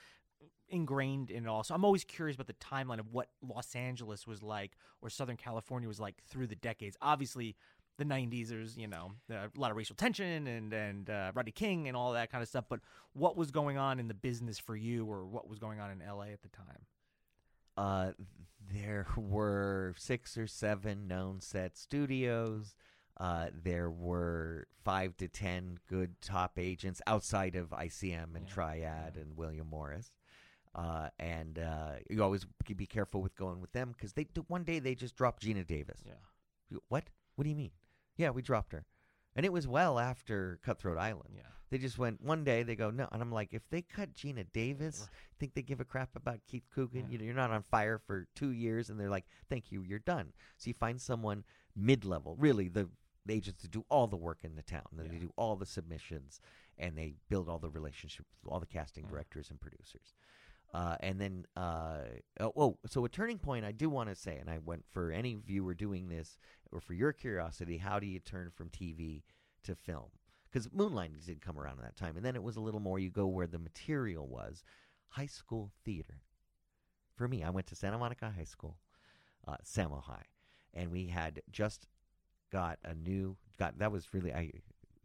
ingrained 0.70 1.32
in 1.32 1.46
it 1.46 1.48
all. 1.48 1.64
So 1.64 1.74
I'm 1.74 1.86
always 1.86 2.04
curious 2.04 2.36
about 2.36 2.48
the 2.48 2.54
timeline 2.54 3.00
of 3.00 3.12
what 3.12 3.30
Los 3.42 3.74
Angeles 3.76 4.28
was 4.28 4.44
like 4.44 4.74
or 5.02 5.10
Southern 5.10 5.38
California 5.38 5.88
was 5.88 6.00
like 6.00 6.16
through 6.28 6.48
the 6.48 6.56
decades. 6.56 6.98
Obviously. 7.02 7.56
The 7.98 8.06
'90s, 8.06 8.50
there's 8.50 8.78
you 8.78 8.88
know 8.88 9.14
a 9.30 9.50
lot 9.56 9.72
of 9.72 9.78
racial 9.78 9.96
tension 9.96 10.48
and 10.48 10.72
and 10.74 11.10
uh, 11.10 11.32
Rodney 11.34 11.52
King 11.52 11.88
and 11.88 11.98
all 11.98 12.14
that 12.14 12.32
kind 12.32 12.42
of 12.42 12.48
stuff. 12.48 12.66
But 12.70 12.82
what 13.14 13.36
was 13.36 13.52
going 13.52 13.78
on 13.78 14.00
in 14.00 14.08
the 14.08 14.14
business 14.14 14.60
for 14.60 14.76
you, 14.76 15.06
or 15.06 15.26
what 15.26 15.48
was 15.48 15.58
going 15.60 15.80
on 15.80 15.92
in 15.92 16.00
LA 16.00 16.26
at 16.26 16.42
the 16.42 16.50
time? 16.50 16.86
Uh, 17.76 18.12
there 18.74 19.08
were 19.16 19.94
six 19.98 20.38
or 20.38 20.48
seven 20.48 21.08
known 21.08 21.42
set 21.42 21.78
studios. 21.78 22.76
Uh, 23.20 23.48
there 23.64 23.90
were 23.90 24.68
five 24.84 25.18
to 25.18 25.28
ten 25.28 25.80
good 25.90 26.22
top 26.22 26.60
agents 26.60 27.02
outside 27.08 27.56
of 27.56 27.70
ICM 27.70 28.36
and 28.36 28.46
Yeah, 28.48 28.54
Triad 28.54 29.16
and 29.16 29.36
William 29.36 29.68
Morris. 29.68 30.12
Uh, 30.76 31.10
and 31.18 31.58
uh, 31.58 31.94
you 32.10 32.22
always 32.22 32.46
be 32.76 32.86
careful 32.86 33.22
with 33.22 33.36
going 33.36 33.60
with 33.60 33.72
them 33.72 33.94
because 33.94 34.14
they 34.14 34.28
one 34.48 34.64
day 34.64 34.78
they 34.78 34.94
just 34.94 35.16
dropped 35.16 35.44
Geena 35.44 35.66
Davis. 35.66 36.04
Yeah. 36.06 36.78
What? 36.90 37.06
What 37.36 37.44
do 37.44 37.50
you 37.50 37.56
mean? 37.56 37.72
Yeah, 38.18 38.32
we 38.32 38.42
dropped 38.42 38.72
her, 38.74 38.86
and 39.36 39.46
it 39.46 39.54
was 39.54 39.68
well 39.68 40.00
after 40.00 40.60
Cutthroat 40.64 40.98
Island. 40.98 41.32
Yeah. 41.36 41.44
They 41.70 41.78
just 41.78 41.98
went 41.98 42.22
one 42.22 42.44
day. 42.46 42.64
They 42.64 42.76
go 42.76 42.90
no, 42.92 43.08
and 43.12 43.22
I'm 43.22 43.32
like, 43.32 43.54
if 43.54 43.62
they 43.70 43.82
cut 43.82 44.14
Geena 44.14 44.46
Davis, 44.54 45.10
think 45.38 45.54
they 45.54 45.62
give 45.62 45.80
a 45.82 45.86
crap 45.86 46.16
about 46.16 46.40
Keith 46.48 46.64
Coogan? 46.74 47.06
Yeah. 47.08 47.12
You 47.12 47.18
know, 47.20 47.26
you're 47.26 47.34
not 47.34 47.52
on 47.52 47.62
fire 47.62 48.00
for 48.00 48.26
two 48.36 48.52
years, 48.52 48.90
and 48.90 49.00
they're 49.00 49.10
like, 49.10 49.26
thank 49.50 49.72
you, 49.72 49.84
you're 49.84 50.00
done. 50.00 50.32
So 50.58 50.70
you 50.70 50.74
find 50.74 51.00
someone 51.00 51.44
mid-level, 51.76 52.36
really 52.40 52.70
the, 52.70 52.90
the 53.26 53.34
agents 53.34 53.62
to 53.64 53.68
do 53.68 53.84
all 53.90 54.08
the 54.08 54.16
work 54.16 54.40
in 54.44 54.56
the 54.56 54.64
town. 54.64 54.84
and 54.92 55.00
They 55.10 55.14
Yeah. 55.16 55.20
do 55.22 55.34
all 55.36 55.58
the 55.58 55.66
submissions, 55.66 56.40
and 56.78 56.98
they 56.98 57.16
build 57.30 57.50
all 57.50 57.60
the 57.60 57.70
relationships 57.70 58.30
with 58.42 58.52
all 58.52 58.62
the 58.62 58.66
casting 58.66 59.04
Yeah. 59.04 59.12
directors 59.12 59.50
and 59.52 59.60
producers. 59.60 60.14
Uh, 60.74 60.96
and 61.00 61.20
then, 61.20 61.46
uh, 61.56 62.00
oh, 62.40 62.54
oh, 62.56 62.78
so 62.88 63.06
a 63.06 63.10
turning 63.10 63.40
point 63.40 63.66
I 63.66 63.72
do 63.72 63.90
want 63.90 64.10
to 64.10 64.16
say, 64.16 64.38
and 64.38 64.50
I 64.50 64.60
went 64.60 64.84
for 64.92 65.12
any 65.12 65.36
viewer 65.36 65.74
doing 65.74 66.10
this, 66.10 66.38
or 66.72 66.82
for 66.82 66.94
your 66.94 67.14
curiosity, 67.14 67.78
how 67.78 68.00
do 68.00 68.06
you 68.06 68.20
turn 68.20 68.52
from 68.54 68.70
TV 68.70 69.24
to 69.64 69.76
film? 69.76 70.10
Because 70.52 70.70
Moonlight 70.74 71.12
did 71.26 71.42
come 71.42 71.58
around 71.58 71.80
at 71.80 71.86
that 71.86 71.96
time, 71.96 72.18
and 72.18 72.26
then 72.26 72.36
it 72.36 72.44
was 72.44 72.58
a 72.58 72.62
little 72.62 72.80
more. 72.80 73.00
You 73.00 73.10
go 73.10 73.28
where 73.28 73.48
the 73.48 73.60
material 73.60 74.28
was, 74.28 74.64
high 75.10 75.26
school 75.26 75.72
theater. 75.86 76.22
For 77.16 77.28
me, 77.28 77.44
I 77.44 77.50
went 77.50 77.68
to 77.68 77.76
Santa 77.76 77.98
Monica 77.98 78.32
High 78.36 78.44
School, 78.44 78.78
uh, 79.48 79.58
Samo 79.64 80.04
High, 80.04 80.26
and 80.74 80.92
we 80.92 81.08
had 81.08 81.42
just 81.52 81.88
got 82.52 82.80
a 82.84 82.94
new 82.94 83.36
got 83.58 83.78
that 83.80 83.92
was 83.92 84.14
really 84.14 84.34
I 84.34 84.52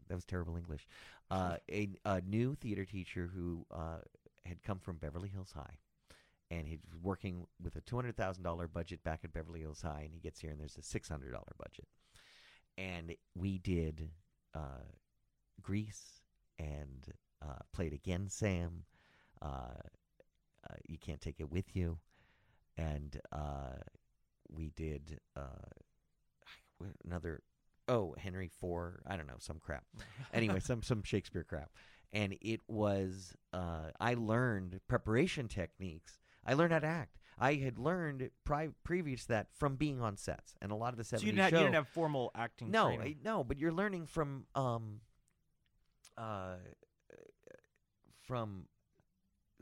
that 0.08 0.14
was 0.14 0.24
terrible 0.24 0.56
English. 0.56 0.86
Uh, 1.30 1.56
a, 1.70 1.88
a 2.04 2.20
new 2.20 2.54
theater 2.54 2.84
teacher 2.84 3.30
who 3.34 3.64
uh, 3.70 3.98
had 4.46 4.62
come 4.62 4.78
from 4.78 4.96
Beverly 4.96 5.28
Hills 5.28 5.52
High, 5.54 5.78
and 6.50 6.66
he 6.66 6.76
was 6.76 6.94
working 7.00 7.46
with 7.62 7.76
a 7.76 7.80
two 7.80 7.96
hundred 7.96 8.16
thousand 8.16 8.44
dollar 8.44 8.68
budget 8.68 9.02
back 9.04 9.20
at 9.24 9.32
Beverly 9.32 9.60
Hills 9.60 9.82
High, 9.82 10.02
and 10.04 10.12
he 10.12 10.20
gets 10.20 10.40
here 10.40 10.50
and 10.50 10.60
there's 10.60 10.76
a 10.76 10.82
six 10.82 11.08
hundred 11.08 11.32
dollar 11.32 11.52
budget, 11.58 11.86
and 12.76 13.14
we 13.34 13.58
did 13.58 14.10
uh, 14.54 14.84
Grease 15.62 16.20
and 16.58 17.12
uh, 17.42 17.60
played 17.72 17.92
again 17.92 18.28
Sam. 18.28 18.84
Uh, 19.40 19.80
uh, 20.70 20.74
you 20.86 20.98
can't 20.98 21.20
take 21.20 21.40
it 21.40 21.50
with 21.50 21.74
you, 21.74 21.98
and 22.76 23.20
uh, 23.32 23.76
we 24.48 24.70
did 24.70 25.20
uh, 25.36 26.86
another. 27.04 27.42
Oh, 27.88 28.14
Henry 28.16 28.48
Four. 28.60 29.02
I 29.08 29.16
don't 29.16 29.26
know 29.26 29.38
some 29.38 29.58
crap. 29.58 29.84
anyway, 30.32 30.60
some 30.60 30.82
some 30.82 31.02
Shakespeare 31.02 31.44
crap, 31.44 31.70
and 32.12 32.36
it 32.40 32.60
was. 32.68 33.34
Uh, 33.52 33.90
I 34.00 34.14
learned 34.14 34.80
preparation 34.88 35.48
techniques. 35.48 36.18
I 36.46 36.54
learned 36.54 36.72
how 36.72 36.78
to 36.80 36.86
act. 36.86 37.18
I 37.38 37.54
had 37.54 37.78
learned 37.78 38.30
pri- 38.44 38.70
previous 38.84 39.22
to 39.22 39.28
that 39.28 39.46
from 39.56 39.76
being 39.76 40.00
on 40.00 40.16
sets, 40.16 40.54
and 40.60 40.70
a 40.70 40.74
lot 40.74 40.92
of 40.92 40.98
the 40.98 41.04
So 41.04 41.16
you 41.16 41.26
didn't, 41.26 41.38
have, 41.38 41.50
show. 41.50 41.56
you 41.58 41.62
didn't 41.64 41.74
have 41.74 41.88
formal 41.88 42.30
acting 42.34 42.70
no. 42.70 42.88
I- 42.90 43.16
no, 43.24 43.42
but 43.42 43.58
you're 43.58 43.72
learning 43.72 44.06
from 44.06 44.44
um, 44.54 45.00
uh, 46.16 46.56
from 48.26 48.66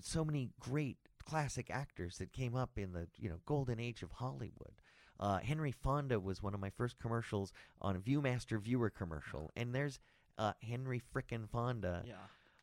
so 0.01 0.25
many 0.25 0.51
great 0.59 0.97
classic 1.25 1.71
actors 1.71 2.19
that 2.19 2.33
came 2.33 2.57
up 2.57 2.71
in 2.77 2.93
the 2.93 3.07
you 3.17 3.29
know 3.29 3.41
golden 3.47 3.79
age 3.81 4.03
of 4.03 4.13
Hollywood. 4.13 4.75
Uh, 5.19 5.39
Henry 5.39 5.71
Fonda 5.73 6.19
was 6.19 6.43
one 6.43 6.55
of 6.55 6.61
my 6.61 6.71
first 6.71 6.99
commercials 6.99 7.53
on 7.81 7.95
a 7.95 7.99
ViewMaster 8.01 8.59
viewer 8.61 8.89
commercial, 8.91 9.51
and 9.55 9.75
there's 9.75 9.99
uh, 10.39 10.53
Henry 10.67 11.01
frickin' 11.15 11.49
Fonda. 11.49 12.03
yeah. 12.07 12.15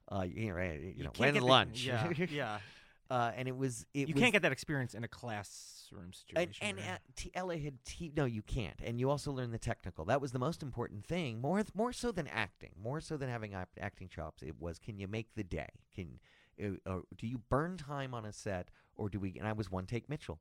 Uh, 0.10 0.26
you 0.28 0.48
know, 0.48 0.54
right, 0.54 0.80
you, 0.96 1.04
know 1.04 1.12
get 1.12 1.34
the- 1.34 1.42
lunch. 1.42 1.84
yeah, 1.84 2.12
yeah. 2.30 2.60
uh, 3.10 3.32
and 3.36 3.48
it 3.48 3.56
was 3.56 3.86
it 3.94 4.08
you 4.08 4.14
was, 4.14 4.22
can't 4.22 4.34
get 4.34 4.42
that 4.42 4.52
experience 4.52 4.94
in 4.94 5.04
a 5.04 5.08
classroom 5.08 6.04
and, 6.04 6.16
situation. 6.16 6.68
and 6.68 6.78
right? 6.78 6.88
at 6.88 7.02
T- 7.16 7.32
LA 7.36 7.56
had 7.56 7.84
T- 7.86 8.14
no, 8.16 8.26
you 8.26 8.42
can't. 8.42 8.80
And 8.84 9.00
you 9.00 9.10
also 9.10 9.32
learn 9.32 9.52
the 9.52 9.60
technical. 9.60 10.06
That 10.06 10.22
was 10.22 10.32
the 10.32 10.40
most 10.40 10.64
important 10.64 11.06
thing, 11.06 11.42
more 11.42 11.64
more 11.74 11.92
so 11.92 12.12
than 12.12 12.28
acting, 12.28 12.72
more 12.82 13.02
so 13.02 13.18
than 13.18 13.30
having 13.30 13.54
act- 13.54 13.78
acting 13.82 14.08
chops. 14.08 14.42
It 14.44 14.62
was, 14.62 14.80
can 14.80 14.98
you 14.98 15.08
make 15.08 15.36
the 15.36 15.44
day? 15.44 15.70
Can 15.94 16.20
uh, 16.64 16.90
uh, 16.90 17.00
do 17.18 17.28
you 17.28 17.40
burn 17.50 17.78
time 17.78 18.14
on 18.14 18.26
a 18.26 18.34
set, 18.34 18.70
or 18.96 19.10
do 19.10 19.20
we? 19.20 19.36
And 19.38 19.48
I 19.48 19.54
was 19.54 19.70
one 19.72 19.86
take 19.86 20.10
Mitchell. 20.10 20.40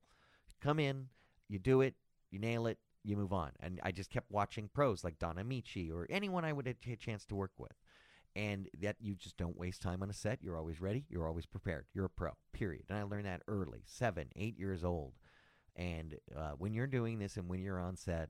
Come 0.60 0.78
in, 0.78 1.08
you 1.48 1.58
do 1.58 1.80
it, 1.80 1.94
you 2.30 2.38
nail 2.38 2.66
it, 2.66 2.78
you 3.04 3.16
move 3.16 3.32
on. 3.32 3.50
And 3.60 3.80
I 3.82 3.92
just 3.92 4.10
kept 4.10 4.30
watching 4.30 4.68
pros 4.72 5.04
like 5.04 5.18
Don 5.18 5.36
Ameche 5.36 5.92
or 5.92 6.06
anyone 6.10 6.44
I 6.44 6.52
would 6.52 6.66
have 6.66 6.76
had 6.84 6.94
a 6.94 6.96
chance 6.96 7.24
to 7.26 7.34
work 7.34 7.52
with. 7.58 7.72
And 8.36 8.68
that 8.80 8.96
you 9.00 9.14
just 9.14 9.36
don't 9.38 9.56
waste 9.56 9.80
time 9.80 10.02
on 10.02 10.10
a 10.10 10.12
set. 10.12 10.42
You're 10.42 10.58
always 10.58 10.78
ready. 10.80 11.06
You're 11.08 11.26
always 11.26 11.46
prepared. 11.46 11.86
You're 11.94 12.04
a 12.04 12.10
pro. 12.10 12.32
Period. 12.52 12.84
And 12.90 12.98
I 12.98 13.02
learned 13.02 13.24
that 13.24 13.40
early, 13.48 13.80
seven, 13.86 14.28
eight 14.36 14.58
years 14.58 14.84
old. 14.84 15.14
And 15.74 16.16
uh, 16.36 16.52
when 16.58 16.74
you're 16.74 16.86
doing 16.86 17.18
this 17.18 17.38
and 17.38 17.48
when 17.48 17.62
you're 17.62 17.80
on 17.80 17.96
set, 17.96 18.28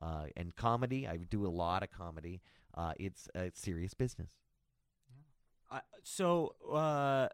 uh, 0.00 0.26
and 0.36 0.54
comedy, 0.54 1.06
I 1.06 1.16
do 1.16 1.46
a 1.46 1.48
lot 1.48 1.82
of 1.82 1.90
comedy. 1.90 2.40
Uh, 2.74 2.92
it's 2.98 3.28
it's 3.34 3.60
serious 3.60 3.94
business. 3.94 4.30
I 5.70 5.80
so 6.02 6.54
uh, 6.72 7.28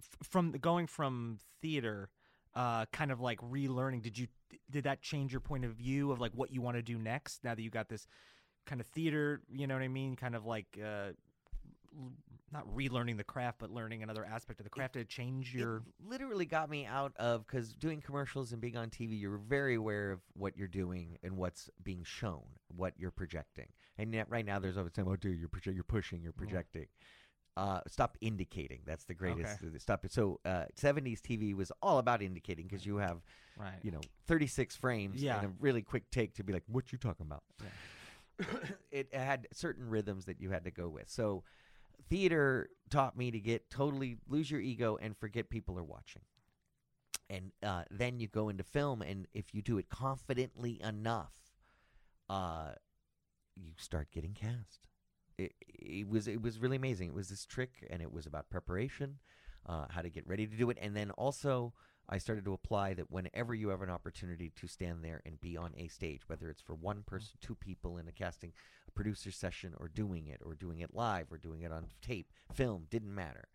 f- 0.00 0.28
from 0.28 0.52
the, 0.52 0.58
going 0.58 0.86
from 0.86 1.38
theater, 1.60 2.10
uh, 2.54 2.86
kind 2.92 3.10
of 3.10 3.20
like 3.20 3.40
relearning. 3.40 4.02
Did 4.02 4.16
you 4.16 4.28
did 4.70 4.84
that 4.84 5.02
change 5.02 5.32
your 5.32 5.40
point 5.40 5.64
of 5.64 5.72
view 5.72 6.12
of 6.12 6.20
like 6.20 6.32
what 6.32 6.52
you 6.52 6.60
want 6.60 6.76
to 6.76 6.82
do 6.82 6.98
next? 6.98 7.42
Now 7.42 7.54
that 7.54 7.62
you 7.62 7.70
got 7.70 7.88
this 7.88 8.06
kind 8.68 8.80
of 8.80 8.86
theater, 8.86 9.40
you 9.50 9.66
know 9.66 9.74
what 9.74 9.82
I 9.82 9.88
mean? 9.88 10.14
Kind 10.14 10.36
of 10.36 10.44
like 10.44 10.78
uh, 10.84 11.10
not 12.52 12.66
relearning 12.74 13.16
the 13.16 13.24
craft, 13.24 13.58
but 13.58 13.70
learning 13.70 14.02
another 14.02 14.24
aspect 14.24 14.60
of 14.60 14.64
the 14.64 14.70
craft. 14.70 14.96
It 14.96 15.08
change 15.08 15.54
your? 15.54 15.78
It 15.78 15.82
literally 16.08 16.46
got 16.46 16.70
me 16.70 16.86
out 16.86 17.12
of 17.16 17.46
because 17.46 17.74
doing 17.74 18.00
commercials 18.00 18.52
and 18.52 18.60
being 18.60 18.76
on 18.76 18.90
TV, 18.90 19.18
you're 19.20 19.38
very 19.38 19.74
aware 19.74 20.12
of 20.12 20.20
what 20.34 20.56
you're 20.56 20.68
doing 20.68 21.18
and 21.22 21.36
what's 21.36 21.68
being 21.82 22.04
shown, 22.04 22.44
what 22.68 22.94
you're 22.96 23.10
projecting. 23.10 23.68
And 23.96 24.14
yet, 24.14 24.26
right 24.28 24.46
now, 24.46 24.58
there's 24.58 24.76
always 24.76 24.92
saying, 24.94 25.08
"Oh, 25.08 25.16
dude, 25.16 25.38
you're 25.38 25.48
proje- 25.48 25.74
you're 25.74 25.84
pushing, 25.84 26.22
you're 26.22 26.32
projecting." 26.32 26.86
Uh, 27.56 27.80
stop 27.88 28.16
indicating. 28.20 28.82
That's 28.86 29.04
the 29.04 29.14
greatest. 29.14 29.60
Okay. 29.64 29.78
Stop 29.78 30.04
it. 30.04 30.12
So, 30.12 30.38
uh, 30.44 30.66
70s 30.76 31.20
TV 31.20 31.54
was 31.54 31.72
all 31.82 31.98
about 31.98 32.22
indicating 32.22 32.68
because 32.68 32.86
you 32.86 32.98
have, 32.98 33.20
right. 33.58 33.80
you 33.82 33.90
know, 33.90 34.00
36 34.26 34.76
frames 34.76 35.20
Yeah. 35.20 35.38
and 35.38 35.46
a 35.48 35.52
really 35.58 35.82
quick 35.82 36.08
take 36.12 36.34
to 36.34 36.44
be 36.44 36.52
like, 36.52 36.62
"What 36.68 36.92
you 36.92 36.98
talking 36.98 37.26
about?" 37.26 37.42
it 38.90 39.14
had 39.14 39.48
certain 39.52 39.88
rhythms 39.88 40.26
that 40.26 40.40
you 40.40 40.50
had 40.50 40.64
to 40.64 40.70
go 40.70 40.88
with. 40.88 41.08
So, 41.08 41.44
theater 42.08 42.70
taught 42.90 43.16
me 43.16 43.30
to 43.30 43.40
get 43.40 43.70
totally 43.70 44.16
lose 44.28 44.50
your 44.50 44.60
ego 44.60 44.98
and 45.00 45.16
forget 45.16 45.50
people 45.50 45.78
are 45.78 45.84
watching. 45.84 46.22
And 47.30 47.52
uh, 47.62 47.82
then 47.90 48.20
you 48.20 48.28
go 48.28 48.48
into 48.48 48.62
film, 48.62 49.02
and 49.02 49.26
if 49.34 49.54
you 49.54 49.60
do 49.60 49.76
it 49.76 49.90
confidently 49.90 50.80
enough, 50.82 51.34
uh, 52.30 52.70
you 53.54 53.72
start 53.76 54.10
getting 54.10 54.32
cast. 54.32 54.80
It, 55.36 55.52
it 55.60 56.08
was 56.08 56.26
it 56.26 56.40
was 56.40 56.58
really 56.58 56.76
amazing. 56.76 57.08
It 57.08 57.14
was 57.14 57.28
this 57.28 57.44
trick, 57.44 57.86
and 57.90 58.00
it 58.00 58.12
was 58.12 58.26
about 58.26 58.48
preparation, 58.48 59.18
uh, 59.68 59.86
how 59.90 60.02
to 60.02 60.10
get 60.10 60.26
ready 60.26 60.46
to 60.46 60.56
do 60.56 60.70
it, 60.70 60.78
and 60.80 60.96
then 60.96 61.10
also 61.12 61.72
I 62.08 62.18
started 62.18 62.46
to 62.46 62.54
apply 62.54 62.94
that 62.94 63.10
whenever 63.10 63.54
you 63.54 63.68
have 63.68 63.82
an 63.82 63.90
opportunity 63.90 64.50
to 64.56 64.66
stand 64.66 65.04
there 65.04 65.20
and 65.26 65.40
be 65.40 65.56
on 65.58 65.72
a 65.76 65.88
stage, 65.88 66.22
whether 66.26 66.48
it's 66.48 66.62
for 66.62 66.74
one 66.74 67.02
person, 67.06 67.32
two 67.42 67.54
people 67.54 67.98
in 67.98 68.08
a 68.08 68.12
casting, 68.12 68.52
a 68.86 68.90
producer 68.90 69.30
session, 69.30 69.74
or 69.78 69.88
doing 69.88 70.26
it, 70.26 70.40
or 70.44 70.54
doing 70.54 70.80
it 70.80 70.94
live, 70.94 71.30
or 71.30 71.36
doing 71.36 71.62
it 71.62 71.72
on 71.72 71.86
tape, 72.00 72.32
film, 72.54 72.86
didn't 72.88 73.14
matter. 73.14 73.48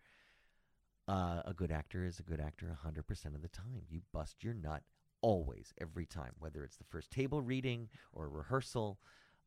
Uh, 1.08 1.42
a 1.44 1.52
good 1.52 1.72
actor 1.72 2.04
is 2.04 2.20
a 2.20 2.22
good 2.22 2.40
actor 2.40 2.66
100% 2.86 3.34
of 3.34 3.42
the 3.42 3.48
time. 3.48 3.82
You 3.90 4.02
bust 4.12 4.44
your 4.44 4.54
nut 4.54 4.84
always, 5.20 5.74
every 5.80 6.06
time, 6.06 6.32
whether 6.38 6.62
it's 6.62 6.76
the 6.76 6.84
first 6.84 7.10
table 7.10 7.42
reading 7.42 7.88
or 8.12 8.28
rehearsal. 8.28 9.00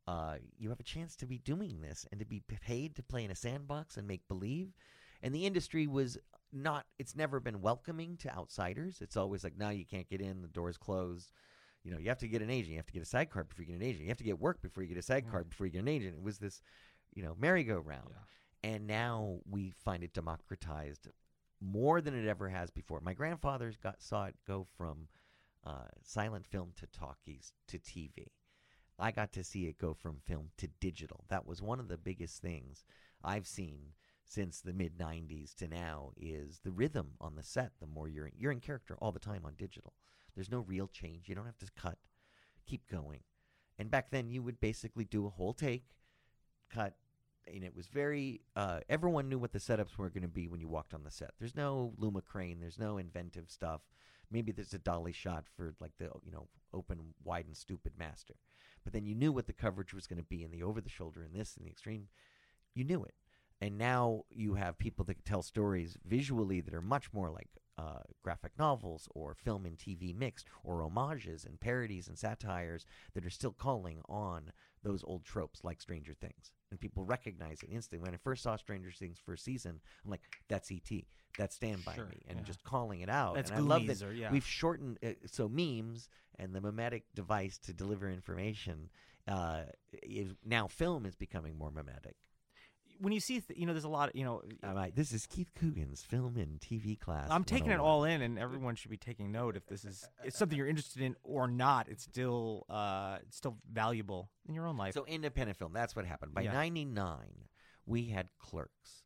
Uh, 0.05 0.35
you 0.57 0.69
have 0.69 0.79
a 0.79 0.83
chance 0.83 1.15
to 1.15 1.25
be 1.25 1.37
doing 1.37 1.81
this 1.81 2.05
and 2.11 2.19
to 2.19 2.25
be 2.25 2.41
paid 2.41 2.95
to 2.95 3.03
play 3.03 3.23
in 3.23 3.31
a 3.31 3.35
sandbox 3.35 3.95
and 3.95 4.07
make 4.07 4.27
believe. 4.27 4.73
And 5.21 5.33
the 5.33 5.45
industry 5.45 5.87
was 5.87 6.17
not, 6.53 6.85
it's 6.97 7.15
never 7.15 7.39
been 7.39 7.61
welcoming 7.61 8.17
to 8.17 8.35
outsiders. 8.35 8.99
It's 9.01 9.17
always 9.17 9.43
like, 9.43 9.57
no, 9.57 9.69
you 9.69 9.85
can't 9.85 10.09
get 10.09 10.21
in, 10.21 10.41
the 10.41 10.47
door's 10.47 10.77
closed. 10.77 11.31
You 11.83 11.91
know, 11.91 11.99
you 11.99 12.09
have 12.09 12.17
to 12.19 12.27
get 12.27 12.41
an 12.41 12.49
agent. 12.49 12.71
You 12.71 12.77
have 12.77 12.85
to 12.87 12.93
get 12.93 13.01
a 13.01 13.05
side 13.05 13.29
card 13.29 13.49
before 13.49 13.63
you 13.63 13.69
get 13.69 13.81
an 13.81 13.87
agent. 13.87 14.03
You 14.03 14.09
have 14.09 14.17
to 14.17 14.23
get 14.23 14.39
work 14.39 14.61
before 14.61 14.83
you 14.83 14.89
get 14.89 14.97
a 14.97 15.03
side 15.03 15.29
card 15.29 15.49
before 15.49 15.67
you 15.67 15.73
get 15.73 15.81
an 15.81 15.87
agent. 15.87 16.15
It 16.15 16.23
was 16.23 16.37
this, 16.37 16.61
you 17.13 17.23
know, 17.23 17.35
merry-go-round. 17.39 18.09
And 18.63 18.87
now 18.87 19.37
we 19.49 19.71
find 19.83 20.03
it 20.03 20.13
democratized 20.13 21.07
more 21.61 22.01
than 22.01 22.13
it 22.13 22.27
ever 22.27 22.49
has 22.49 22.71
before. 22.71 22.99
My 22.99 23.13
grandfather's 23.13 23.77
got 23.77 24.01
saw 24.01 24.25
it 24.25 24.35
go 24.45 24.65
from 24.77 25.07
uh, 25.65 25.87
silent 26.03 26.45
film 26.45 26.71
to 26.77 26.87
talkies 26.87 27.53
to 27.67 27.79
TV. 27.79 28.27
I 28.99 29.11
got 29.11 29.31
to 29.33 29.43
see 29.43 29.65
it 29.65 29.77
go 29.77 29.93
from 29.93 30.21
film 30.25 30.49
to 30.57 30.67
digital. 30.79 31.25
That 31.29 31.45
was 31.45 31.61
one 31.61 31.79
of 31.79 31.87
the 31.87 31.97
biggest 31.97 32.41
things 32.41 32.83
I've 33.23 33.47
seen 33.47 33.93
since 34.27 34.59
the 34.59 34.73
mid 34.73 34.97
90s 34.97 35.55
to 35.55 35.67
now 35.67 36.11
is 36.17 36.59
the 36.63 36.71
rhythm 36.71 37.11
on 37.19 37.35
the 37.35 37.43
set. 37.43 37.71
The 37.79 37.87
more 37.87 38.07
you're 38.07 38.27
in, 38.27 38.33
you're 38.37 38.51
in 38.51 38.59
character 38.59 38.95
all 38.99 39.11
the 39.11 39.19
time 39.19 39.45
on 39.45 39.53
digital. 39.57 39.93
There's 40.35 40.51
no 40.51 40.59
real 40.59 40.87
change. 40.87 41.27
You 41.27 41.35
don't 41.35 41.45
have 41.45 41.57
to 41.59 41.67
cut. 41.79 41.97
Keep 42.65 42.89
going. 42.89 43.21
And 43.79 43.89
back 43.89 44.11
then 44.11 44.29
you 44.29 44.41
would 44.43 44.59
basically 44.59 45.05
do 45.05 45.25
a 45.25 45.31
whole 45.31 45.53
take, 45.53 45.85
cut 46.69 46.95
and 47.53 47.63
it 47.63 47.75
was 47.75 47.87
very. 47.87 48.41
Uh, 48.55 48.79
everyone 48.89 49.29
knew 49.29 49.39
what 49.39 49.51
the 49.51 49.59
setups 49.59 49.97
were 49.97 50.09
going 50.09 50.23
to 50.23 50.27
be 50.27 50.47
when 50.47 50.59
you 50.59 50.67
walked 50.67 50.93
on 50.93 51.03
the 51.03 51.11
set. 51.11 51.31
There's 51.39 51.55
no 51.55 51.93
Louma 51.99 52.23
crane. 52.23 52.59
There's 52.59 52.79
no 52.79 52.97
inventive 52.97 53.49
stuff. 53.49 53.81
Maybe 54.29 54.51
there's 54.51 54.73
a 54.73 54.79
dolly 54.79 55.13
shot 55.13 55.45
for 55.55 55.73
like 55.79 55.93
the 55.97 56.09
you 56.23 56.31
know 56.31 56.47
open, 56.73 57.13
wide, 57.23 57.45
and 57.45 57.55
stupid 57.55 57.93
master. 57.97 58.35
But 58.83 58.93
then 58.93 59.05
you 59.05 59.15
knew 59.15 59.31
what 59.31 59.47
the 59.47 59.53
coverage 59.53 59.93
was 59.93 60.07
going 60.07 60.19
to 60.19 60.23
be 60.23 60.43
in 60.43 60.51
the 60.51 60.63
over 60.63 60.81
the 60.81 60.89
shoulder 60.89 61.23
and 61.23 61.33
this 61.33 61.55
and 61.55 61.65
the 61.65 61.71
extreme. 61.71 62.07
You 62.73 62.83
knew 62.83 63.03
it. 63.03 63.15
And 63.61 63.77
now 63.77 64.23
you 64.29 64.53
have 64.55 64.77
people 64.77 65.05
that 65.05 65.25
tell 65.25 65.41
stories 65.41 65.97
visually 66.05 66.61
that 66.61 66.73
are 66.73 66.81
much 66.81 67.11
more 67.11 67.29
like 67.29 67.49
uh, 67.77 67.99
graphic 68.23 68.51
novels 68.57 69.07
or 69.13 69.35
film 69.35 69.65
and 69.65 69.77
TV 69.77 70.15
mixed 70.15 70.47
or 70.63 70.81
homages 70.81 71.45
and 71.45 71.59
parodies 71.59 72.07
and 72.07 72.17
satires 72.17 72.85
that 73.13 73.25
are 73.25 73.29
still 73.29 73.51
calling 73.51 74.01
on 74.09 74.51
those 74.83 75.03
old 75.03 75.23
tropes 75.25 75.63
like 75.63 75.81
Stranger 75.81 76.13
Things. 76.13 76.51
And 76.71 76.79
people 76.79 77.03
recognize 77.03 77.61
it 77.63 77.69
instantly. 77.71 78.05
When 78.05 78.13
I 78.13 78.17
first 78.17 78.43
saw 78.43 78.55
Stranger 78.55 78.91
Things 78.91 79.17
first 79.23 79.43
season, 79.43 79.79
I'm 80.03 80.11
like, 80.11 80.21
that's 80.49 80.71
E.T., 80.71 81.05
that's 81.37 81.55
Stand 81.55 81.85
By 81.85 81.93
Sure, 81.95 82.05
Me. 82.05 82.21
And 82.27 82.39
yeah. 82.39 82.43
just 82.43 82.63
calling 82.63 83.01
it 83.01 83.09
out. 83.09 83.35
That's 83.35 83.51
and 83.51 83.59
I 83.59 83.61
love 83.61 83.85
that 83.87 84.01
or- 84.01 84.13
yeah. 84.13 84.31
we've 84.31 84.45
shortened 84.45 84.97
uh, 85.05 85.09
so 85.25 85.47
memes 85.47 86.09
and 86.39 86.53
the 86.53 86.61
mimetic 86.61 87.03
device 87.15 87.57
to 87.59 87.73
deliver 87.73 88.09
information 88.09 88.89
uh, 89.27 89.63
is 90.03 90.33
now 90.45 90.67
film 90.67 91.05
is 91.05 91.15
becoming 91.15 91.57
more 91.57 91.71
mimetic. 91.71 92.15
When 92.99 93.13
you 93.13 93.19
see, 93.19 93.39
th- 93.39 93.59
you 93.59 93.65
know, 93.65 93.73
there's 93.73 93.83
a 93.83 93.89
lot. 93.89 94.15
You 94.15 94.25
know, 94.25 94.41
I'm 94.63 94.91
this 94.95 95.11
is 95.11 95.25
Keith 95.25 95.51
Coogan's 95.55 96.01
film 96.01 96.37
and 96.37 96.59
TV 96.59 96.99
class. 96.99 97.27
I'm 97.29 97.43
taking 97.43 97.71
it 97.71 97.79
all 97.79 98.03
in, 98.03 98.21
and 98.21 98.37
everyone 98.39 98.75
should 98.75 98.91
be 98.91 98.97
taking 98.97 99.31
note. 99.31 99.55
If 99.55 99.65
this 99.67 99.85
is 99.85 100.07
it's 100.23 100.37
something 100.37 100.57
you're 100.57 100.67
interested 100.67 101.01
in 101.01 101.15
or 101.23 101.47
not, 101.47 101.87
it's 101.89 102.03
still 102.03 102.65
uh, 102.69 103.17
it's 103.23 103.37
still 103.37 103.57
valuable 103.71 104.29
in 104.47 104.53
your 104.55 104.67
own 104.67 104.77
life. 104.77 104.93
So 104.93 105.05
independent 105.05 105.57
film. 105.57 105.73
That's 105.73 105.95
what 105.95 106.05
happened. 106.05 106.33
By 106.33 106.41
Yeah. 106.41 106.53
'99, 106.53 107.17
we 107.85 108.05
had 108.09 108.29
Clerks, 108.39 109.03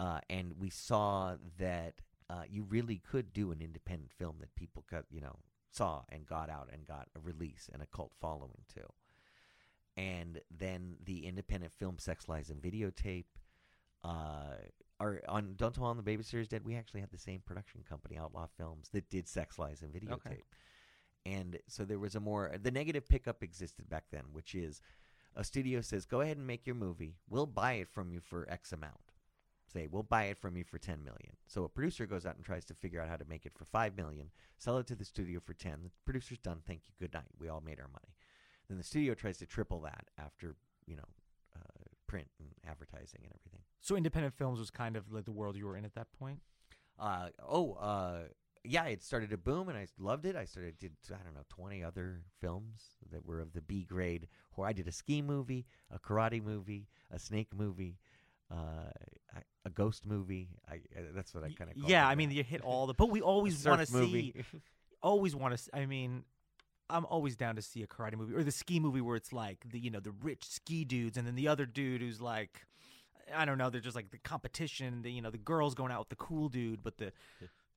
uh, 0.00 0.20
and 0.28 0.54
we 0.58 0.70
saw 0.70 1.36
that 1.58 1.94
uh, 2.30 2.42
you 2.48 2.64
really 2.64 2.98
could 2.98 3.32
do 3.32 3.50
an 3.52 3.60
independent 3.60 4.12
film 4.12 4.36
that 4.40 4.54
people 4.54 4.84
got, 4.90 5.04
you 5.10 5.20
know, 5.20 5.38
saw 5.70 6.02
and 6.10 6.26
got 6.26 6.48
out 6.50 6.68
and 6.72 6.86
got 6.86 7.08
a 7.16 7.20
release 7.20 7.68
and 7.72 7.82
a 7.82 7.86
cult 7.86 8.12
following 8.20 8.62
too. 8.72 8.86
And 9.96 10.40
then 10.50 10.96
the 11.04 11.26
independent 11.26 11.72
film 11.72 11.98
Sex 11.98 12.28
Lies 12.28 12.50
and 12.50 12.60
Videotape. 12.60 13.26
Uh, 14.02 14.56
are 15.00 15.20
on 15.28 15.54
Don't 15.56 15.74
Tell 15.74 15.84
on 15.84 15.96
the 15.96 16.02
Babysitter's 16.02 16.48
Dead. 16.48 16.64
We 16.64 16.76
actually 16.76 17.00
had 17.00 17.10
the 17.10 17.18
same 17.18 17.40
production 17.44 17.82
company, 17.88 18.16
Outlaw 18.16 18.46
Films, 18.56 18.88
that 18.92 19.10
did 19.10 19.28
Sex 19.28 19.58
Lies 19.58 19.82
and 19.82 19.92
Videotape. 19.92 20.42
And 21.26 21.58
so 21.68 21.84
there 21.84 21.98
was 21.98 22.14
a 22.14 22.20
more 22.20 22.52
the 22.60 22.70
negative 22.70 23.08
pickup 23.08 23.42
existed 23.42 23.88
back 23.88 24.04
then, 24.10 24.24
which 24.32 24.54
is 24.54 24.80
a 25.34 25.42
studio 25.42 25.80
says, 25.80 26.04
"Go 26.04 26.20
ahead 26.20 26.36
and 26.36 26.46
make 26.46 26.66
your 26.66 26.76
movie. 26.76 27.16
We'll 27.28 27.46
buy 27.46 27.74
it 27.74 27.88
from 27.88 28.12
you 28.12 28.20
for 28.20 28.48
X 28.50 28.72
amount." 28.72 29.12
Say, 29.66 29.86
"We'll 29.86 30.02
buy 30.02 30.24
it 30.24 30.38
from 30.38 30.56
you 30.56 30.64
for 30.64 30.78
10 30.78 31.02
million." 31.02 31.36
So 31.46 31.64
a 31.64 31.68
producer 31.68 32.06
goes 32.06 32.26
out 32.26 32.36
and 32.36 32.44
tries 32.44 32.64
to 32.66 32.74
figure 32.74 33.00
out 33.00 33.08
how 33.08 33.16
to 33.16 33.24
make 33.24 33.46
it 33.46 33.54
for 33.54 33.64
5 33.64 33.96
million, 33.96 34.30
sell 34.58 34.78
it 34.78 34.86
to 34.88 34.94
the 34.94 35.04
studio 35.04 35.40
for 35.40 35.54
10. 35.54 35.82
The 35.82 35.90
producer's 36.04 36.38
done. 36.38 36.62
Thank 36.66 36.82
you. 36.86 36.94
Good 37.00 37.14
night. 37.14 37.30
We 37.38 37.48
all 37.48 37.62
made 37.62 37.80
our 37.80 37.88
money. 37.88 38.14
Then 38.68 38.78
the 38.78 38.84
studio 38.84 39.14
tries 39.14 39.38
to 39.38 39.46
triple 39.46 39.80
that 39.80 40.06
after, 40.18 40.56
you 40.86 40.96
know, 40.96 41.08
uh, 41.56 41.84
print 42.06 42.28
and 42.38 42.48
advertising 42.68 43.20
and 43.24 43.32
everything. 43.32 43.60
so 43.80 43.96
independent 43.96 44.34
films 44.34 44.58
was 44.58 44.70
kind 44.70 44.96
of 44.96 45.12
like 45.12 45.24
the 45.24 45.32
world 45.32 45.56
you 45.56 45.66
were 45.66 45.76
in 45.76 45.84
at 45.84 45.94
that 45.94 46.08
point. 46.18 46.40
Uh, 46.98 47.28
oh, 47.46 47.72
uh, 47.74 48.20
yeah, 48.64 48.84
it 48.84 49.02
started 49.02 49.30
to 49.30 49.36
boom, 49.36 49.68
and 49.68 49.76
I 49.76 49.86
loved 49.98 50.24
it. 50.24 50.36
I 50.36 50.44
started 50.44 50.78
did 50.78 50.92
I 51.10 51.22
don't 51.22 51.34
know 51.34 51.44
twenty 51.48 51.84
other 51.84 52.22
films 52.40 52.82
that 53.12 53.26
were 53.26 53.40
of 53.40 53.52
the 53.52 53.60
B 53.60 53.84
grade. 53.84 54.28
Or 54.56 54.66
I 54.66 54.72
did 54.72 54.88
a 54.88 54.92
ski 54.92 55.20
movie, 55.20 55.66
a 55.90 55.98
karate 55.98 56.42
movie, 56.42 56.86
a 57.10 57.18
snake 57.18 57.48
movie, 57.54 57.98
uh, 58.50 58.90
a 59.64 59.70
ghost 59.70 60.06
movie. 60.06 60.48
I, 60.70 60.76
uh, 60.96 61.02
that's 61.14 61.34
what 61.34 61.44
I 61.44 61.50
kind 61.52 61.70
of 61.70 61.76
yeah, 61.76 62.06
I 62.06 62.14
mean, 62.14 62.30
you 62.30 62.42
hit 62.42 62.60
all 62.60 62.86
the. 62.86 62.94
But 62.94 63.10
we 63.10 63.20
always 63.20 63.66
want 63.66 63.80
to 63.80 63.86
see. 63.86 64.34
Always 65.02 65.34
want 65.34 65.56
to. 65.56 65.76
I 65.76 65.86
mean, 65.86 66.24
I'm 66.94 67.06
always 67.06 67.36
down 67.36 67.56
to 67.56 67.62
see 67.62 67.82
a 67.82 67.86
karate 67.86 68.16
movie 68.16 68.34
or 68.34 68.42
the 68.42 68.52
ski 68.52 68.78
movie 68.80 69.00
where 69.00 69.16
it's 69.16 69.32
like 69.32 69.64
the 69.70 69.78
you 69.78 69.90
know 69.90 70.00
the 70.00 70.12
rich 70.22 70.44
ski 70.48 70.84
dudes 70.84 71.16
and 71.16 71.26
then 71.26 71.34
the 71.34 71.48
other 71.48 71.66
dude 71.66 72.00
who's 72.00 72.20
like. 72.20 72.62
I 73.34 73.46
don't 73.46 73.56
know. 73.56 73.70
They're 73.70 73.80
just 73.80 73.96
like 73.96 74.10
the 74.10 74.18
competition. 74.18 75.00
The 75.00 75.10
you 75.10 75.22
know 75.22 75.30
the 75.30 75.38
girls 75.38 75.74
going 75.74 75.90
out 75.90 76.00
with 76.00 76.08
the 76.10 76.16
cool 76.16 76.50
dude, 76.50 76.82
but 76.82 76.98
the 76.98 77.10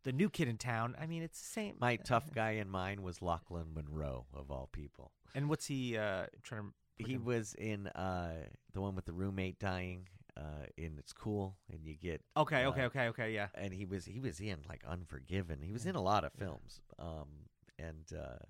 the 0.04 0.12
new 0.12 0.30
kid 0.30 0.50
in 0.50 0.58
town. 0.58 0.94
I 1.00 1.08
mean, 1.08 1.24
it's 1.24 1.40
the 1.40 1.48
same. 1.48 1.76
My 1.80 1.96
tough 2.12 2.34
guy 2.36 2.52
in 2.52 2.70
mine 2.70 3.02
was 3.02 3.20
Lochlyn 3.20 3.74
Munro 3.74 4.26
of 4.34 4.52
all 4.52 4.68
people. 4.74 5.14
And 5.34 5.48
what's 5.48 5.66
he 5.68 5.98
uh 5.98 6.26
trying 6.44 6.64
to? 6.64 6.68
He 6.98 7.16
freaking- 7.16 7.24
was 7.24 7.54
in 7.54 7.88
uh, 7.88 8.34
the 8.74 8.82
one 8.82 8.94
with 8.94 9.06
the 9.06 9.14
roommate 9.14 9.58
dying. 9.58 10.10
Uh, 10.36 10.66
in 10.76 10.98
it's 11.00 11.14
cool, 11.14 11.56
and 11.72 11.84
you 11.84 11.96
get 11.96 12.22
Okay, 12.36 12.66
uh, 12.66 12.70
okay, 12.70 12.84
okay, 12.84 13.08
okay. 13.08 13.34
Yeah. 13.34 13.48
and 13.56 13.74
he 13.74 13.86
was 13.86 14.04
he 14.06 14.20
was 14.20 14.42
in 14.42 14.58
like 14.68 14.84
Unforgiven. 14.86 15.62
He 15.62 15.72
was 15.72 15.86
in 15.86 15.96
a 15.96 16.02
lot 16.02 16.26
of 16.26 16.34
films. 16.34 16.82
Um, 17.00 17.48
and 17.80 18.06
uh, 18.14 18.44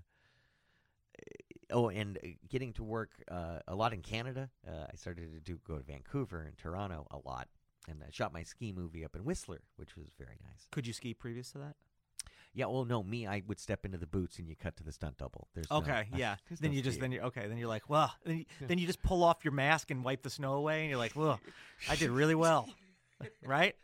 oh, 1.72 1.90
and 1.90 2.18
uh, 2.24 2.28
getting 2.50 2.74
to 2.74 2.84
work 2.84 3.12
uh, 3.30 3.60
a 3.68 3.76
lot 3.76 3.94
in 3.94 4.02
Canada. 4.02 4.50
Uh, 4.68 4.86
I 4.92 4.96
started 4.96 5.34
to 5.34 5.40
do 5.40 5.60
go 5.68 5.78
to 5.78 5.84
Vancouver 5.84 6.42
and 6.42 6.58
Toronto 6.58 7.08
a 7.12 7.18
lot, 7.28 7.48
and 7.88 8.02
I 8.06 8.10
shot 8.12 8.34
my 8.34 8.44
ski 8.44 8.72
movie 8.72 9.04
up 9.06 9.16
in 9.16 9.24
Whistler, 9.26 9.62
which 9.76 9.96
was 9.96 10.08
very 10.18 10.38
nice. 10.44 10.68
Could 10.72 10.88
you 10.88 10.94
ski 10.94 11.14
previous 11.14 11.52
to 11.52 11.58
that? 11.60 11.76
Yeah, 12.54 12.66
well, 12.66 12.86
no, 12.86 13.04
me, 13.04 13.28
I 13.28 13.44
would 13.46 13.60
step 13.60 13.86
into 13.86 14.00
the 14.00 14.08
boots 14.08 14.40
and 14.40 14.48
you 14.48 14.56
cut 14.56 14.76
to 14.78 14.84
the 14.84 14.92
stunt 14.92 15.18
double. 15.20 15.48
There's 15.54 15.70
no- 15.70 15.78
Okay, 15.78 16.08
yeah. 16.16 16.38
there's 16.50 16.60
then 16.60 16.72
no 16.72 16.78
you 16.78 16.82
just 16.82 17.00
then 17.00 17.12
you 17.12 17.22
okay. 17.22 17.48
Then 17.48 17.58
you're 17.58 17.68
like, 17.68 17.88
well, 17.90 18.12
then 18.26 18.38
you, 18.40 18.46
then 18.62 18.78
you 18.80 18.88
just 18.88 19.04
pull 19.04 19.24
off 19.24 19.46
your 19.46 19.52
mask 19.54 19.92
and 19.92 20.04
wipe 20.04 20.24
the 20.24 20.30
snow 20.32 20.54
away, 20.54 20.82
and 20.82 20.90
you're 20.90 20.98
like, 20.98 21.16
well, 21.16 21.40
I 21.90 21.96
did 21.96 22.10
really 22.10 22.34
well, 22.36 22.68
right? 23.46 23.76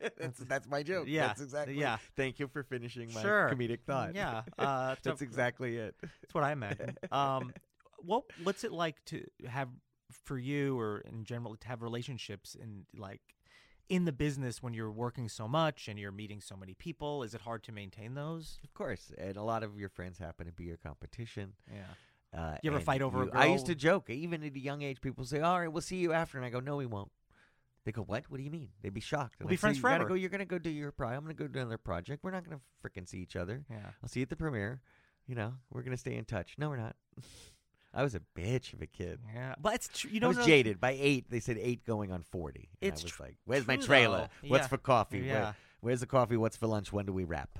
that's 0.18 0.38
that's 0.40 0.68
my 0.68 0.82
joke. 0.82 1.06
Yeah, 1.08 1.28
that's 1.28 1.40
exactly. 1.40 1.74
yeah. 1.78 1.98
Thank 2.16 2.38
you 2.38 2.48
for 2.48 2.62
finishing 2.62 3.12
my 3.14 3.22
Sure. 3.22 3.50
comedic 3.52 3.82
thought. 3.82 4.14
Yeah, 4.14 4.42
uh, 4.58 4.96
that's 5.02 5.20
so- 5.20 5.24
exactly 5.24 5.76
it. 5.76 5.94
That's 6.00 6.32
what 6.34 6.44
I 6.44 6.52
imagine. 6.52 6.96
Um, 7.12 7.52
what 8.02 8.24
what's 8.44 8.64
it 8.64 8.72
like 8.72 9.04
to 9.06 9.24
have 9.46 9.68
for 10.24 10.38
you 10.38 10.78
or 10.78 11.00
in 11.00 11.24
general 11.24 11.54
to 11.56 11.68
have 11.68 11.82
relationships 11.82 12.54
in 12.54 12.84
like 12.96 13.20
in 13.90 14.04
the 14.04 14.12
business 14.12 14.62
when 14.62 14.72
you're 14.72 14.90
working 14.90 15.28
so 15.28 15.46
much 15.48 15.86
and 15.88 15.98
you're 15.98 16.12
meeting 16.12 16.40
so 16.40 16.56
many 16.56 16.74
people? 16.74 17.22
Is 17.22 17.34
it 17.34 17.42
hard 17.42 17.62
to 17.64 17.72
maintain 17.72 18.14
those? 18.14 18.58
Of 18.64 18.72
course, 18.74 19.12
and 19.18 19.36
a 19.36 19.42
lot 19.42 19.62
of 19.62 19.78
your 19.78 19.88
friends 19.90 20.18
happen 20.18 20.46
to 20.46 20.52
be 20.52 20.64
your 20.64 20.76
competition. 20.78 21.52
Yeah. 21.70 21.82
Uh, 22.32 22.56
You 22.62 22.70
ever 22.70 22.80
fight 22.80 23.02
over 23.02 23.24
a 23.24 23.26
you- 23.26 23.32
I 23.34 23.46
used 23.46 23.66
to 23.66 23.74
joke, 23.74 24.08
even 24.08 24.44
at 24.44 24.54
a 24.54 24.58
young 24.60 24.82
age, 24.82 25.00
people 25.00 25.24
say, 25.24 25.40
"All 25.40 25.58
right, 25.58 25.66
we'll 25.68 25.82
see 25.82 25.96
you 25.96 26.12
after," 26.12 26.38
and 26.38 26.46
I 26.46 26.50
go, 26.50 26.60
"No, 26.60 26.76
we 26.76 26.86
won't." 26.86 27.10
They 27.90 27.92
go, 27.96 28.02
"What? 28.02 28.24
What 28.28 28.36
do 28.36 28.44
you 28.44 28.50
mean?" 28.52 28.68
They'd 28.82 28.94
be 28.94 29.00
shocked. 29.00 29.40
We'll 29.40 29.46
And 29.46 29.48
be 29.48 29.54
I'd 29.54 29.58
say, 29.58 29.60
friends 29.60 29.76
"You 29.78 29.82
forever." 29.82 30.04
Go. 30.06 30.14
You're 30.14 30.30
gonna 30.30 30.44
go 30.44 30.58
do 30.58 30.70
your 30.70 30.92
project. 30.92 31.16
I'm 31.18 31.24
gonna 31.24 31.34
go 31.34 31.48
do 31.48 31.58
another 31.58 31.76
project. 31.78 32.22
We're 32.22 32.30
not 32.30 32.44
gonna 32.44 32.60
freaking 32.84 33.08
see 33.08 33.18
each 33.18 33.34
other. 33.34 33.64
Yeah. 33.68 33.78
I'll 34.02 34.08
see 34.08 34.20
you 34.20 34.24
at 34.24 34.30
the 34.30 34.36
premiere. 34.36 34.80
You 35.26 35.34
know, 35.34 35.54
we're 35.72 35.82
gonna 35.82 35.96
stay 35.96 36.14
in 36.14 36.24
touch. 36.24 36.54
No, 36.56 36.68
we're 36.68 36.76
not. 36.76 36.94
I 37.92 38.04
was 38.04 38.14
a 38.14 38.20
bitch 38.36 38.72
of 38.72 38.80
a 38.82 38.86
kid. 38.86 39.18
Yeah. 39.34 39.56
But 39.60 39.74
it's 39.74 39.88
true. 39.88 40.10
You 40.12 40.18
I 40.18 40.20
don't 40.20 40.28
was 40.28 40.36
know. 40.38 40.44
jaded. 40.46 40.80
By 40.80 40.96
eight, 41.00 41.28
they 41.30 41.40
said 41.40 41.58
eight 41.58 41.84
going 41.84 42.12
on 42.12 42.22
forty. 42.22 42.68
And 42.80 42.92
It's 42.92 43.02
I 43.02 43.04
was 43.06 43.12
tr- 43.12 43.22
like, 43.24 43.36
"Where's 43.46 43.66
my 43.66 43.76
trailer? 43.76 44.28
though. 44.42 44.48
What's 44.50 44.62
Yeah. 44.64 44.68
for 44.68 44.78
coffee? 44.78 45.22
Where- 45.22 45.28
Yeah. 45.28 45.52
where's 45.80 45.98
the 46.00 46.06
coffee? 46.06 46.36
What's 46.36 46.56
for 46.56 46.68
lunch? 46.68 46.92
When 46.92 47.06
do 47.06 47.12
we 47.12 47.24
wrap?" 47.24 47.58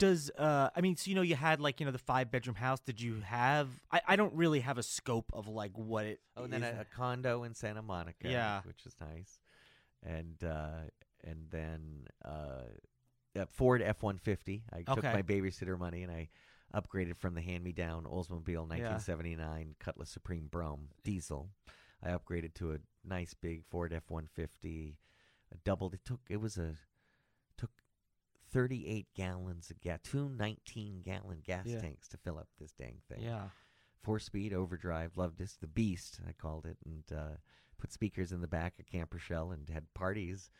Does 0.00 0.30
uh 0.38 0.70
I 0.74 0.80
mean 0.80 0.96
so 0.96 1.08
you 1.10 1.14
know 1.14 1.22
you 1.22 1.36
had 1.36 1.60
like 1.60 1.78
you 1.78 1.86
know 1.86 1.92
the 1.92 1.98
five 1.98 2.30
bedroom 2.30 2.56
house 2.56 2.80
did 2.80 3.00
you 3.00 3.20
have 3.20 3.68
I, 3.92 4.00
I 4.08 4.16
don't 4.16 4.34
really 4.34 4.60
have 4.60 4.78
a 4.78 4.82
scope 4.82 5.30
of 5.32 5.46
like 5.46 5.72
what 5.76 6.06
it 6.06 6.20
Oh, 6.36 6.44
and 6.44 6.52
then 6.52 6.62
a, 6.64 6.80
a 6.80 6.84
condo 6.96 7.44
in 7.44 7.54
Santa 7.54 7.82
Monica, 7.82 8.28
Yeah. 8.28 8.62
which 8.64 8.84
is 8.86 8.94
nice, 9.00 9.38
and 10.02 10.42
uh, 10.42 10.88
and 11.22 11.46
then 11.50 12.06
uh, 12.24 12.64
a 13.36 13.46
Ford 13.46 13.82
F 13.82 14.02
one 14.02 14.18
fifty. 14.18 14.64
I 14.72 14.82
took 14.82 15.04
my 15.04 15.22
babysitter 15.22 15.78
money 15.78 16.02
and 16.02 16.10
I 16.10 16.28
upgraded 16.74 17.16
from 17.16 17.34
the 17.34 17.42
hand 17.42 17.62
me 17.62 17.72
down 17.72 18.04
Oldsmobile 18.04 18.68
nineteen 18.68 19.00
seventy 19.00 19.36
nine 19.36 19.74
Cutlass 19.78 20.08
Supreme 20.10 20.48
Brougham 20.50 20.88
diesel. 21.04 21.50
I 22.02 22.08
upgraded 22.10 22.54
to 22.54 22.72
a 22.72 22.78
nice 23.06 23.34
big 23.34 23.64
Ford 23.66 23.92
F 23.92 24.04
one 24.08 24.26
fifty. 24.34 24.96
Doubled. 25.64 25.94
It 25.94 26.04
took. 26.04 26.20
It 26.30 26.40
was 26.40 26.56
a 26.56 26.74
38 28.52 29.06
gallons 29.14 29.70
of 29.70 29.80
gas, 29.80 30.00
two 30.02 30.28
19 30.28 31.02
gallon 31.04 31.38
gas 31.44 31.66
yeah. 31.66 31.80
tanks 31.80 32.08
to 32.08 32.16
fill 32.16 32.38
up 32.38 32.48
this 32.58 32.72
dang 32.72 32.96
thing. 33.08 33.22
Yeah. 33.22 33.48
Four 34.02 34.18
speed 34.18 34.52
overdrive, 34.52 35.16
loved 35.16 35.38
this. 35.38 35.56
The 35.56 35.66
Beast, 35.66 36.20
I 36.26 36.32
called 36.32 36.66
it, 36.66 36.78
and 36.84 37.04
uh, 37.16 37.36
put 37.78 37.92
speakers 37.92 38.32
in 38.32 38.40
the 38.40 38.48
back 38.48 38.74
of 38.78 38.86
camper 38.86 39.18
shell 39.18 39.52
and 39.52 39.68
had 39.68 39.92
parties 39.94 40.50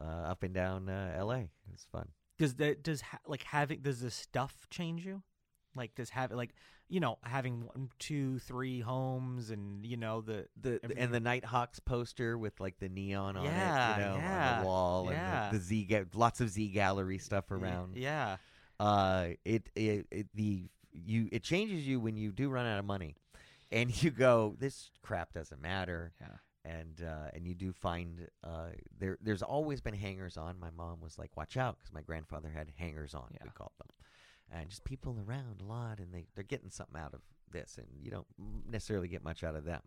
uh, 0.00 0.04
up 0.04 0.42
and 0.42 0.52
down 0.52 0.88
uh, 0.88 1.18
LA. 1.22 1.36
It 1.36 1.50
was 1.70 1.86
fun. 1.90 2.08
Does 2.38 2.54
that, 2.56 2.82
does 2.82 3.00
ha- 3.00 3.18
like 3.26 3.44
having, 3.44 3.80
does 3.80 4.00
the 4.00 4.10
stuff 4.10 4.66
change 4.70 5.06
you? 5.06 5.22
Like 5.74 5.94
does 5.94 6.10
have 6.10 6.30
like 6.32 6.50
you 6.88 7.00
know 7.00 7.18
having 7.22 7.66
one 7.66 7.88
two 7.98 8.38
three 8.40 8.80
homes 8.80 9.50
and 9.50 9.84
you 9.86 9.96
know 9.96 10.20
the 10.20 10.46
the, 10.60 10.80
the- 10.82 10.98
and 10.98 11.12
the 11.12 11.20
nighthawks 11.20 11.80
poster 11.80 12.36
with 12.36 12.60
like 12.60 12.78
the 12.78 12.88
neon 12.88 13.36
on 13.36 13.44
Yeah, 13.44 13.94
it 13.94 13.98
you 13.98 14.04
know 14.04 14.26
on 14.28 14.60
the 14.60 14.66
wall 14.66 15.08
yeah. 15.10 15.46
and 15.46 15.54
the, 15.54 15.58
the 15.58 15.64
z 15.64 15.84
ga- 15.84 16.04
lots 16.14 16.40
of 16.40 16.50
Z 16.50 16.72
Gallerie 16.74 17.20
stuff 17.20 17.50
around 17.50 17.96
yeah 17.96 18.36
uh 18.80 19.28
it, 19.44 19.68
it 19.74 20.06
it 20.10 20.26
the 20.34 20.68
you 20.92 21.28
it 21.32 21.42
changes 21.42 21.86
you 21.86 21.98
when 22.00 22.16
you 22.16 22.32
do 22.32 22.50
run 22.50 22.66
out 22.66 22.78
of 22.78 22.84
money 22.84 23.16
and 23.70 23.90
you 24.02 24.10
go 24.10 24.54
this 24.58 24.90
crap 25.02 25.32
doesn't 25.32 25.62
matter 25.62 26.12
yeah 26.20 26.26
and 26.64 27.02
uh, 27.02 27.28
and 27.34 27.44
you 27.44 27.54
do 27.56 27.72
find 27.72 28.28
uh, 28.44 28.66
there. 29.00 29.18
There's 29.20 29.42
always 29.42 29.80
been 29.80 29.94
hangers 29.94 30.36
on. 30.36 30.60
My 30.60 30.70
mom 30.70 31.00
was 31.00 31.18
like, 31.18 31.36
"Watch 31.36 31.56
out," 31.56 31.76
because 31.76 31.92
my 31.92 32.02
grandfather 32.02 32.48
had 32.54 32.68
hangers 32.76 33.14
on. 33.14 33.24
Yeah. 33.32 33.38
We 33.42 33.50
called 33.50 33.72
them, 33.78 33.88
and 34.52 34.68
just 34.68 34.84
people 34.84 35.16
around 35.26 35.60
a 35.60 35.64
lot, 35.64 35.98
and 35.98 36.12
they 36.12 36.26
they're 36.34 36.44
getting 36.44 36.70
something 36.70 37.00
out 37.00 37.14
of 37.14 37.20
this, 37.50 37.78
and 37.78 37.86
you 38.02 38.10
don't 38.10 38.26
necessarily 38.68 39.08
get 39.08 39.22
much 39.24 39.42
out 39.44 39.54
of 39.54 39.64
them, 39.64 39.80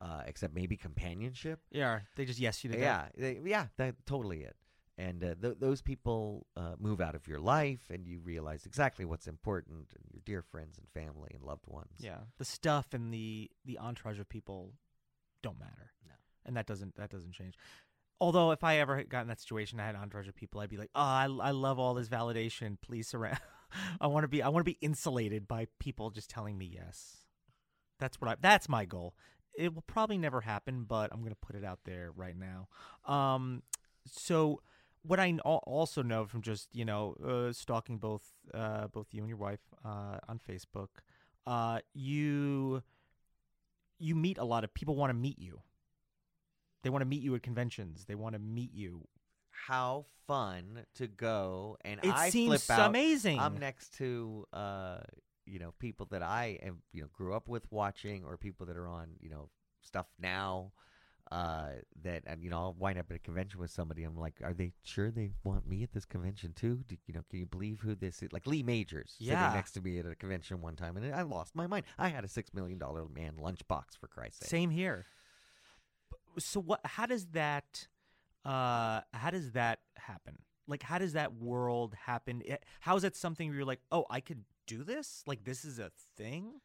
uh, 0.00 0.22
except 0.26 0.54
maybe 0.54 0.76
companionship. 0.76 1.60
Yeah, 1.70 2.00
they 2.16 2.24
just 2.24 2.38
yes 2.38 2.62
you 2.64 2.70
to. 2.70 2.78
Yeah, 2.78 3.06
they, 3.16 3.38
yeah, 3.44 3.66
that's 3.76 3.96
totally 4.06 4.42
it. 4.42 4.56
And 5.00 5.22
uh, 5.22 5.34
th- 5.40 5.58
those 5.60 5.80
people 5.80 6.46
uh, 6.56 6.74
move 6.78 7.00
out 7.00 7.14
of 7.14 7.28
your 7.28 7.38
life, 7.38 7.82
and 7.88 8.04
you 8.04 8.18
realize 8.18 8.66
exactly 8.66 9.04
what's 9.04 9.28
important, 9.28 9.92
and 9.94 10.04
your 10.12 10.22
dear 10.24 10.42
friends 10.42 10.76
and 10.78 10.88
family 10.88 11.30
and 11.34 11.42
loved 11.44 11.66
ones. 11.68 11.92
Yeah, 12.00 12.18
the 12.38 12.44
stuff 12.44 12.94
and 12.94 13.12
the 13.12 13.50
the 13.64 13.78
entourage 13.78 14.18
of 14.18 14.28
people 14.28 14.72
don't 15.42 15.58
matter. 15.58 15.92
No. 16.06 16.14
and 16.46 16.56
that 16.56 16.66
doesn't 16.66 16.96
that 16.96 17.10
doesn't 17.10 17.32
change. 17.32 17.54
Although 18.20 18.50
if 18.50 18.64
I 18.64 18.78
ever 18.78 19.02
got 19.04 19.22
in 19.22 19.28
that 19.28 19.40
situation, 19.40 19.78
I 19.78 19.86
had 19.86 19.94
an 19.94 20.00
entourage 20.00 20.28
of 20.28 20.34
people, 20.34 20.60
I'd 20.60 20.70
be 20.70 20.76
like, 20.76 20.90
oh, 20.94 21.00
I, 21.00 21.28
I 21.40 21.50
love 21.52 21.78
all 21.78 21.94
this 21.94 22.08
validation. 22.08 22.76
Please 22.80 23.06
surround. 23.06 23.38
I 24.00 24.06
want 24.06 24.24
to 24.24 24.28
be 24.28 24.42
I 24.42 24.48
want 24.48 24.60
to 24.64 24.70
be 24.70 24.78
insulated 24.80 25.46
by 25.46 25.68
people 25.78 26.10
just 26.10 26.30
telling 26.30 26.56
me 26.56 26.70
yes. 26.74 27.18
That's 28.00 28.20
what 28.20 28.30
I. 28.30 28.36
That's 28.40 28.68
my 28.68 28.84
goal. 28.84 29.14
It 29.56 29.74
will 29.74 29.82
probably 29.82 30.18
never 30.18 30.40
happen, 30.40 30.84
but 30.84 31.12
I'm 31.12 31.22
gonna 31.22 31.34
put 31.34 31.56
it 31.56 31.64
out 31.64 31.80
there 31.84 32.10
right 32.14 32.36
now. 32.36 32.68
Um, 33.12 33.62
so 34.06 34.62
what 35.02 35.20
I 35.20 35.36
also 35.44 36.02
know 36.02 36.26
from 36.26 36.42
just 36.42 36.68
you 36.72 36.84
know 36.84 37.14
uh, 37.24 37.52
stalking 37.52 37.98
both 37.98 38.22
uh, 38.54 38.88
both 38.88 39.08
you 39.12 39.20
and 39.20 39.28
your 39.28 39.38
wife 39.38 39.60
uh, 39.84 40.18
on 40.28 40.38
Facebook, 40.38 40.88
uh, 41.46 41.80
you 41.94 42.82
you 43.98 44.14
meet 44.14 44.38
a 44.38 44.44
lot 44.44 44.64
of 44.64 44.72
people 44.72 44.94
want 44.94 45.10
to 45.10 45.14
meet 45.14 45.38
you. 45.38 45.60
They 46.82 46.90
want 46.90 47.02
to 47.02 47.06
meet 47.06 47.22
you 47.22 47.34
at 47.34 47.42
conventions. 47.42 48.04
They 48.06 48.14
want 48.14 48.34
to 48.34 48.38
meet 48.38 48.72
you. 48.72 49.06
How 49.50 50.06
fun 50.26 50.84
to 50.94 51.06
go 51.06 51.76
and 51.84 52.00
It 52.02 52.14
I 52.14 52.30
seems 52.30 52.64
flip 52.64 52.78
out. 52.78 52.88
amazing. 52.90 53.38
I'm 53.38 53.58
next 53.58 53.94
to 53.98 54.46
uh, 54.52 54.98
you 55.46 55.58
know 55.58 55.72
people 55.78 56.06
that 56.10 56.22
I 56.22 56.58
am 56.62 56.82
you 56.92 57.02
know 57.02 57.08
grew 57.12 57.34
up 57.34 57.48
with 57.48 57.70
watching, 57.70 58.24
or 58.24 58.36
people 58.36 58.66
that 58.66 58.76
are 58.76 58.88
on 58.88 59.10
you 59.20 59.30
know 59.30 59.48
stuff 59.82 60.06
now. 60.18 60.72
Uh, 61.30 61.72
that 62.02 62.22
and 62.26 62.42
you 62.42 62.48
know 62.48 62.56
I'll 62.58 62.72
wind 62.78 62.98
up 62.98 63.10
at 63.10 63.16
a 63.16 63.18
convention 63.18 63.60
with 63.60 63.70
somebody. 63.70 64.02
I'm 64.04 64.16
like, 64.16 64.40
are 64.42 64.54
they 64.54 64.72
sure 64.82 65.10
they 65.10 65.32
want 65.44 65.68
me 65.68 65.82
at 65.82 65.92
this 65.92 66.06
convention 66.06 66.54
too? 66.54 66.80
Do, 66.88 66.96
you 67.06 67.12
know, 67.12 67.20
can 67.28 67.40
you 67.40 67.44
believe 67.46 67.80
who 67.80 67.94
this 67.94 68.22
is? 68.22 68.32
Like 68.32 68.46
Lee 68.46 68.62
Majors 68.62 69.14
Yeah. 69.18 69.38
sitting 69.40 69.54
next 69.54 69.72
to 69.72 69.82
me 69.82 69.98
at 69.98 70.06
a 70.06 70.14
convention 70.14 70.62
one 70.62 70.74
time, 70.76 70.96
and 70.96 71.14
I 71.14 71.20
lost 71.22 71.54
my 71.54 71.66
mind. 71.66 71.84
I 71.98 72.08
had 72.08 72.24
a 72.24 72.28
six 72.28 72.54
million 72.54 72.78
dollar 72.78 73.04
man 73.14 73.34
lunchbox 73.38 73.98
for 74.00 74.06
Christ's 74.06 74.40
sake. 74.40 74.48
Same 74.48 74.70
here. 74.70 75.04
So 76.38 76.60
what? 76.60 76.80
How 76.84 77.06
does 77.06 77.26
that? 77.28 77.88
Uh, 78.44 79.00
how 79.12 79.30
does 79.30 79.52
that 79.52 79.80
happen? 79.96 80.38
Like, 80.66 80.82
how 80.82 80.98
does 80.98 81.14
that 81.14 81.34
world 81.34 81.94
happen? 81.94 82.42
How 82.80 82.96
is 82.96 83.02
that 83.02 83.16
something 83.16 83.48
where 83.48 83.56
you're 83.56 83.66
like, 83.66 83.80
oh, 83.90 84.04
I 84.10 84.20
could 84.20 84.44
do 84.66 84.84
this? 84.84 85.22
Like, 85.26 85.44
this 85.44 85.64
is 85.64 85.78
a 85.78 85.90
thing? 86.16 86.60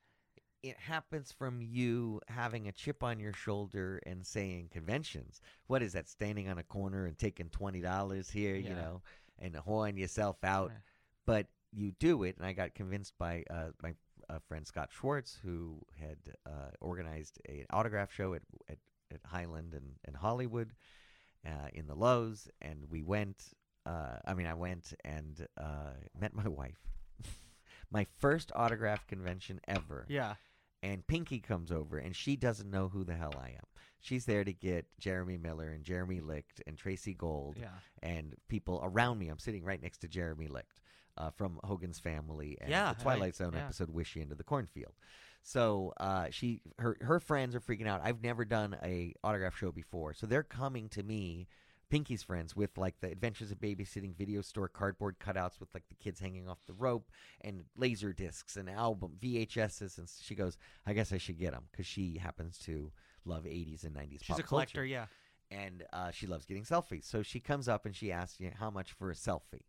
it 0.63 0.79
happens 0.79 1.31
from 1.31 1.61
you 1.61 2.21
having 2.29 2.67
a 2.67 2.71
chip 2.71 3.03
on 3.03 3.19
your 3.19 3.33
shoulder 3.33 4.01
and 4.05 4.25
saying 4.25 4.69
conventions. 4.71 5.41
What 5.67 5.83
is 5.83 5.91
that? 5.93 6.07
Standing 6.07 6.49
on 6.49 6.57
a 6.57 6.63
corner 6.63 7.05
and 7.05 7.17
taking 7.17 7.49
twenty 7.49 7.81
dollars 7.81 8.29
here, 8.29 8.55
you 8.55 8.69
know, 8.69 9.01
and 9.37 9.53
whoring 9.53 9.99
yourself 9.99 10.37
out. 10.43 10.69
Right. 10.69 10.77
But 11.25 11.47
you 11.73 11.91
do 11.99 12.23
it, 12.23 12.37
and 12.37 12.45
I 12.45 12.53
got 12.53 12.75
convinced 12.75 13.13
by 13.19 13.43
uh, 13.49 13.69
my 13.81 13.93
uh, 14.29 14.39
friend 14.47 14.65
Scott 14.65 14.89
Schwartz, 14.91 15.37
who 15.43 15.81
had 15.99 16.17
uh, 16.45 16.71
organized 16.79 17.39
an 17.47 17.65
autograph 17.69 18.11
show 18.13 18.33
at 18.33 18.41
at, 18.69 18.77
at 19.13 19.21
Highland 19.29 19.73
and, 19.73 19.95
and 20.05 20.15
Hollywood 20.15 20.73
uh, 21.45 21.67
in 21.73 21.87
the 21.87 21.95
Loews, 21.95 22.47
and 22.61 22.85
we 22.89 23.01
went. 23.03 23.43
Uh, 23.85 24.17
I 24.25 24.33
mean, 24.33 24.47
I 24.47 24.53
went 24.53 24.93
and 25.03 25.45
uh, 25.59 25.91
met 26.17 26.33
my 26.33 26.47
wife. 26.47 26.79
my 27.91 28.05
first 28.19 28.51
autograph 28.55 29.05
convention 29.07 29.59
ever 29.67 30.05
Yeah. 30.09 30.35
and 30.81 31.05
Pinky 31.05 31.39
comes 31.39 31.71
over, 31.71 31.97
and 31.97 32.15
she 32.15 32.35
doesn't 32.35 32.69
know 32.71 32.87
who 32.87 33.03
the 33.03 33.13
hell 33.15 33.33
I 33.37 33.49
am. 33.49 33.65
She's 33.99 34.25
there 34.25 34.43
to 34.43 34.53
get 34.53 34.85
Jeremy 34.99 35.37
Miller 35.37 35.69
and 35.69 35.83
Jeremy 35.83 36.19
Licht 36.21 36.61
and 36.67 36.77
Tracey 36.77 37.13
Gold 37.13 37.57
Yeah. 37.59 37.67
and 38.01 38.35
people 38.49 38.79
around 38.83 39.17
me. 39.19 39.29
I'm 39.29 39.39
sitting 39.39 39.63
right 39.63 39.81
next 39.81 39.99
to 39.99 40.07
Jeremy 40.07 40.47
Licht 40.47 40.81
uh, 41.17 41.29
from 41.31 41.59
Hogan's 41.63 41.99
Family 41.99 42.57
and 42.61 42.69
Yeah, 42.69 42.93
the 42.93 43.01
Twilight 43.03 43.33
I- 43.35 43.43
Zone 43.43 43.53
yeah. 43.53 43.65
episode 43.65 43.89
"Wish 43.89 44.15
You 44.15 44.21
Into 44.21 44.35
the 44.35 44.43
Cornfield." 44.43 44.93
So 45.45 45.93
uh, 45.99 46.27
she, 46.31 46.61
her, 46.79 46.97
her 47.01 47.19
friends 47.19 47.53
are 47.53 47.59
freaking 47.59 47.87
out. 47.87 48.01
I've 48.03 48.23
never 48.23 48.45
done 48.45 48.77
a 48.83 49.13
autograph 49.23 49.57
show 49.57 49.71
before, 49.71 50.13
so 50.13 50.25
they're 50.25 50.41
coming 50.43 50.89
to 50.89 51.03
me. 51.03 51.47
Pinky's 51.89 52.23
friends 52.23 52.55
with 52.55 52.75
like 52.75 52.99
the 53.01 53.11
Adventures 53.11 53.51
of 53.51 53.59
Babysitting 53.59 54.15
video 54.15 54.41
store 54.41 54.67
cardboard 54.67 55.17
cutouts 55.19 55.59
with 55.59 55.69
like 55.75 55.83
the 55.89 55.95
kids 55.95 56.19
hanging 56.19 56.49
off 56.49 56.57
the 56.65 56.73
rope 56.73 57.11
and 57.41 57.65
laser 57.77 58.11
discs 58.13 58.55
and 58.57 58.67
album 58.67 59.11
VHSs 59.21 59.99
and 59.99 60.09
she 60.23 60.33
goes 60.33 60.57
I 60.87 60.93
guess 60.93 61.13
I 61.13 61.19
should 61.19 61.37
get 61.37 61.51
them 61.51 61.65
because 61.71 61.85
she 61.85 62.17
happens 62.17 62.57
to 62.59 62.91
love 63.25 63.43
80s 63.43 63.83
and 63.83 63.95
90s 63.95 64.23
She's 64.23 64.39
a 64.39 64.43
collector. 64.43 64.77
culture. 64.77 64.85
Yeah. 64.85 65.05
and 65.51 65.83
uh, 65.93 66.09
she 66.09 66.25
loves 66.25 66.47
getting 66.47 66.63
selfies 66.63 67.03
so 67.03 67.21
she 67.21 67.39
comes 67.39 67.67
up 67.67 67.85
and 67.85 67.95
she 67.95 68.11
asks 68.11 68.39
you 68.39 68.47
know, 68.47 68.53
how 68.59 68.71
much 68.71 68.93
for 68.93 69.11
a 69.11 69.15
selfie 69.15 69.61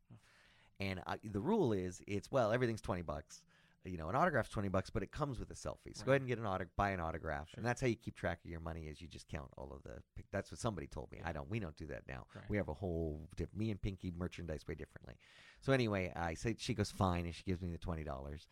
and 0.80 1.02
uh, 1.06 1.16
the 1.24 1.40
rule 1.40 1.74
is 1.74 2.00
it's 2.06 2.30
well 2.30 2.52
everything's 2.52 2.80
20 2.80 3.02
bucks 3.02 3.42
you 3.84 3.96
know 3.98 4.08
an 4.08 4.16
autograph's 4.16 4.48
20 4.50 4.68
bucks 4.68 4.88
but 4.90 5.02
it 5.02 5.12
comes 5.12 5.38
with 5.38 5.50
a 5.50 5.54
selfie. 5.54 5.94
So 5.94 6.04
go 6.04 6.12
ahead 6.12 6.22
and 6.22 6.28
get 6.28 6.38
an 6.38 6.46
autograph 6.46 6.76
buy 6.76 6.90
an 6.90 7.00
autograph. 7.00 7.48
And 7.56 7.64
that's 7.64 7.80
how 7.80 7.86
you 7.86 7.96
keep 7.96 8.16
track 8.16 8.38
of 8.44 8.50
your 8.50 8.60
money 8.60 8.82
is 8.86 9.00
you 9.00 9.08
just 9.08 9.28
count 9.28 9.50
all 9.58 9.72
of 9.74 9.82
the 9.82 10.00
pic- 10.16 10.26
that's 10.32 10.50
what 10.50 10.58
somebody 10.60 10.86
told 10.86 11.10
me. 11.12 11.20
I 11.24 11.32
don't 11.32 11.48
we 11.50 11.58
don't 11.60 11.76
do 11.76 11.86
that 11.88 12.02
now. 12.08 12.26
Right. 12.34 12.44
we 12.48 12.56
have 12.56 12.68
a 12.68 12.74
whole 12.74 13.28
diff- 13.36 13.54
me 13.54 13.70
and 13.70 13.80
pinky 13.80 14.12
merchandise 14.16 14.66
way 14.66 14.74
differently. 14.74 15.14
So 15.60 15.72
anyway 15.72 16.12
i 16.16 16.34
say 16.34 16.54
she 16.58 16.74
goes 16.74 16.90
fine 16.90 17.24
and 17.26 17.34
she 17.34 17.42
gives 17.44 17.60
me 17.62 17.70
the 17.70 17.78
$20 17.78 18.46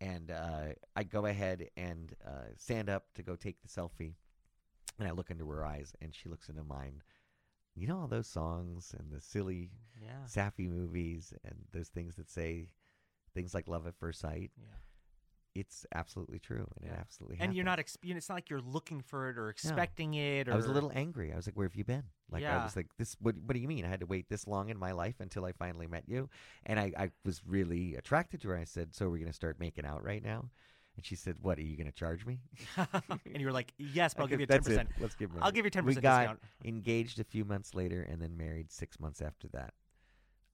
and 0.00 0.30
uh, 0.30 0.66
i 0.94 1.02
go 1.02 1.26
ahead 1.26 1.68
and 1.76 2.14
uh, 2.26 2.50
stand 2.56 2.88
up 2.88 3.06
to 3.14 3.22
go 3.22 3.34
take 3.36 3.56
the 3.62 3.68
selfie. 3.68 4.14
And 4.98 5.06
i 5.08 5.12
look 5.12 5.30
into 5.30 5.48
her 5.50 5.64
eyes 5.64 5.92
and 6.00 6.14
she 6.14 6.28
looks 6.28 6.48
into 6.48 6.62
mine. 6.64 7.02
You 7.74 7.86
know 7.86 8.00
all 8.00 8.08
those 8.08 8.26
songs 8.28 8.94
and 8.98 9.12
the 9.12 9.20
silly 9.20 9.70
Yeah. 10.02 10.24
sappy 10.26 10.66
movies 10.68 11.32
and 11.44 11.54
those 11.72 11.88
things 11.88 12.16
that 12.16 12.28
say 12.30 12.68
things 13.38 13.54
like 13.54 13.68
love 13.68 13.86
at 13.86 13.94
first 14.04 14.18
sight 14.20 14.50
Yeah. 14.56 14.64
it's 15.54 15.86
absolutely 15.94 16.38
true 16.38 16.66
and 16.76 16.82
it 16.90 16.96
absolutely 17.04 17.36
And 17.40 17.54
you're 17.54 17.64
not. 17.64 17.78
Exp- 17.78 17.96
it's 18.02 18.28
not 18.28 18.34
like 18.36 18.50
you're 18.50 18.60
looking 18.76 19.00
for 19.00 19.20
it 19.30 19.36
or 19.38 19.48
expecting 19.48 20.14
it. 20.14 20.48
Or 20.48 20.52
I 20.52 20.56
was 20.56 20.66
a 20.66 20.72
little 20.72 20.92
angry. 20.94 21.32
I 21.32 21.36
was 21.36 21.46
like, 21.48 21.56
"Where 21.56 21.66
have 21.66 21.74
you 21.74 21.84
been?" 21.84 22.04
Like 22.30 22.44
I 22.44 22.62
was 22.62 22.76
like, 22.76 22.86
"This. 22.98 23.16
What? 23.20 23.34
What 23.46 23.54
do 23.54 23.60
you 23.60 23.68
mean? 23.74 23.84
I 23.84 23.88
had 23.88 24.00
to 24.00 24.06
wait 24.06 24.28
this 24.28 24.46
long 24.46 24.68
in 24.68 24.78
my 24.78 24.92
life 24.92 25.16
until 25.20 25.44
I 25.44 25.52
finally 25.52 25.86
met 25.86 26.04
you?" 26.06 26.28
And 26.66 26.78
I, 26.78 26.92
I 27.04 27.10
was 27.24 27.42
really 27.46 27.84
attracted 27.96 28.40
to 28.42 28.48
her. 28.50 28.56
I 28.56 28.64
said, 28.64 28.94
"So 28.94 29.08
we're 29.08 29.18
gonna 29.24 29.32
start 29.32 29.58
making 29.58 29.84
out 29.86 30.04
right 30.04 30.22
now?" 30.22 30.40
And 30.96 31.04
she 31.04 31.16
said, 31.16 31.36
"What? 31.40 31.58
Are 31.58 31.62
you 31.70 31.76
gonna 31.76 31.92
charge 32.04 32.24
me?" 32.26 32.40
and 32.76 33.40
you 33.40 33.46
were 33.46 33.52
like, 33.60 33.72
yes, 33.78 34.14
but 34.14 34.22
I'll 34.22 34.28
give 34.28 34.40
you 34.40 34.46
ten 34.46 34.62
percent. 34.62 34.88
Let's 35.00 35.14
give. 35.16 35.30
I'll 35.40 35.50
give 35.52 35.64
you 35.64 35.70
ten 35.70 35.84
We 35.84 35.90
percent 35.94 36.02
got 36.02 36.18
discount. 36.20 36.40
engaged 36.64 37.18
a 37.20 37.24
few 37.24 37.44
months 37.44 37.74
later, 37.74 38.02
and 38.02 38.20
then 38.22 38.36
married 38.36 38.70
six 38.70 39.00
months 39.00 39.20
after 39.22 39.48
that. 39.48 39.72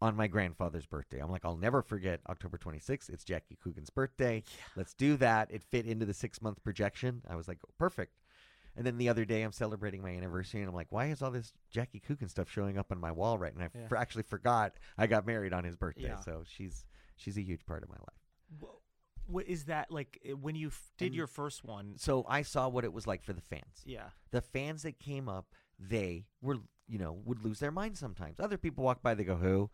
On 0.05 0.15
my 0.15 0.27
grandfather's 0.27 0.85
birthday, 0.85 1.19
I'm 1.19 1.31
like, 1.31 1.47
I'll 1.47 1.57
never 1.57 1.81
forget 1.81 2.21
October 2.29 2.59
26th. 2.59 3.09
It's 3.09 3.25
Jackie 3.25 3.57
Coogan's 3.65 3.89
birthday. 3.89 4.43
Let's 4.77 4.93
do 4.93 5.17
that. 5.17 5.51
It 5.51 5.63
fit 5.63 5.87
into 5.87 6.05
the 6.05 6.13
six 6.13 6.43
month 6.43 6.63
projection. 6.63 7.23
I 7.27 7.37
was 7.37 7.49
like, 7.49 7.57
oh, 7.67 7.71
perfect. 7.79 8.13
And 8.77 8.87
then 8.87 8.99
the 8.99 9.09
other 9.09 9.25
day, 9.25 9.41
I'm 9.41 9.51
celebrating 9.53 10.03
my 10.03 10.11
anniversary, 10.11 10.61
and 10.61 10.69
I'm 10.69 10.75
like, 10.75 10.89
why 10.93 11.07
is 11.07 11.23
all 11.23 11.31
this 11.31 11.55
Jackie 11.71 12.01
Coogan 12.01 12.29
stuff 12.29 12.51
showing 12.51 12.77
up 12.77 12.93
on 12.93 13.01
my 13.01 13.13
wall 13.13 13.39
right? 13.39 13.55
And 13.55 13.63
I 13.63 13.71
Yeah. 13.75 13.89
for- 13.89 13.97
actually 13.97 14.25
forgot 14.25 14.75
I 14.99 15.07
got 15.07 15.25
married 15.25 15.55
on 15.55 15.65
his 15.65 15.75
birthday. 15.75 16.03
Yeah. 16.09 16.21
So 16.21 16.43
she's 16.47 16.85
she's 17.17 17.39
a 17.39 17.43
huge 17.43 17.65
part 17.65 17.83
of 17.83 17.89
my 17.89 17.97
life. 17.97 18.71
What 19.27 19.47
is 19.47 19.65
that 19.67 19.91
like 19.91 20.21
when 20.39 20.55
you 20.55 20.67
f- 20.67 20.93
did 20.99 21.07
And- 21.07 21.15
your 21.15 21.27
first 21.29 21.65
one? 21.65 21.95
So 21.97 22.27
I 22.29 22.43
saw 22.43 22.69
what 22.69 22.85
it 22.85 22.93
was 22.93 23.07
like 23.07 23.23
for 23.23 23.33
the 23.33 23.41
fans. 23.41 23.81
Yeah. 23.87 24.11
the 24.33 24.43
fans 24.43 24.83
that 24.83 24.99
came 24.99 25.31
up, 25.31 25.55
they 25.79 26.27
were, 26.43 26.59
you 26.89 26.99
know, 26.99 27.15
would 27.25 27.43
lose 27.43 27.59
their 27.61 27.71
minds 27.73 28.01
sometimes. 28.01 28.39
Other 28.39 28.59
people 28.59 28.85
walk 28.85 29.01
by, 29.01 29.15
they 29.15 29.25
go, 29.25 29.37
"Who?" 29.37 29.71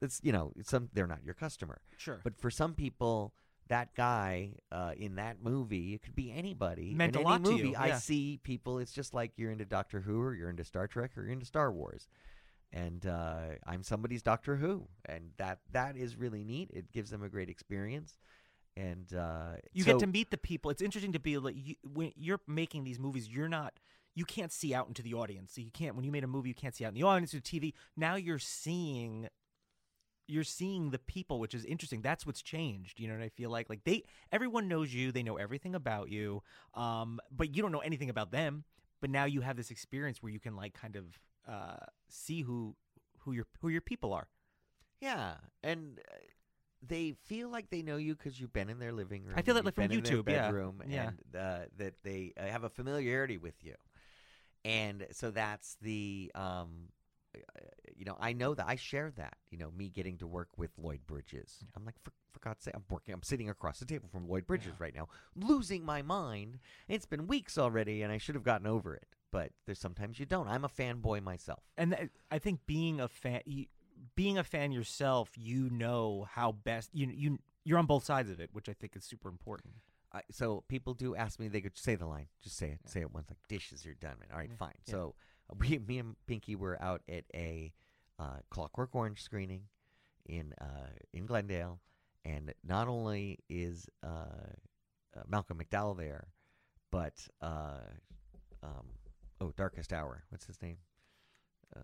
It's, 0.00 0.20
you 0.22 0.32
know, 0.32 0.52
some 0.62 0.88
they're 0.92 1.06
not 1.06 1.24
your 1.24 1.34
customer. 1.34 1.80
Sure. 1.96 2.20
But 2.22 2.38
for 2.38 2.50
some 2.50 2.74
people, 2.74 3.34
that 3.68 3.94
guy 3.94 4.50
uh, 4.72 4.92
in 4.96 5.16
that 5.16 5.42
movie, 5.42 5.94
it 5.94 6.02
could 6.02 6.16
be 6.16 6.32
anybody. 6.32 6.94
Meant 6.94 7.14
in 7.14 7.16
a 7.16 7.20
any 7.20 7.30
lot 7.30 7.44
to 7.44 7.50
movie, 7.50 7.68
you, 7.70 7.74
I 7.76 7.88
yeah. 7.88 7.98
see 7.98 8.40
people. 8.42 8.78
It's 8.78 8.92
just 8.92 9.14
like 9.14 9.32
you're 9.36 9.50
into 9.50 9.64
Doctor 9.64 10.00
Who, 10.00 10.20
or 10.20 10.34
you're 10.34 10.50
into 10.50 10.64
Star 10.64 10.86
Trek, 10.86 11.16
or 11.16 11.22
you're 11.22 11.32
into 11.32 11.46
Star 11.46 11.70
Wars. 11.70 12.08
And 12.72 13.06
uh, 13.06 13.40
I'm 13.66 13.82
somebody's 13.82 14.22
Doctor 14.22 14.56
Who, 14.56 14.88
and 15.06 15.30
that 15.38 15.60
that 15.72 15.96
is 15.96 16.16
really 16.16 16.44
neat. 16.44 16.70
It 16.72 16.92
gives 16.92 17.10
them 17.10 17.22
a 17.22 17.28
great 17.28 17.48
experience, 17.48 18.18
and 18.76 19.12
uh, 19.14 19.56
you 19.72 19.84
so- 19.84 19.92
get 19.92 20.00
to 20.00 20.06
meet 20.06 20.30
the 20.30 20.38
people. 20.38 20.70
It's 20.70 20.82
interesting 20.82 21.12
to 21.12 21.20
be 21.20 21.38
like 21.38 21.54
you, 21.56 21.76
when 21.82 22.12
you're 22.16 22.40
making 22.46 22.84
these 22.84 22.98
movies. 22.98 23.28
You're 23.28 23.48
not. 23.48 23.74
You 24.14 24.24
can't 24.24 24.50
see 24.50 24.74
out 24.74 24.88
into 24.88 25.00
the 25.00 25.14
audience. 25.14 25.52
So 25.54 25.60
you 25.60 25.70
can't. 25.70 25.94
When 25.94 26.04
you 26.04 26.10
made 26.10 26.24
a 26.24 26.26
movie, 26.26 26.48
you 26.48 26.54
can't 26.54 26.74
see 26.74 26.84
out 26.84 26.88
in 26.88 26.94
the 26.94 27.04
audience 27.04 27.32
or 27.34 27.40
TV. 27.40 27.72
Now 27.96 28.16
you're 28.16 28.38
seeing. 28.38 29.28
You're 30.28 30.44
seeing 30.44 30.90
the 30.90 30.98
people, 30.98 31.40
which 31.40 31.54
is 31.54 31.64
interesting. 31.64 32.02
That's 32.02 32.24
what's 32.26 32.42
changed. 32.42 33.00
You 33.00 33.08
know 33.08 33.14
what 33.14 33.22
I 33.24 33.30
feel 33.30 33.50
like? 33.50 33.68
Like 33.70 33.82
they, 33.84 34.04
everyone 34.30 34.68
knows 34.68 34.92
you. 34.92 35.10
They 35.10 35.22
know 35.22 35.36
everything 35.36 35.74
about 35.74 36.10
you. 36.10 36.42
Um, 36.74 37.18
but 37.30 37.54
you 37.56 37.62
don't 37.62 37.72
know 37.72 37.78
anything 37.80 38.10
about 38.10 38.30
them. 38.30 38.64
but 39.00 39.10
now 39.10 39.24
you 39.24 39.40
have 39.40 39.56
this 39.56 39.70
experience 39.70 40.22
where 40.22 40.32
you 40.32 40.40
can 40.40 40.56
like 40.56 40.74
kind 40.74 40.96
of 40.96 41.04
uh, 41.48 41.84
see 42.08 42.42
who 42.42 42.76
who 43.20 43.32
your 43.32 43.46
who 43.60 43.68
your 43.68 43.80
people 43.80 44.12
are. 44.12 44.28
Yeah, 45.00 45.34
and 45.62 46.00
uh, 46.10 46.16
they 46.86 47.14
feel 47.26 47.48
like 47.48 47.70
they 47.70 47.82
know 47.82 47.96
you 47.96 48.14
because 48.16 48.40
you've 48.40 48.52
been 48.52 48.68
in 48.68 48.78
their 48.78 48.92
living 48.92 49.24
room. 49.24 49.34
I 49.36 49.42
feel 49.42 49.54
that, 49.54 49.64
like, 49.64 49.74
from 49.74 49.88
been 49.88 49.98
in 49.98 50.02
their 50.04 50.16
YouTube, 50.16 50.28
yeah. 50.28 50.42
bedroom, 50.46 50.82
Yeah. 50.88 51.08
and 51.08 51.36
uh, 51.36 51.58
that 51.78 51.94
they 52.02 52.32
uh, 52.36 52.46
have 52.46 52.64
a 52.64 52.68
familiarity 52.68 53.38
with 53.38 53.54
you, 53.62 53.74
and 54.64 55.06
so 55.12 55.30
that's 55.30 55.76
the. 55.80 56.30
Um, 56.34 56.90
you 57.96 58.04
know, 58.04 58.16
I 58.20 58.32
know 58.32 58.54
that 58.54 58.66
I 58.68 58.76
share 58.76 59.10
that. 59.16 59.36
You 59.50 59.58
know, 59.58 59.70
me 59.76 59.88
getting 59.88 60.18
to 60.18 60.26
work 60.26 60.48
with 60.56 60.70
Lloyd 60.78 61.00
Bridges. 61.06 61.64
I'm 61.76 61.84
like, 61.84 61.96
for, 62.02 62.12
for 62.32 62.40
God's 62.40 62.64
sake, 62.64 62.74
I'm 62.74 62.84
working. 62.88 63.14
I'm 63.14 63.22
sitting 63.22 63.50
across 63.50 63.78
the 63.78 63.86
table 63.86 64.08
from 64.10 64.28
Lloyd 64.28 64.46
Bridges 64.46 64.72
right 64.78 64.94
now, 64.94 65.08
losing 65.36 65.84
my 65.84 66.02
mind. 66.02 66.58
It's 66.88 67.06
been 67.06 67.26
weeks 67.26 67.58
already, 67.58 68.02
and 68.02 68.12
I 68.12 68.18
should 68.18 68.34
have 68.34 68.44
gotten 68.44 68.66
over 68.66 68.94
it. 68.94 69.06
But 69.30 69.50
there's 69.66 69.80
sometimes 69.80 70.18
you 70.18 70.26
don't. 70.26 70.48
I'm 70.48 70.64
a 70.64 70.68
fanboy 70.68 71.22
myself. 71.22 71.60
And 71.76 71.94
th- 71.96 72.10
I 72.30 72.38
think 72.38 72.60
being 72.66 73.00
a 73.00 73.08
fan, 73.08 73.42
you, 73.44 73.66
being 74.14 74.38
a 74.38 74.44
fan 74.44 74.72
yourself, 74.72 75.30
you 75.36 75.68
know 75.70 76.26
how 76.30 76.52
best 76.52 76.90
you 76.94 77.08
you 77.08 77.38
you're 77.64 77.78
on 77.78 77.86
both 77.86 78.04
sides 78.04 78.30
of 78.30 78.40
it, 78.40 78.50
which 78.52 78.68
I 78.68 78.72
think 78.72 78.96
is 78.96 79.04
super 79.04 79.28
important. 79.28 79.74
I, 80.12 80.22
so 80.30 80.64
people 80.68 80.94
do 80.94 81.14
ask 81.14 81.38
me. 81.38 81.48
They 81.48 81.60
could 81.60 81.76
say 81.76 81.94
the 81.94 82.06
line. 82.06 82.28
Just 82.42 82.56
say 82.56 82.68
it. 82.68 82.80
Say 82.88 83.00
it 83.00 83.12
once. 83.12 83.28
Like 83.28 83.38
dishes 83.48 83.84
are 83.86 83.94
done. 83.94 84.14
Man. 84.18 84.28
All 84.32 84.38
right, 84.38 84.50
fine. 84.58 84.72
yeah. 84.86 84.92
So 84.92 85.14
uh, 85.18 85.22
we, 85.58 85.78
me 85.78 85.98
and 85.98 86.16
Pinky 86.26 86.56
were 86.56 86.80
out 86.82 87.02
at 87.08 87.24
a 87.34 87.72
uh, 88.18 88.38
Clockwork 88.50 88.94
Orange 88.94 89.22
screening 89.22 89.62
in 90.26 90.54
uh, 90.60 90.90
in 91.12 91.26
Glendale, 91.26 91.80
and 92.24 92.52
not 92.64 92.88
only 92.88 93.38
is 93.48 93.88
uh, 94.04 94.08
uh, 95.16 95.22
Malcolm 95.28 95.58
McDowell 95.58 95.96
there, 95.96 96.28
but 96.90 97.14
uh, 97.40 97.80
um, 98.62 98.86
oh, 99.40 99.52
Darkest 99.56 99.92
Hour. 99.92 100.24
What's 100.30 100.46
his 100.46 100.60
name? 100.62 100.78
Uh, 101.74 101.80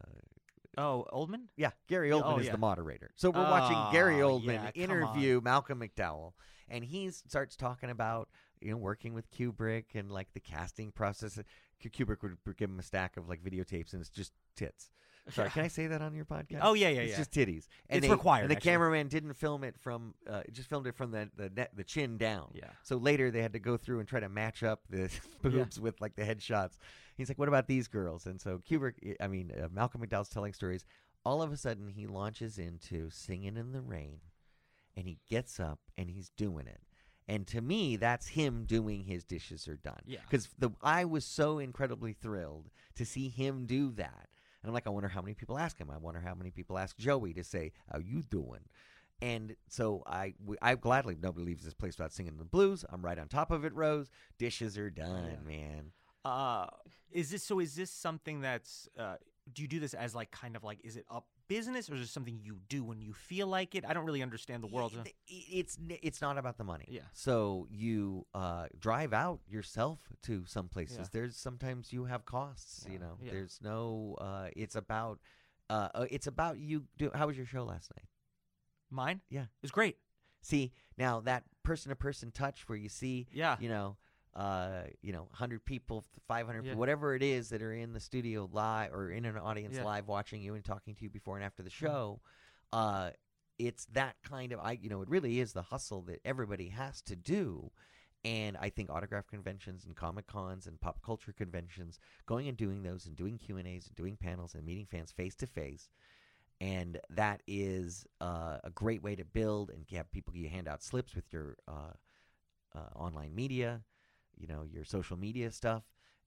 Oh, 0.77 1.07
Oldman. 1.12 1.43
yeah, 1.57 1.71
Gary 1.89 2.11
Oldman 2.11 2.35
oh, 2.35 2.39
is 2.39 2.47
yeah. 2.47 2.53
the 2.53 2.59
moderator. 2.59 3.11
So 3.15 3.31
we're 3.31 3.43
watching 3.43 3.79
Gary 3.93 4.23
Oh, 4.23 4.41
Oldman 4.41 4.55
yeah, 4.55 4.71
interview 4.75 5.41
Malcolm 5.41 5.81
McDowell, 5.81 6.33
and 6.69 6.85
he 6.85 7.11
starts 7.11 7.57
talking 7.57 7.91
about 7.91 8.29
you 8.61 8.71
know 8.73 8.77
working 8.77 9.15
with 9.15 9.31
Kubrick 9.31 9.95
and 9.95 10.11
like 10.11 10.33
the 10.35 10.41
casting 10.41 10.91
process. 10.91 11.39
Ku- 11.91 12.07
Kubrick 12.07 12.22
would 12.22 12.37
would 12.47 12.57
give 12.57 12.70
him 12.70 12.78
a 12.78 12.82
stack 12.82 13.16
of 13.16 13.28
like 13.28 13.43
videotapes, 13.43 13.93
and 13.93 14.01
it's 14.01 14.11
just 14.11 14.32
tits. 14.57 14.91
Sorry, 15.30 15.49
can 15.49 15.64
I 15.64 15.68
say 15.68 15.87
that 15.87 16.03
on 16.03 16.14
your 16.14 16.26
podcast? 16.26 16.59
Oh, 16.61 16.74
yeah, 16.74 16.91
yeah, 16.91 17.01
it's 17.01 17.12
yeah. 17.12 17.16
just 17.16 17.30
titties. 17.30 17.66
And 17.89 17.97
It's 17.97 18.07
they- 18.07 18.11
required, 18.12 18.43
And 18.43 18.51
the 18.51 18.57
actually. 18.57 18.72
cameraman 18.72 19.09
didn't 19.09 19.32
film 19.32 19.64
it 19.64 19.74
from, 19.80 20.12
uh, 20.28 20.43
just 20.53 20.68
filmed 20.68 20.87
it 20.87 20.95
from 20.95 21.12
the 21.12 21.30
the, 21.35 21.49
net, 21.49 21.70
the 21.74 21.82
chin 21.82 22.18
down. 22.18 22.51
Yeah. 22.55 22.68
So 22.82 22.99
later 22.99 23.30
they 23.30 23.41
had 23.41 23.55
to 23.55 23.59
go 23.59 23.78
through 23.78 24.01
and 24.01 24.09
try 24.09 24.20
to 24.20 24.28
match 24.28 24.62
up 24.62 24.82
the 24.91 25.11
boobs 25.43 25.80
with 25.80 25.99
like 26.03 26.14
the 26.14 26.24
headshots. 26.24 26.76
He's 27.16 27.30
like, 27.30 27.39
"What 27.39 27.49
about 27.49 27.68
these 27.68 27.89
girls?" 27.89 28.26
And 28.26 28.39
so 28.39 28.59
Kubrick, 28.68 29.16
I 29.18 29.26
mean 29.28 29.51
uh, 29.51 29.68
Malcolm 29.72 30.03
McDowell's 30.07 30.28
telling 30.28 30.53
stories. 30.53 30.85
All 31.24 31.41
of 31.41 31.51
a 31.53 31.57
sudden, 31.57 31.89
he 31.89 32.07
launches 32.07 32.59
into 32.59 33.09
"Singing 33.09 33.57
in 33.57 33.72
the 33.72 33.80
Rain," 33.80 34.18
and 34.95 35.07
he 35.09 35.16
gets 35.30 35.59
up 35.59 35.78
and 35.97 36.11
he's 36.11 36.28
doing 36.37 36.66
it. 36.66 36.82
And 37.27 37.47
to 37.49 37.61
me, 37.61 37.97
that's 37.97 38.29
him 38.29 38.64
doing 38.66 39.05
his 39.05 39.25
dishes 39.25 39.66
are 39.66 39.77
done. 39.77 40.03
Yeah. 40.07 40.18
Because 40.22 40.49
the 40.59 40.70
I 40.83 41.05
was 41.05 41.25
so 41.25 41.59
incredibly 41.59 42.12
thrilled 42.12 42.70
to 42.97 43.05
see 43.05 43.29
him 43.29 43.66
do 43.66 43.93
that. 43.93 44.29
And 44.62 44.70
I'm 44.70 44.75
like, 44.75 44.87
I 44.87 44.91
wonder 44.91 45.09
how 45.09 45.20
many 45.20 45.35
people 45.35 45.59
ask 45.59 45.79
him. 45.79 45.91
I 45.91 45.99
wonder 45.99 46.20
how 46.20 46.35
many 46.35 46.51
people 46.51 46.79
ask 46.79 46.97
Joey 46.97 47.35
to 47.35 47.45
say, 47.45 47.72
"How 47.91 47.99
you 47.99 48.22
doing?" 48.22 48.61
And 49.22 49.57
so 49.68 50.03
I, 50.07 50.35
I 50.61 50.75
gladly 50.75 51.16
nobody 51.20 51.47
leaves 51.47 51.64
this 51.64 51.75
place 51.75 51.97
without 51.97 52.12
singing 52.12 52.37
the 52.37 52.45
blues. 52.45 52.85
I'm 52.91 53.03
right 53.03 53.18
on 53.18 53.29
top 53.29 53.51
of 53.51 53.64
it. 53.64 53.75
Rose, 53.75 54.11
dishes 54.39 54.77
are 54.77 54.91
done, 54.91 55.39
man. 55.47 55.93
Uh, 56.25 56.66
is 57.11 57.31
this 57.31 57.43
so? 57.43 57.59
Is 57.59 57.75
this 57.75 57.91
something 57.91 58.41
that's? 58.41 58.89
Uh, 58.99 59.16
do 59.53 59.62
you 59.62 59.68
do 59.68 59.81
this 59.81 59.95
as 59.95 60.14
like 60.14 60.31
kind 60.31 60.57
of 60.57 60.64
like? 60.64 60.79
Is 60.83 60.97
it 60.97 61.05
a 61.11 61.20
business 61.49 61.91
or 61.91 61.95
is 61.95 62.03
it 62.03 62.09
something 62.09 62.39
you 62.43 62.59
do 62.69 62.85
when 62.85 63.01
you 63.01 63.13
feel 63.13 63.47
like 63.47 63.75
it? 63.75 63.85
I 63.87 63.93
don't 63.93 64.05
really 64.05 64.23
understand 64.23 64.63
the 64.63 64.67
world. 64.67 64.93
It's 65.27 65.79
it's 65.89 66.21
not 66.21 66.39
about 66.39 66.59
the 66.59 66.65
money. 66.65 66.87
Yeah. 66.89 67.03
So 67.13 67.67
you 67.71 68.27
uh, 68.35 68.67
drive 68.79 69.13
out 69.13 69.41
yourself 69.49 70.01
to 70.23 70.45
some 70.47 70.69
places. 70.69 70.99
Yeah. 70.99 71.07
There's 71.13 71.37
sometimes 71.37 71.93
you 71.93 72.05
have 72.07 72.25
costs. 72.25 72.87
You 72.91 72.99
know. 72.99 73.19
Yeah. 73.23 73.33
There's 73.33 73.59
no. 73.63 74.17
Uh, 74.21 74.49
it's 74.57 74.77
about. 74.77 75.21
Uh, 75.71 75.89
uh, 75.95 76.07
it's 76.11 76.27
about 76.27 76.59
you. 76.59 76.85
Do, 76.99 77.11
how 77.15 77.27
was 77.27 77.37
your 77.37 77.47
show 77.47 77.65
last 77.65 77.91
night? 77.97 78.07
Mine. 78.91 79.21
Yeah. 79.31 79.43
It 79.43 79.63
was 79.63 79.71
great. 79.71 79.97
See 80.43 80.73
now 80.99 81.21
that 81.21 81.45
person 81.63 81.91
to 81.91 81.97
person 81.97 82.31
touch 82.31 82.69
where 82.69 82.79
you 82.79 82.89
see. 82.89 83.27
Yeah. 83.33 83.57
You 83.61 83.69
know. 83.69 83.97
Uh, 84.35 84.85
you 85.01 85.12
know, 85.12 85.28
hundred 85.32 85.64
people, 85.64 86.05
five 86.26 86.47
hundred, 86.47 86.64
Yeah. 86.64 86.70
people, 86.72 86.80
whatever 86.80 87.14
it 87.14 87.22
is 87.22 87.51
that 87.51 87.62
are 87.62 87.72
in 87.72 87.93
the 87.93 88.01
studio 88.01 88.49
live 88.53 88.93
or 88.93 89.11
in 89.11 89.24
an 89.24 89.37
audience 89.39 89.76
Yeah. 89.76 89.85
live 89.85 90.09
watching 90.09 90.43
you 90.43 90.55
and 90.55 90.64
talking 90.64 90.95
to 90.97 91.05
you 91.05 91.11
before 91.11 91.37
and 91.37 91.45
after 91.45 91.62
the 91.62 91.70
show. 91.70 92.20
Uh, 92.72 93.11
it's 93.59 93.85
that 93.93 94.16
kind 94.22 94.53
of 94.53 94.59
I 94.59 94.72
you 94.72 94.89
know 94.89 95.03
it 95.03 95.09
really 95.09 95.39
is 95.39 95.53
the 95.53 95.62
hustle 95.62 96.03
that 96.03 96.20
everybody 96.24 96.70
has 96.70 97.01
to 97.03 97.14
do 97.14 97.70
and 98.24 98.57
I 98.57 98.70
think 98.70 98.91
autograph 98.91 99.28
conventions 99.28 99.85
and 99.85 99.95
comic 99.95 100.26
cons 100.26 100.66
and 100.66 100.80
pop 100.80 101.01
culture 101.03 101.32
conventions 101.32 102.01
going 102.26 102.49
and 102.49 102.57
doing 102.57 102.82
those 102.82 103.07
and 103.07 103.14
doing 103.14 103.39
Q&As 103.39 103.87
and 103.87 103.95
doing 103.95 104.16
panels 104.16 104.55
and 104.57 104.64
meeting 104.64 104.87
fans 104.87 105.12
face 105.12 105.37
to 105.37 105.47
face 105.47 105.89
and 106.61 106.99
that 107.11 107.43
is 107.47 108.07
uh, 108.20 108.59
a 108.64 108.70
great 108.70 109.03
way 109.03 109.14
to 109.14 109.24
build 109.24 109.70
and 109.70 109.85
have 109.93 110.11
people 110.11 110.35
you 110.35 110.49
hand 110.49 110.66
out 110.66 110.82
slips 110.82 111.14
with 111.14 111.32
your 111.32 111.57
uh, 111.68 111.93
uh, 112.74 112.78
online 112.97 113.32
media 113.35 113.82
you 114.37 114.47
know 114.47 114.64
your 114.70 114.85
social 114.85 115.16
media 115.16 115.51
stuff 115.51 115.82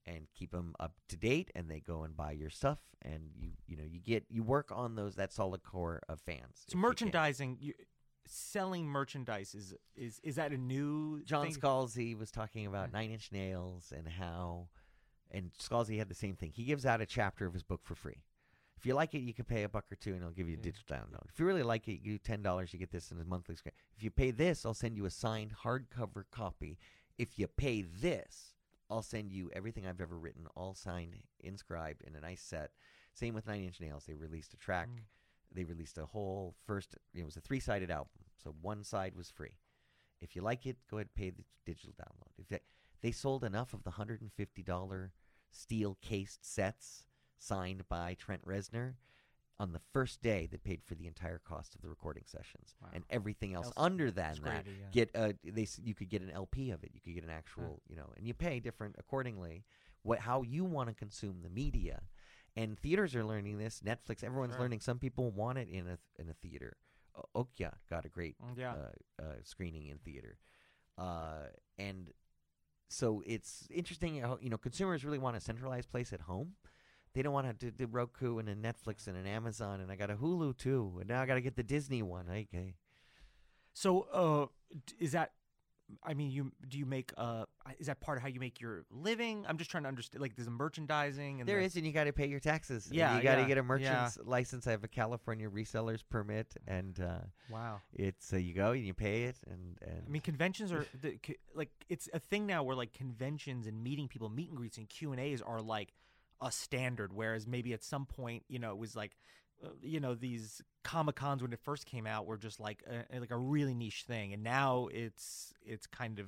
and 0.06 0.26
keep 0.34 0.50
them 0.52 0.74
up 0.80 0.94
to 1.08 1.16
date 1.16 1.50
and 1.54 1.68
they 1.70 1.80
go 1.80 2.02
and 2.04 2.16
buy 2.16 2.32
your 2.32 2.50
stuff 2.50 2.78
and 3.02 3.30
you 3.36 3.50
you 3.66 3.76
know 3.76 3.84
you 3.84 4.00
get 4.00 4.24
you 4.30 4.42
work 4.42 4.70
on 4.72 4.94
those 4.94 5.16
that 5.16 5.32
solid 5.32 5.62
core 5.62 6.00
of 6.08 6.20
fans 6.20 6.64
So 6.66 6.78
merchandising, 6.78 7.58
you, 7.60 7.74
selling 8.26 8.86
merchandise 8.86 9.54
is 9.54 9.74
is 9.96 10.20
is 10.22 10.36
that 10.36 10.52
a 10.52 10.58
new 10.58 11.22
John 11.24 11.46
thing? 11.46 11.54
Scalzi 11.54 12.16
was 12.16 12.30
talking 12.30 12.66
about 12.66 12.92
Nine 12.92 13.10
Inch 13.10 13.30
Nails 13.32 13.92
and 13.96 14.06
how, 14.08 14.68
and 15.30 15.50
Scalzi 15.58 15.98
had 15.98 16.08
the 16.08 16.14
same 16.14 16.36
thing. 16.36 16.52
He 16.54 16.64
gives 16.64 16.84
out 16.86 17.00
a 17.00 17.06
chapter 17.06 17.46
of 17.46 17.52
his 17.54 17.62
book 17.62 17.80
for 17.84 17.94
free. 17.94 18.22
If 18.76 18.86
you 18.86 18.94
like 18.94 19.12
it, 19.14 19.20
you 19.20 19.34
can 19.34 19.44
pay 19.44 19.64
a 19.64 19.68
buck 19.68 19.86
or 19.90 19.96
two, 19.96 20.14
and 20.14 20.22
I'll 20.22 20.30
give 20.30 20.48
you 20.48 20.54
a 20.54 20.60
digital 20.60 20.96
download. 20.96 21.26
If 21.32 21.40
you 21.40 21.46
really 21.46 21.64
like 21.64 21.88
it, 21.88 22.00
you 22.00 22.12
do 22.12 22.18
ten 22.18 22.42
dollars, 22.42 22.72
you 22.72 22.78
get 22.78 22.92
this 22.92 23.10
in 23.10 23.20
a 23.20 23.24
monthly. 23.24 23.56
sc- 23.56 23.66
If 23.96 24.04
you 24.04 24.10
pay 24.10 24.30
this, 24.30 24.64
I'll 24.64 24.72
send 24.74 24.96
you 24.96 25.04
a 25.04 25.10
signed 25.10 25.52
hardcover 25.64 26.24
copy. 26.30 26.78
If 27.18 27.38
you 27.38 27.48
pay 27.48 27.82
this, 27.82 28.54
I'll 28.88 29.02
send 29.02 29.32
you 29.32 29.50
everything 29.52 29.86
I've 29.86 30.00
ever 30.00 30.16
written, 30.16 30.46
all 30.54 30.74
signed, 30.74 31.16
inscribed 31.40 32.02
in 32.06 32.14
a 32.16 32.20
nice 32.20 32.40
set. 32.40 32.70
Same 33.12 33.34
with 33.34 33.46
Nine 33.46 33.64
Inch 33.64 33.80
Nails. 33.80 34.04
They 34.06 34.14
released 34.14 34.54
a 34.54 34.56
track. 34.56 34.88
Mm. 34.88 35.00
They 35.52 35.64
released 35.64 35.98
a 35.98 36.06
whole 36.06 36.54
first. 36.64 36.94
It 37.14 37.24
was 37.24 37.36
a 37.36 37.40
three-sided 37.40 37.90
album, 37.90 38.24
so 38.42 38.54
one 38.62 38.84
side 38.84 39.14
was 39.16 39.30
free. 39.30 39.56
If 40.20 40.36
you 40.36 40.42
like 40.42 40.66
it, 40.66 40.76
go 40.90 40.98
ahead 40.98 41.08
and 41.08 41.14
pay 41.14 41.30
the 41.30 41.44
digital 41.66 41.94
download. 42.00 42.32
If 42.38 42.48
they, 42.48 42.60
they 43.02 43.12
sold 43.12 43.44
enough 43.44 43.74
of 43.74 43.82
the 43.82 43.92
hundred 43.92 44.20
and 44.20 44.32
fifty 44.32 44.62
dollar 44.62 45.12
steel 45.50 45.96
cased 46.00 46.44
sets 46.44 47.04
signed 47.38 47.88
by 47.88 48.14
Trent 48.14 48.44
Reznor, 48.44 48.94
on 49.60 49.72
the 49.72 49.80
first 49.92 50.22
day 50.22 50.46
they 50.50 50.56
paid 50.56 50.82
for 50.84 50.94
the 50.94 51.06
entire 51.06 51.38
cost 51.38 51.74
of 51.74 51.80
the 51.82 51.88
recording 51.88 52.22
sessions 52.26 52.74
and 52.92 53.04
everything 53.10 53.54
else 53.54 53.66
Else- 53.66 53.74
under 53.76 54.10
than 54.10 54.36
that. 54.44 54.64
yeah. 54.66 54.86
Get 54.92 55.10
uh, 55.14 55.32
they 55.44 55.66
you 55.82 55.94
could 55.94 56.08
get 56.08 56.22
an 56.22 56.30
LP 56.30 56.70
of 56.70 56.84
it. 56.84 56.90
You 56.94 57.00
could 57.00 57.14
get 57.14 57.24
an 57.24 57.30
actual 57.30 57.82
you 57.88 57.96
know, 57.96 58.12
and 58.16 58.26
you 58.26 58.34
pay 58.34 58.60
different 58.60 58.96
accordingly. 58.98 59.64
What 60.02 60.20
how 60.20 60.42
you 60.42 60.64
want 60.64 60.88
to 60.88 60.94
consume 60.94 61.42
the 61.42 61.50
media. 61.50 62.02
And 62.56 62.76
theaters 62.78 63.14
are 63.14 63.24
learning 63.24 63.58
this. 63.58 63.82
Netflix, 63.84 64.24
everyone's 64.24 64.54
Sure. 64.54 64.62
learning. 64.62 64.80
Some 64.80 64.98
people 64.98 65.30
want 65.30 65.58
it 65.58 65.68
in 65.68 65.86
a 65.88 65.98
in 66.20 66.28
a 66.28 66.34
theater. 66.34 66.76
Okja 67.36 67.74
got 67.90 68.04
a 68.04 68.08
great 68.08 68.36
Mm, 68.40 68.56
yeah. 68.58 68.74
uh, 68.74 69.22
uh, 69.22 69.34
screening 69.42 69.86
in 69.88 69.98
theater, 69.98 70.38
uh, 70.96 71.46
and 71.78 72.12
so 72.88 73.22
it's 73.26 73.66
interesting. 73.70 74.20
How, 74.20 74.38
you 74.40 74.50
know, 74.50 74.56
consumers 74.58 75.04
really 75.04 75.18
want 75.18 75.36
a 75.36 75.40
centralized 75.40 75.90
place 75.90 76.12
at 76.12 76.20
home. 76.22 76.54
They 77.18 77.22
don't 77.22 77.32
want 77.32 77.48
to 77.48 77.52
do 77.52 77.72
the 77.76 77.88
Roku 77.88 78.38
and 78.38 78.48
a 78.48 78.54
Netflix 78.54 79.08
and 79.08 79.16
an 79.16 79.26
Amazon, 79.26 79.80
and 79.80 79.90
I 79.90 79.96
got 79.96 80.08
a 80.08 80.14
Hulu 80.14 80.56
too, 80.56 80.98
and 81.00 81.08
now 81.08 81.20
I 81.20 81.26
got 81.26 81.34
to 81.34 81.40
get 81.40 81.56
the 81.56 81.64
Disney 81.64 82.00
one. 82.00 82.26
Okay, 82.30 82.76
So, 83.72 84.02
uh, 84.12 84.46
is 85.00 85.10
that? 85.12 85.32
I 86.04 86.14
mean, 86.14 86.30
you 86.30 86.52
do 86.68 86.78
you 86.78 86.86
make 86.86 87.12
uh? 87.16 87.46
Is 87.80 87.88
that 87.88 87.98
part 88.00 88.18
of 88.18 88.22
how 88.22 88.28
you 88.28 88.38
make 88.38 88.60
your 88.60 88.84
living? 88.92 89.44
I'm 89.48 89.58
just 89.58 89.68
trying 89.68 89.82
to 89.82 89.88
understand. 89.88 90.22
Like, 90.22 90.36
there's 90.36 90.48
merchandising 90.48 91.40
and 91.40 91.48
there 91.48 91.58
the- 91.58 91.64
is, 91.64 91.74
and 91.74 91.84
you 91.84 91.90
got 91.92 92.04
to 92.04 92.12
pay 92.12 92.28
your 92.28 92.38
taxes. 92.38 92.86
and 92.86 92.94
Yeah, 92.94 93.16
you 93.16 93.22
got 93.24 93.34
to 93.34 93.40
yeah, 93.40 93.48
get 93.48 93.58
a 93.58 93.62
yeah. 93.62 93.66
merchant's 93.66 94.18
license. 94.24 94.68
I 94.68 94.70
have 94.70 94.84
a 94.84 94.88
California 94.88 95.50
reseller's 95.50 96.04
permit, 96.04 96.54
and 96.68 97.00
uh, 97.00 97.18
Wow. 97.50 97.80
it's 97.92 98.32
uh, 98.32 98.36
you 98.36 98.54
go 98.54 98.70
and 98.70 98.86
you 98.86 98.94
pay 98.94 99.24
it, 99.24 99.38
and, 99.50 99.76
and 99.82 100.04
I 100.06 100.08
mean, 100.08 100.22
conventions 100.22 100.70
are 100.70 100.86
the, 101.02 101.18
like 101.52 101.70
it's 101.88 102.08
a 102.14 102.20
thing 102.20 102.46
now 102.46 102.62
where 102.62 102.76
like 102.76 102.92
conventions 102.92 103.66
and 103.66 103.82
meeting 103.82 104.06
people, 104.06 104.28
meet 104.28 104.50
and 104.50 104.56
greets 104.56 104.78
and 104.78 104.88
Q 104.88 105.10
and 105.10 105.20
A's 105.20 105.42
are 105.42 105.60
like 105.60 105.94
a 106.40 106.50
standard. 106.52 107.12
Whereas 107.12 107.46
maybe 107.46 107.72
at 107.72 107.82
some 107.82 108.06
point, 108.06 108.44
you 108.48 108.58
know, 108.58 108.70
it 108.70 108.78
was 108.78 108.94
like, 108.96 109.16
uh, 109.64 109.70
you 109.82 110.00
know, 110.00 110.14
these 110.14 110.62
comic 110.84 111.16
cons 111.16 111.42
when 111.42 111.52
it 111.52 111.58
first 111.60 111.86
came 111.86 112.06
out 112.06 112.26
were 112.26 112.36
just 112.36 112.60
like 112.60 112.82
a, 112.88 113.18
like 113.18 113.30
a 113.30 113.36
really 113.36 113.74
niche 113.74 114.04
thing, 114.06 114.32
and 114.32 114.42
now 114.42 114.88
it's 114.92 115.52
it's 115.64 115.86
kind 115.86 116.18
of 116.18 116.26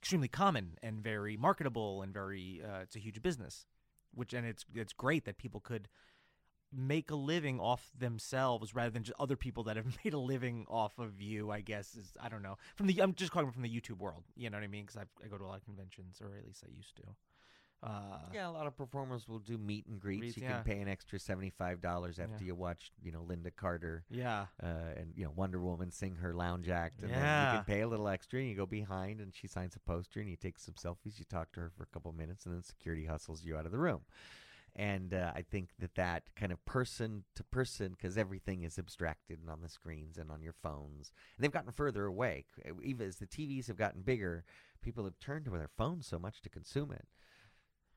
extremely 0.00 0.28
common 0.28 0.76
and 0.82 1.00
very 1.00 1.36
marketable 1.36 2.02
and 2.02 2.12
very 2.12 2.60
uh, 2.64 2.80
it's 2.80 2.96
a 2.96 2.98
huge 2.98 3.22
business. 3.22 3.66
which 4.14 4.32
and 4.32 4.46
it's 4.46 4.64
it's 4.74 4.92
great 4.92 5.24
that 5.24 5.38
people 5.38 5.60
could 5.60 5.88
make 6.74 7.10
a 7.10 7.14
living 7.14 7.60
off 7.60 7.90
themselves 7.98 8.74
rather 8.74 8.90
than 8.90 9.02
just 9.04 9.20
other 9.20 9.36
people 9.36 9.62
that 9.64 9.76
have 9.76 9.86
made 10.04 10.14
a 10.14 10.18
living 10.18 10.66
off 10.68 10.98
of 10.98 11.20
you. 11.20 11.50
I 11.50 11.60
guess 11.60 11.94
is 11.94 12.12
I 12.20 12.28
don't 12.28 12.42
know 12.42 12.56
from 12.76 12.86
the 12.88 13.00
I'm 13.00 13.14
just 13.14 13.30
calling 13.32 13.50
from 13.52 13.62
the 13.62 13.68
YouTube 13.68 13.98
world. 13.98 14.24
You 14.36 14.50
know 14.50 14.56
what 14.56 14.64
I 14.64 14.68
mean? 14.68 14.86
Because 14.86 15.02
I 15.22 15.28
go 15.28 15.38
to 15.38 15.44
a 15.44 15.46
lot 15.46 15.58
of 15.58 15.64
conventions, 15.64 16.20
or 16.20 16.36
at 16.36 16.46
least 16.46 16.64
I 16.66 16.70
used 16.74 16.96
to. 16.96 17.02
Uh, 17.82 18.18
Yeah, 18.32 18.48
a 18.48 18.52
lot 18.52 18.66
of 18.66 18.76
performers 18.76 19.26
will 19.26 19.40
do 19.40 19.58
meet 19.58 19.86
and 19.86 19.98
greets. 20.00 20.36
You 20.36 20.44
yeah. 20.44 20.54
can 20.56 20.64
pay 20.64 20.80
an 20.80 20.88
extra 20.88 21.18
seventy-five 21.18 21.80
dollars 21.80 22.18
after 22.20 22.44
Yeah. 22.44 22.48
you 22.48 22.54
watch, 22.54 22.92
you 23.02 23.10
know, 23.10 23.22
Lynda 23.22 23.54
Carter 23.54 24.04
yeah. 24.08 24.46
uh, 24.62 24.66
and 24.96 25.12
you 25.16 25.24
know 25.24 25.32
Wonder 25.34 25.58
Woman 25.60 25.90
sing 25.90 26.14
her 26.16 26.32
lounge 26.32 26.68
act, 26.68 27.02
and 27.02 27.10
then 27.10 27.18
you 27.18 27.56
can 27.58 27.64
pay 27.64 27.80
a 27.80 27.88
little 27.88 28.08
extra, 28.08 28.38
and 28.40 28.48
you 28.48 28.54
go 28.54 28.66
behind, 28.66 29.20
and 29.20 29.34
she 29.34 29.48
signs 29.48 29.74
a 29.74 29.80
poster, 29.80 30.20
and 30.20 30.28
you 30.30 30.36
take 30.36 30.58
some 30.58 30.74
selfies. 30.74 31.18
You 31.18 31.24
talk 31.28 31.50
to 31.52 31.60
her 31.60 31.70
for 31.76 31.82
a 31.82 31.86
couple 31.86 32.12
minutes, 32.12 32.46
and 32.46 32.54
then 32.54 32.62
security 32.62 33.04
hustles 33.06 33.44
you 33.44 33.56
out 33.56 33.66
of 33.66 33.72
the 33.72 33.78
room. 33.78 34.02
And 34.74 35.12
uh, 35.12 35.32
I 35.34 35.42
think 35.42 35.70
that 35.80 35.96
that 35.96 36.22
kind 36.34 36.50
of 36.50 36.64
person 36.64 37.24
to 37.34 37.44
person, 37.44 37.90
because 37.90 38.16
everything 38.16 38.62
is 38.62 38.78
abstracted 38.78 39.38
and 39.40 39.50
on 39.50 39.60
the 39.60 39.68
screens 39.68 40.16
and 40.16 40.30
on 40.30 40.40
your 40.40 40.54
phones, 40.62 41.12
and 41.36 41.44
they've 41.44 41.52
gotten 41.52 41.72
further 41.72 42.06
away. 42.06 42.46
Even 42.82 43.06
as 43.06 43.16
the 43.16 43.26
TVs 43.26 43.66
have 43.66 43.76
gotten 43.76 44.00
bigger, 44.02 44.44
people 44.80 45.04
have 45.04 45.18
turned 45.18 45.44
to 45.44 45.50
their 45.50 45.68
phones 45.76 46.06
so 46.06 46.18
much 46.18 46.40
to 46.42 46.48
consume 46.48 46.90
it. 46.92 47.06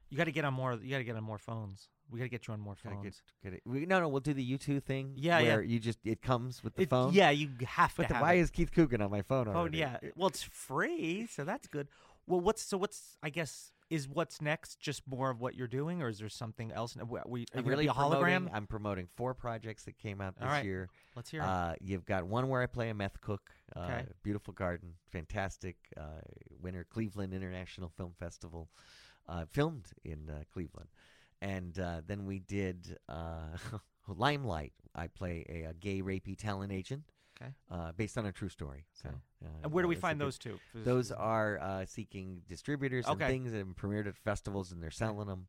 You 0.09 0.17
got 0.17 0.25
to 0.25 0.31
get 0.31 0.45
on 0.45 0.53
more. 0.53 0.73
You 0.73 0.89
got 0.91 0.97
to 0.99 1.03
get 1.03 1.15
on 1.15 1.23
more 1.23 1.37
phones. 1.37 1.87
We 2.11 2.19
got 2.19 2.25
to 2.25 2.29
get 2.29 2.47
you 2.47 2.53
on 2.53 2.59
more 2.59 2.75
Gotta 2.83 2.95
phones. 2.97 3.21
get, 3.43 3.51
get 3.51 3.53
it. 3.55 3.61
We, 3.65 3.85
no, 3.87 3.99
no, 3.99 4.07
we'll 4.07 4.19
do 4.19 4.33
the 4.33 4.57
U2 4.57 4.83
thing. 4.83 5.13
Yeah, 5.15 5.39
yeah. 5.39 5.59
you 5.59 5.79
just 5.79 5.97
it 6.05 6.21
comes 6.21 6.63
with 6.63 6.75
the 6.75 6.83
It- 6.83 6.89
phone. 6.89 7.13
Yeah, 7.13 7.31
you 7.31 7.49
have 7.65 7.93
But 7.97 8.03
to 8.03 8.07
the, 8.09 8.13
have 8.15 8.21
why 8.21 8.33
it. 8.33 8.41
is 8.41 8.51
Keith 8.51 8.71
Coogan 8.71 9.01
on 9.01 9.09
my 9.09 9.23
phone 9.23 9.45
phone. 9.45 9.55
already? 9.55 9.79
Yeah, 9.79 9.97
well, 10.15 10.27
it's 10.27 10.43
free, 10.43 11.25
so 11.27 11.43
that's 11.43 11.67
good. 11.67 11.87
Well, 12.27 12.39
what's 12.39 12.61
so 12.61 12.77
what's 12.77 13.17
I 13.23 13.29
guess 13.29 13.71
is 13.91 14.07
what's 14.07 14.41
next 14.41 14.79
just 14.79 15.03
more 15.07 15.29
of 15.29 15.39
what 15.39 15.53
you're 15.55 15.67
doing, 15.67 16.01
or 16.01 16.07
is 16.09 16.17
there 16.19 16.29
something 16.29 16.71
else? 16.71 16.95
We, 16.95 17.19
we, 17.25 17.41
are 17.41 17.45
I'm 17.55 17.61
gonna 17.63 17.69
really 17.69 17.83
be 17.85 17.89
a 17.89 17.93
hologram? 17.93 18.19
promoting- 18.19 18.49
I'm 18.53 18.67
promoting 18.67 19.07
four 19.15 19.33
projects 19.35 19.83
that 19.85 19.97
came 19.97 20.21
out 20.21 20.35
this 20.35 20.43
All 20.45 20.49
right. 20.49 20.65
year. 20.65 20.89
Let's 21.15 21.29
hear. 21.31 21.41
it. 21.41 21.45
Uh, 21.45 21.73
you've 21.81 22.05
got 22.05 22.23
one 22.25 22.49
where 22.49 22.61
I 22.61 22.65
play 22.67 22.89
a 22.89 22.93
meth 22.93 23.19
cook. 23.21 23.41
Uh, 23.75 23.79
Okay. 23.81 24.05
Beautiful 24.23 24.53
garden, 24.53 24.93
fantastic. 25.11 25.75
Uh, 25.97 26.03
winner 26.61 26.83
Cleveland 26.83 27.33
International 27.33 27.89
Film 27.97 28.13
Festival, 28.19 28.69
uh, 29.27 29.45
filmed 29.51 29.87
in 30.03 30.29
uh, 30.29 30.43
Cleveland, 30.53 30.89
and 31.41 31.77
uh, 31.79 32.01
then 32.05 32.25
we 32.25 32.39
did 32.39 32.97
uh, 33.09 33.57
Limelight. 34.07 34.73
I 34.93 35.07
play 35.07 35.45
a, 35.49 35.69
a 35.69 35.73
gay 35.73 36.01
rapey 36.01 36.37
talent 36.37 36.71
agent. 36.71 37.03
Okay. 37.41 37.51
Uh, 37.69 37.91
based 37.91 38.17
on 38.17 38.25
a 38.25 38.31
true 38.31 38.47
story. 38.47 38.85
So, 38.93 39.09
uh, 39.43 39.47
and 39.63 39.71
where 39.73 39.81
do 39.81 39.89
we 39.89 39.95
find 39.97 40.21
those 40.21 40.37
two? 40.37 40.57
Those 40.73 41.11
are 41.11 41.59
uh, 41.61 41.85
seeking 41.85 42.43
distributors 42.47 43.05
and 43.09 43.19
things 43.19 43.51
and 43.51 43.75
premiered 43.75 44.07
at 44.07 44.15
festivals, 44.15 44.71
and 44.71 44.81
they're 44.81 44.89
selling 44.89 45.27
them. 45.27 45.47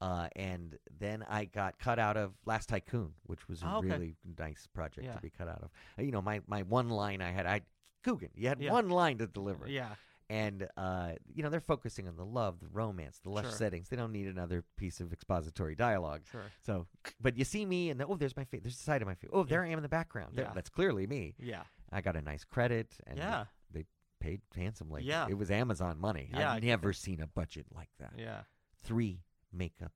Uh, 0.00 0.26
and 0.34 0.76
then 0.98 1.24
I 1.28 1.44
got 1.44 1.78
cut 1.78 2.00
out 2.00 2.16
of 2.16 2.32
Last 2.46 2.68
Tycoon, 2.68 3.12
which 3.26 3.48
was 3.48 3.62
a 3.62 3.66
Oh, 3.66 3.76
okay. 3.76 3.90
really 3.90 4.16
nice 4.38 4.66
project 4.74 5.06
Yeah. 5.06 5.12
to 5.12 5.20
be 5.20 5.30
cut 5.30 5.46
out 5.46 5.62
of. 5.62 5.70
You 6.04 6.10
know, 6.10 6.20
my, 6.22 6.40
my 6.48 6.62
one 6.62 6.88
line 6.88 7.22
I 7.22 7.30
had, 7.30 7.46
I 7.46 7.60
Coogan, 8.02 8.30
you 8.34 8.48
had 8.48 8.60
Yeah. 8.60 8.72
one 8.72 8.88
line 8.88 9.18
to 9.18 9.28
deliver, 9.28 9.68
Yeah, 9.68 9.94
and 10.30 10.68
uh, 10.76 11.12
you 11.34 11.42
know 11.42 11.50
they're 11.50 11.60
focusing 11.60 12.06
on 12.08 12.16
the 12.16 12.24
love, 12.24 12.60
the 12.60 12.68
romance, 12.68 13.18
the 13.22 13.30
lush 13.30 13.44
Sure. 13.46 13.52
settings. 13.52 13.88
They 13.88 13.96
don't 13.96 14.12
need 14.12 14.28
another 14.28 14.64
piece 14.76 15.00
of 15.00 15.12
expository 15.12 15.74
dialogue. 15.74 16.22
sure. 16.30 16.44
So, 16.64 16.86
but 17.20 17.36
you 17.36 17.44
see 17.44 17.66
me, 17.66 17.90
and 17.90 18.00
oh, 18.02 18.16
there's 18.16 18.36
my 18.36 18.44
face. 18.44 18.60
There's 18.62 18.76
the 18.78 18.82
side 18.84 19.02
of 19.02 19.08
my 19.08 19.14
face. 19.16 19.30
Oh, 19.32 19.42
there 19.44 19.62
I 19.64 19.68
am 19.68 19.78
in 19.78 19.82
the 19.82 19.88
background. 19.88 20.36
There- 20.36 20.44
Yeah. 20.46 20.52
that's 20.54 20.70
clearly 20.70 21.06
me. 21.06 21.34
Yeah, 21.38 21.64
I 21.92 22.00
got 22.00 22.16
a 22.16 22.22
nice 22.22 22.44
credit, 22.44 22.96
and 23.06 23.18
Yeah. 23.18 23.46
they 23.72 23.84
paid 24.20 24.40
handsomely. 24.54 25.02
Yeah. 25.02 25.26
it 25.28 25.36
was 25.36 25.50
Amazon 25.50 25.98
money. 26.00 26.30
Yeah, 26.32 26.52
I've 26.52 26.62
never 26.62 26.92
seen 26.92 27.20
a 27.20 27.26
budget 27.26 27.66
like 27.74 27.90
that. 27.98 28.12
yeah. 28.16 28.42
Three 28.82 29.24
makeup, 29.52 29.92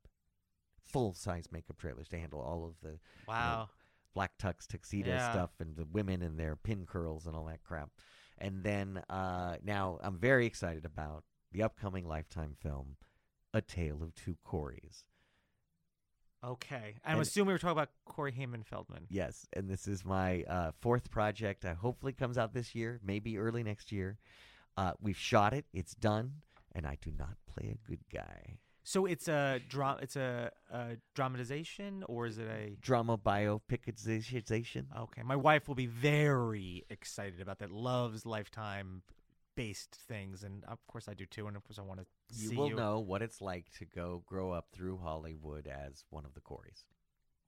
full 0.84 1.14
size 1.14 1.46
makeup 1.52 1.78
trailers 1.78 2.08
to 2.08 2.18
handle 2.18 2.40
all 2.40 2.64
of 2.64 2.74
the 2.82 2.98
Wow. 3.28 3.68
black 4.14 4.36
tux 4.38 4.66
tuxedo 4.66 5.10
Yeah. 5.10 5.30
stuff 5.32 5.50
and 5.60 5.76
the 5.76 5.84
women 5.84 6.22
and 6.22 6.38
their 6.38 6.56
pin 6.56 6.86
curls 6.86 7.26
and 7.26 7.34
all 7.36 7.44
that 7.46 7.62
crap. 7.62 7.90
And 8.38 8.62
then 8.62 9.02
uh, 9.08 9.56
now 9.64 9.98
I'm 10.02 10.18
very 10.18 10.46
excited 10.46 10.84
about 10.84 11.24
the 11.52 11.62
upcoming 11.62 12.06
Lifetime 12.06 12.56
film, 12.60 12.96
A 13.52 13.60
Tale 13.62 14.02
of 14.02 14.14
Two 14.14 14.36
Coreys. 14.44 15.04
Okay, 16.44 16.96
I'm 17.04 17.12
And- 17.14 17.22
assuming 17.22 17.54
we're 17.54 17.58
talking 17.58 17.72
about 17.72 17.90
Corey 18.04 18.32
Heyman 18.32 18.66
Feldman. 18.66 19.06
Yes, 19.08 19.46
and 19.54 19.68
this 19.68 19.88
is 19.88 20.04
my 20.04 20.42
uh, 20.42 20.72
fourth 20.80 21.10
project. 21.10 21.64
Uh, 21.64 21.74
hopefully, 21.74 22.12
comes 22.12 22.36
out 22.36 22.52
this 22.52 22.74
year, 22.74 23.00
maybe 23.02 23.38
early 23.38 23.62
next 23.62 23.90
year. 23.92 24.18
Uh, 24.76 24.92
we've 25.00 25.16
shot 25.16 25.54
it; 25.54 25.64
it's 25.72 25.94
done, 25.94 26.42
and 26.74 26.86
I 26.86 26.98
do 27.00 27.12
not 27.16 27.36
play 27.46 27.70
a 27.78 27.88
good 27.88 28.00
guy. 28.12 28.58
So 28.86 29.06
it's 29.06 29.28
a 29.28 29.60
dra- 29.68 29.98
It's 30.02 30.14
a, 30.14 30.50
a 30.70 30.96
dramatization, 31.14 32.04
or 32.06 32.26
is 32.26 32.36
it 32.38 32.46
a? 32.46 32.76
Drama 32.80 33.16
biopicization. 33.16 34.84
Okay, 34.96 35.22
my 35.22 35.36
wife 35.36 35.66
will 35.68 35.74
be 35.74 35.86
very 35.86 36.84
excited 36.90 37.40
about 37.40 37.58
that. 37.60 37.70
Loves 37.70 38.26
Lifetime 38.26 39.02
based 39.56 39.94
things, 40.08 40.42
and 40.42 40.64
of 40.64 40.86
course 40.86 41.08
I 41.08 41.14
do 41.14 41.24
too. 41.26 41.46
And 41.46 41.56
of 41.56 41.64
course 41.64 41.78
I 41.78 41.82
want 41.82 42.00
to 42.00 42.06
You 42.36 42.56
will 42.58 42.68
you. 42.68 42.76
know 42.76 42.98
what 43.00 43.22
it's 43.22 43.40
like 43.40 43.70
to 43.78 43.84
go 43.86 44.22
grow 44.26 44.52
up 44.52 44.66
through 44.72 44.98
Hollywood 44.98 45.66
as 45.66 46.04
one 46.10 46.24
of 46.26 46.34
the 46.34 46.40
Corys. 46.40 46.84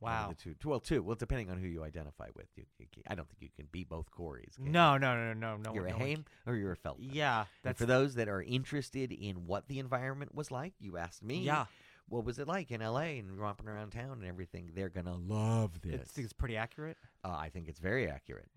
Wow. 0.01 0.29
the 0.29 0.35
two, 0.35 0.55
well, 0.69 0.81
two. 0.81 1.03
Well, 1.03 1.17
depending 1.17 1.51
on 1.51 1.59
who 1.59 1.67
you 1.67 1.83
identify 1.83 2.29
with, 2.37 2.47
you, 2.57 2.65
you, 2.79 2.87
I 3.09 3.15
don't 3.15 3.27
think 3.29 3.41
you 3.41 3.49
can 3.57 3.67
be 3.73 3.83
both 3.85 4.11
Corys. 4.11 4.59
No, 4.59 4.99
no, 4.99 5.17
no, 5.17 5.33
no, 5.33 5.57
no. 5.57 5.73
you're 5.75 5.87
a 5.87 5.91
no 5.91 5.97
one 5.97 6.07
Haim 6.07 6.25
or 6.47 6.55
you're 6.57 6.73
a 6.73 6.77
Feldman. 6.77 7.11
Yeah, 7.13 7.41
And 7.41 7.47
that's 7.63 7.79
for 7.81 7.87
those 7.87 8.15
that 8.17 8.29
are 8.29 8.43
interested 8.43 9.11
in 9.13 9.47
what 9.47 9.69
the 9.69 9.79
environment 9.79 10.35
was 10.35 10.51
like, 10.51 10.75
you 10.79 10.99
asked 10.99 11.23
me. 11.25 11.39
Yeah, 11.39 11.65
what 12.09 12.25
was 12.25 12.39
it 12.39 12.47
like 12.47 12.71
in 12.71 12.83
L.A. 12.83 13.19
and 13.19 13.39
romping 13.39 13.69
around 13.69 13.91
town 13.91 14.13
and 14.21 14.25
everything? 14.27 14.71
They're 14.75 14.91
gonna 14.91 15.17
love 15.17 15.81
this. 15.81 15.95
it's, 16.03 16.19
it's 16.19 16.33
pretty 16.33 16.57
accurate. 16.57 16.97
uh, 17.25 17.35
I 17.37 17.49
think 17.49 17.67
it's 17.69 17.81
very 17.81 18.09
accurate, 18.09 18.49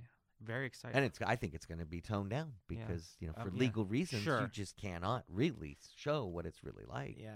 Very 0.41 0.65
exciting. 0.67 0.97
and 0.97 1.05
it's. 1.05 1.19
I 1.25 1.35
think 1.37 1.53
it's 1.55 1.65
gonna 1.65 1.85
be 1.85 2.01
toned 2.01 2.29
down 2.31 2.51
Yeah. 2.69 2.79
because 2.85 3.15
you 3.19 3.27
know 3.27 3.33
for 3.33 3.41
Um, 3.43 3.51
yeah. 3.53 3.59
legal 3.61 3.85
reasons 3.85 4.25
you 4.25 4.47
just 4.51 4.75
cannot 4.75 5.23
really 5.29 5.77
show 5.95 6.25
what 6.25 6.45
it's 6.45 6.63
really 6.63 6.83
like. 6.85 7.17
yeah. 7.17 7.31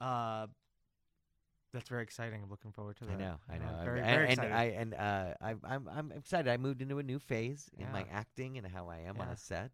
Uh, 0.00 0.46
that's 1.74 1.88
very 1.90 2.02
exciting. 2.02 2.40
I'm 2.42 2.48
looking 2.48 2.72
forward 2.72 2.96
to 2.96 3.04
that. 3.04 3.12
I 3.12 3.16
know, 3.16 3.34
I 3.50 3.58
know, 3.58 3.66
I'm- 3.66 3.84
very, 3.84 4.00
and, 4.00 4.06
very 4.08 4.22
and 4.28 4.32
excited. 4.32 4.52
I 4.54 4.64
and 4.64 4.94
uh, 4.94 5.34
I, 5.42 5.54
I'm 5.74 5.88
I'm 5.94 6.12
excited. 6.12 6.50
I 6.50 6.56
moved 6.56 6.80
into 6.80 6.98
a 6.98 7.02
new 7.02 7.18
phase 7.18 7.68
in 7.76 7.90
my 7.92 8.06
acting 8.10 8.56
and 8.56 8.66
how 8.66 8.88
I 8.88 9.00
am 9.00 9.20
on 9.20 9.28
a 9.28 9.36
set, 9.36 9.72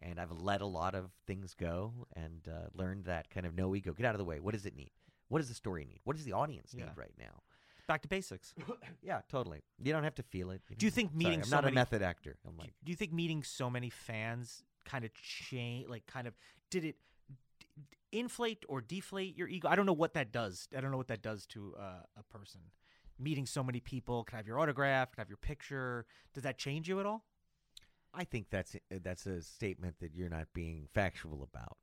and 0.00 0.18
I've 0.18 0.32
let 0.32 0.60
a 0.62 0.66
lot 0.66 0.94
of 0.94 1.10
things 1.26 1.54
go 1.54 1.92
and 2.16 2.48
uh, 2.48 2.68
learned 2.72 3.04
that 3.04 3.28
kind 3.30 3.44
of 3.44 3.54
no 3.54 3.74
ego. 3.74 3.92
Get 3.92 4.06
out 4.06 4.14
of 4.14 4.18
the 4.18 4.24
way. 4.24 4.40
What 4.40 4.54
does 4.54 4.64
it 4.64 4.74
need? 4.76 4.92
What 5.28 5.40
does 5.40 5.48
the 5.48 5.54
story 5.54 5.84
need? 5.84 6.00
What 6.04 6.16
does 6.16 6.24
the 6.24 6.32
audience 6.32 6.72
Yeah. 6.74 6.84
need 6.86 6.92
right 6.96 7.14
now? 7.18 7.42
Back 7.86 8.00
to 8.02 8.08
basics. 8.08 8.54
Yeah, 9.02 9.20
totally. 9.30 9.62
You 9.82 9.92
don't 9.92 10.04
have 10.04 10.14
to 10.14 10.22
feel 10.22 10.50
it. 10.50 10.62
Do 10.78 10.86
you 10.86 10.90
think 10.90 11.10
Sorry, 11.10 11.18
meeting 11.18 11.40
I'm 11.40 11.44
so 11.44 11.56
not 11.56 11.64
many- 11.64 11.74
a 11.74 11.74
method 11.74 12.00
actor. 12.02 12.36
I'm 12.48 12.56
like, 12.56 12.72
do 12.82 12.90
you 12.90 12.96
think 12.96 13.12
meeting 13.12 13.42
so 13.42 13.68
many 13.68 13.90
fans 13.90 14.62
kind 14.86 15.04
of 15.04 15.12
change, 15.14 15.88
like, 15.88 16.06
kind 16.06 16.26
of, 16.26 16.34
did 16.70 16.84
it 16.86 16.96
inflate 18.12 18.64
or 18.68 18.80
deflate 18.80 19.36
your 19.36 19.48
ego? 19.48 19.68
I 19.68 19.76
don't 19.76 19.86
know 19.86 19.92
what 19.92 20.14
that 20.14 20.32
does. 20.32 20.68
I 20.76 20.80
don't 20.80 20.90
know 20.90 20.96
what 20.96 21.08
that 21.08 21.22
does 21.22 21.46
to 21.46 21.74
uh, 21.78 22.02
a 22.16 22.22
person. 22.24 22.60
Meeting 23.18 23.46
so 23.46 23.62
many 23.62 23.80
people, 23.80 24.24
can 24.24 24.36
I 24.36 24.38
have 24.38 24.46
your 24.46 24.58
autograph? 24.58 25.12
Can 25.12 25.20
I 25.20 25.22
have 25.22 25.28
your 25.28 25.36
picture? 25.36 26.04
Does 26.32 26.42
that 26.42 26.58
change 26.58 26.88
you 26.88 26.98
at 27.00 27.06
all? 27.06 27.24
I 28.12 28.24
think 28.24 28.46
that's 28.50 28.74
uh, 28.74 28.98
that's 29.02 29.26
a 29.26 29.42
statement 29.42 29.96
that 30.00 30.14
you're 30.14 30.28
not 30.28 30.48
being 30.52 30.88
factual 30.94 31.42
about. 31.42 31.76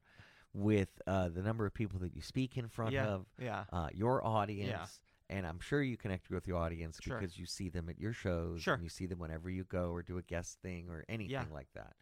With 0.54 0.90
uh, 1.08 1.30
the 1.30 1.42
number 1.42 1.66
of 1.66 1.74
people 1.74 2.00
that 2.00 2.14
you 2.14 2.22
speak 2.22 2.58
in 2.58 2.68
front 2.68 2.92
yeah, 2.92 3.06
of, 3.06 3.26
yeah, 3.40 3.64
uh, 3.72 3.88
your 3.94 4.26
audience, 4.26 5.00
and 5.30 5.48
I'm 5.48 5.62
sure 5.62 5.82
you 5.82 5.96
connect 5.96 6.30
with 6.30 6.46
your 6.46 6.58
audience 6.58 6.98
Sure. 7.02 7.18
because 7.18 7.38
you 7.38 7.46
see 7.46 7.70
them 7.70 7.88
at 7.88 7.98
your 7.98 8.12
shows, 8.12 8.62
Sure. 8.62 8.74
and 8.74 8.84
you 8.84 8.90
see 8.90 9.06
them 9.06 9.20
whenever 9.20 9.50
you 9.50 9.64
go 9.64 9.92
or 9.92 10.02
do 10.02 10.18
a 10.18 10.22
guest 10.22 10.58
thing 10.62 10.90
or 10.90 11.06
anything 11.08 11.32
Yeah. 11.32 11.46
like 11.54 11.70
that. 11.74 11.94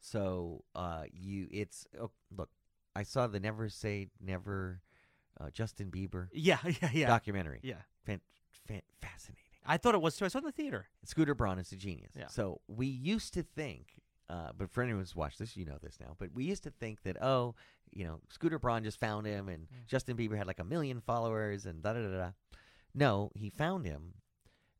So 0.00 0.64
uh, 0.74 1.04
you, 1.12 1.48
it's 1.50 1.86
oh, 2.00 2.10
look, 2.34 2.48
I 2.96 3.02
saw 3.02 3.26
the 3.26 3.40
Never 3.40 3.68
Say 3.68 4.08
Never 4.20 4.80
uh, 5.40 5.50
Justin 5.50 5.90
Bieber 5.90 6.28
yeah, 6.32 6.58
yeah, 6.82 6.90
yeah, 6.92 7.06
documentary. 7.06 7.60
yeah. 7.62 7.76
Fan, 8.04 8.20
fan, 8.66 8.82
fascinating. 9.00 9.42
I 9.66 9.76
thought 9.76 9.94
it 9.94 10.00
was 10.00 10.16
too. 10.16 10.24
I 10.24 10.28
saw 10.28 10.38
it 10.38 10.42
in 10.42 10.46
the 10.46 10.52
theater. 10.52 10.86
Scooter 11.04 11.34
Braun 11.34 11.58
is 11.58 11.70
a 11.72 11.76
genius. 11.76 12.12
Yeah. 12.16 12.26
So 12.28 12.60
we 12.68 12.86
used 12.86 13.34
to 13.34 13.42
think, 13.42 14.00
uh, 14.30 14.50
but 14.56 14.70
for 14.70 14.82
anyone 14.82 15.00
who's 15.02 15.14
watched 15.14 15.38
this, 15.38 15.56
you 15.56 15.64
know 15.66 15.76
this 15.82 15.98
now. 16.00 16.16
But 16.18 16.30
we 16.34 16.44
used 16.44 16.64
to 16.64 16.70
think 16.70 17.02
that 17.02 17.22
oh, 17.22 17.54
you 17.92 18.04
know, 18.04 18.20
Scooter 18.30 18.58
Braun 18.58 18.82
just 18.84 18.98
found 18.98 19.26
him, 19.26 19.48
and 19.48 19.64
Mm. 19.64 19.86
Justin 19.86 20.16
Bieber 20.16 20.36
had 20.36 20.46
like 20.46 20.58
a 20.60 20.64
million 20.64 21.00
followers, 21.00 21.66
and 21.66 21.82
da 21.82 21.92
da 21.92 22.02
da 22.02 22.16
da. 22.16 22.30
No, 22.94 23.30
he 23.34 23.50
found 23.50 23.84
him. 23.84 24.14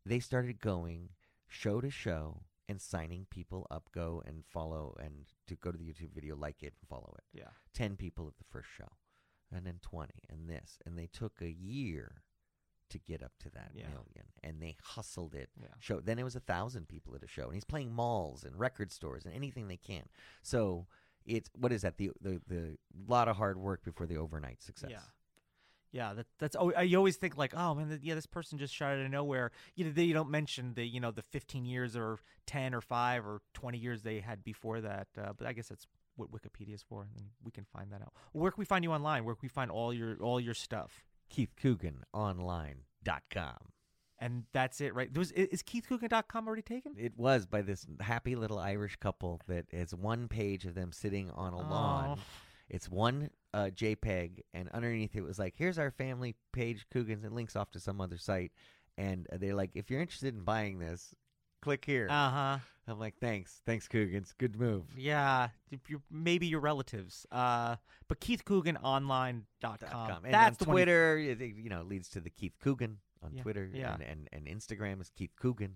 They 0.07 0.21
started 0.21 0.59
going 0.61 1.11
show 1.47 1.81
to 1.83 1.91
show 1.91 2.43
and 2.69 2.81
signing 2.81 3.27
people 3.31 3.67
up, 3.71 3.89
go 3.93 4.23
and 4.27 4.45
follow, 4.47 4.95
and 5.03 5.27
to 5.47 5.55
go 5.57 5.71
to 5.73 5.79
the 5.79 5.85
YouTube 5.85 6.13
video, 6.15 6.37
like 6.37 6.63
it, 6.63 6.75
and 6.81 6.89
follow 6.89 7.15
it. 7.19 7.25
Yeah. 7.33 7.49
10 7.75 7.97
people 7.97 8.27
at 8.29 8.37
the 8.39 8.45
first 8.51 8.69
show 8.77 8.89
and 9.51 9.67
then 9.67 9.79
20 9.81 10.13
and 10.29 10.49
this 10.49 10.79
and 10.85 10.99
they 10.99 11.07
took 11.07 11.41
a 11.41 11.49
year 11.51 12.23
to 12.91 12.99
get 12.99 13.23
up 13.23 13.33
to 13.41 13.49
that 13.51 13.71
Yeah. 13.75 13.89
million 13.89 14.27
and 14.43 14.61
they 14.61 14.77
hustled 14.83 15.35
it 15.35 15.49
Yeah. 15.59 15.69
show 15.81 16.01
then 16.01 16.19
it 16.19 16.23
was 16.25 16.37
a 16.37 16.41
thousand 16.41 16.87
people 16.89 17.15
at 17.15 17.23
a 17.23 17.27
show 17.27 17.45
and 17.45 17.55
he's 17.55 17.65
playing 17.65 17.93
malls 17.93 18.45
and 18.45 18.59
record 18.59 18.93
stores 18.93 19.25
and 19.25 19.33
anything 19.35 19.69
they 19.69 19.77
can 19.79 20.05
so 20.43 20.87
it's 21.25 21.49
what 21.55 21.73
is 21.73 21.81
that 21.83 21.97
the 21.97 22.11
the, 22.21 22.41
the 22.47 22.77
lot 23.07 23.29
of 23.29 23.37
hard 23.37 23.57
work 23.59 23.85
before 23.85 24.07
the 24.07 24.17
overnight 24.19 24.61
success 24.63 24.91
Yeah. 24.91 25.01
Yeah, 25.91 26.13
that, 26.15 26.27
that's. 26.39 26.55
Oh, 26.59 26.79
you 26.81 26.99
always 26.99 27.17
think 27.17 27.39
like, 27.39 27.55
oh 27.57 27.75
man, 27.75 27.99
yeah, 28.03 28.15
this 28.15 28.27
person 28.27 28.59
just 28.59 28.75
shot 28.75 28.93
out 28.93 28.99
of 28.99 29.11
nowhere. 29.11 29.51
You 29.75 29.87
know, 29.87 29.91
they 29.91 30.05
you 30.05 30.15
don't 30.15 30.31
mention 30.31 30.75
the 30.75 30.87
you 30.87 31.01
know 31.01 31.11
the 31.11 31.23
15 31.23 31.65
years 31.65 31.97
or 31.97 32.19
10 32.47 32.75
or 32.75 32.81
five 32.81 33.27
or 33.27 33.41
20 33.55 33.79
years 33.79 34.03
they 34.03 34.21
had 34.21 34.45
before 34.45 34.81
that. 34.83 35.09
Uh, 35.17 35.33
but 35.37 35.47
I 35.47 35.53
guess 35.53 35.69
that's 35.69 35.87
what 36.17 36.31
Wikipedia 36.31 36.75
is 36.75 36.83
for, 36.83 37.09
and 37.17 37.29
we 37.43 37.51
can 37.51 37.65
find 37.65 37.91
that 37.93 38.03
out. 38.03 38.13
Where 38.33 38.51
can 38.51 38.61
we 38.61 38.67
find 38.67 38.85
you 38.85 38.93
online? 38.93 39.25
Where 39.25 39.35
can 39.35 39.41
we 39.43 39.49
find 39.49 39.71
all 39.71 39.95
your 39.95 40.17
all 40.21 40.41
your 40.41 40.55
stuff? 40.55 41.05
KeithCooganOnline.com. 41.35 43.57
And 44.21 44.45
that's 44.53 44.81
it, 44.81 44.95
right? 44.95 45.13
There 45.13 45.21
was, 45.21 45.31
is 45.31 45.63
KeithCoogan.com 45.63 46.47
already 46.47 46.63
taken? 46.63 46.95
It 46.99 47.13
was 47.17 47.47
by 47.47 47.63
this 47.63 47.87
happy 48.01 48.35
little 48.35 48.59
Irish 48.59 48.97
couple 48.97 49.41
that 49.47 49.67
has 49.73 49.95
one 49.95 50.27
page 50.27 50.65
of 50.65 50.75
them 50.75 50.91
sitting 50.91 51.31
on 51.31 51.53
a 51.53 51.59
lawn. 51.59 52.19
Oh. 52.19 52.23
It's 52.69 52.91
one 52.91 53.31
uh, 53.55 53.71
JPEG, 53.75 54.41
and 54.55 54.69
underneath 54.71 55.17
it 55.17 55.23
was 55.23 55.39
like, 55.39 55.55
"Here's 55.57 55.79
our 55.79 55.91
family 55.91 56.35
page, 56.53 56.87
Coogan's," 56.93 57.25
and 57.25 57.35
links 57.35 57.57
off 57.57 57.71
to 57.73 57.81
some 57.81 58.01
other 58.01 58.19
site. 58.19 58.53
And 58.97 59.27
uh, 59.33 59.37
they're 59.39 59.55
like, 59.55 59.71
"If 59.75 59.91
you're 59.91 60.01
interested 60.01 60.35
in 60.35 60.43
buying 60.45 60.79
this, 60.79 61.15
click 61.63 61.85
here." 61.85 62.09
Uh 62.11 62.31
huh. 62.31 62.59
I'm 62.87 62.99
like, 62.99 63.15
"Thanks, 63.21 63.61
thanks, 63.67 63.87
Coogan's, 63.89 64.33
Good 64.39 64.57
move." 64.59 64.85
Yeah, 64.97 65.49
you 65.89 66.03
maybe 66.11 66.47
your 66.47 66.61
relatives. 66.61 67.27
Uh, 67.31 67.77
but 68.09 68.21
KeithCooganOnline.com. 68.21 69.45
dot 69.61 69.81
com. 69.91 70.25
And 70.25 70.33
That's 70.35 70.61
on 70.63 70.69
Twitter, 70.69 71.19
it, 71.19 71.41
it, 71.41 71.55
you 71.57 71.69
know, 71.71 71.83
leads 71.83 72.09
to 72.11 72.21
the 72.21 72.31
Keith 72.31 72.55
Coogan 72.61 72.99
on 73.23 73.33
Yeah, 73.35 73.43
Twitter, 73.43 73.69
yeah. 73.73 73.95
And, 73.95 74.03
and 74.03 74.29
and 74.33 74.47
Instagram 74.61 75.01
is 75.01 75.11
Keith 75.11 75.33
Coogan. 75.37 75.75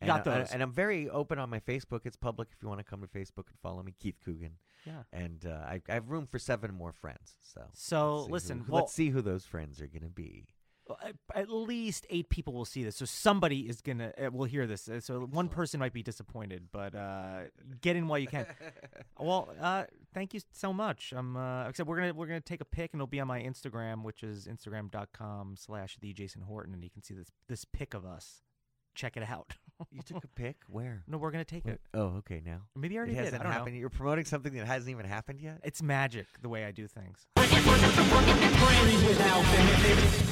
And 0.00 0.08
Got 0.08 0.26
I- 0.26 0.32
I- 0.34 0.38
those. 0.38 0.50
and 0.52 0.62
I'm 0.62 0.72
very 0.72 1.08
open 1.08 1.38
on 1.38 1.48
my 1.48 1.60
Facebook. 1.60 2.00
It's 2.04 2.16
public 2.16 2.48
if 2.52 2.62
you 2.62 2.68
want 2.68 2.80
to 2.80 2.84
come 2.84 3.00
to 3.02 3.06
Facebook 3.06 3.46
and 3.48 3.58
follow 3.62 3.82
me, 3.82 3.94
Keith 3.98 4.16
Coogan. 4.24 4.54
Yeah. 4.84 5.02
And 5.12 5.44
uh, 5.46 5.50
I, 5.66 5.80
I 5.88 5.94
have 5.94 6.10
room 6.10 6.26
for 6.26 6.38
seven 6.38 6.74
more 6.74 6.92
friends. 6.92 7.34
So 7.42 7.62
So, 7.72 8.14
let's 8.16 8.26
see 8.26 8.32
listen, 8.32 8.58
who- 8.60 8.72
well- 8.72 8.82
let's 8.82 8.92
see 8.92 9.10
who 9.10 9.22
those 9.22 9.44
friends 9.44 9.80
are 9.80 9.86
going 9.86 10.02
to 10.02 10.08
be. 10.10 10.46
Well, 10.88 10.98
at- 11.04 11.14
At 11.36 11.48
least 11.48 12.06
eight 12.10 12.28
people 12.28 12.52
will 12.52 12.64
see 12.64 12.82
this, 12.82 12.96
so 12.96 13.04
somebody 13.04 13.68
is 13.68 13.80
gonna 13.80 14.12
uh, 14.20 14.30
will 14.32 14.46
hear 14.46 14.66
this. 14.66 14.88
Uh, 14.88 14.98
So 15.00 15.20
one 15.20 15.48
person 15.48 15.78
might 15.78 15.92
be 15.92 16.02
disappointed, 16.02 16.70
but 16.72 16.92
uh, 16.96 17.42
get 17.80 17.94
in 17.94 18.08
while 18.08 18.18
you 18.18 18.26
can. 18.26 18.46
well, 19.20 19.54
uh, 19.60 19.84
thank 20.12 20.34
you 20.34 20.40
so 20.52 20.72
much. 20.72 21.12
Um, 21.12 21.36
uh, 21.36 21.68
except 21.68 21.88
we're 21.88 21.98
gonna 22.00 22.14
we're 22.14 22.26
gonna 22.26 22.40
take 22.40 22.60
a 22.60 22.64
pic 22.64 22.92
and 22.92 22.98
it'll 22.98 23.06
be 23.06 23.20
on 23.20 23.28
my 23.28 23.40
Instagram, 23.40 24.02
which 24.02 24.24
is 24.24 24.48
instagram.com 24.48 25.54
slash 25.56 25.98
the 26.00 26.12
Jason 26.12 26.42
Horton, 26.42 26.74
and 26.74 26.82
you 26.82 26.90
can 26.90 27.02
see 27.04 27.14
this 27.14 27.30
this 27.48 27.64
pic 27.64 27.94
of 27.94 28.04
us. 28.04 28.42
Check 28.96 29.16
it 29.16 29.22
out. 29.22 29.54
You 29.90 30.02
took 30.02 30.22
a 30.24 30.28
pic? 30.28 30.56
Where? 30.68 31.02
no, 31.08 31.18
we're 31.18 31.32
gonna 31.32 31.44
take 31.44 31.64
Where- 31.64 31.74
it. 31.74 31.80
Oh, 31.92 32.16
okay. 32.18 32.40
Now 32.44 32.62
Maybe 32.76 32.94
I 32.94 32.96
it 32.96 32.98
already 32.98 33.14
did. 33.14 33.24
hasn't 33.24 33.40
I 33.40 33.44
don't 33.44 33.52
happened. 33.52 33.74
know. 33.74 33.80
You're 33.80 33.90
promoting 33.90 34.24
something 34.24 34.52
that 34.54 34.66
hasn't 34.66 34.90
even 34.90 35.06
happened 35.06 35.40
yet. 35.40 35.58
It's 35.64 35.82
magic 35.82 36.26
the 36.40 36.48
way 36.48 36.64
I 36.64 36.70
do 36.70 36.86
things. 36.86 37.26
Without 37.36 37.52
benefits. 39.42 40.22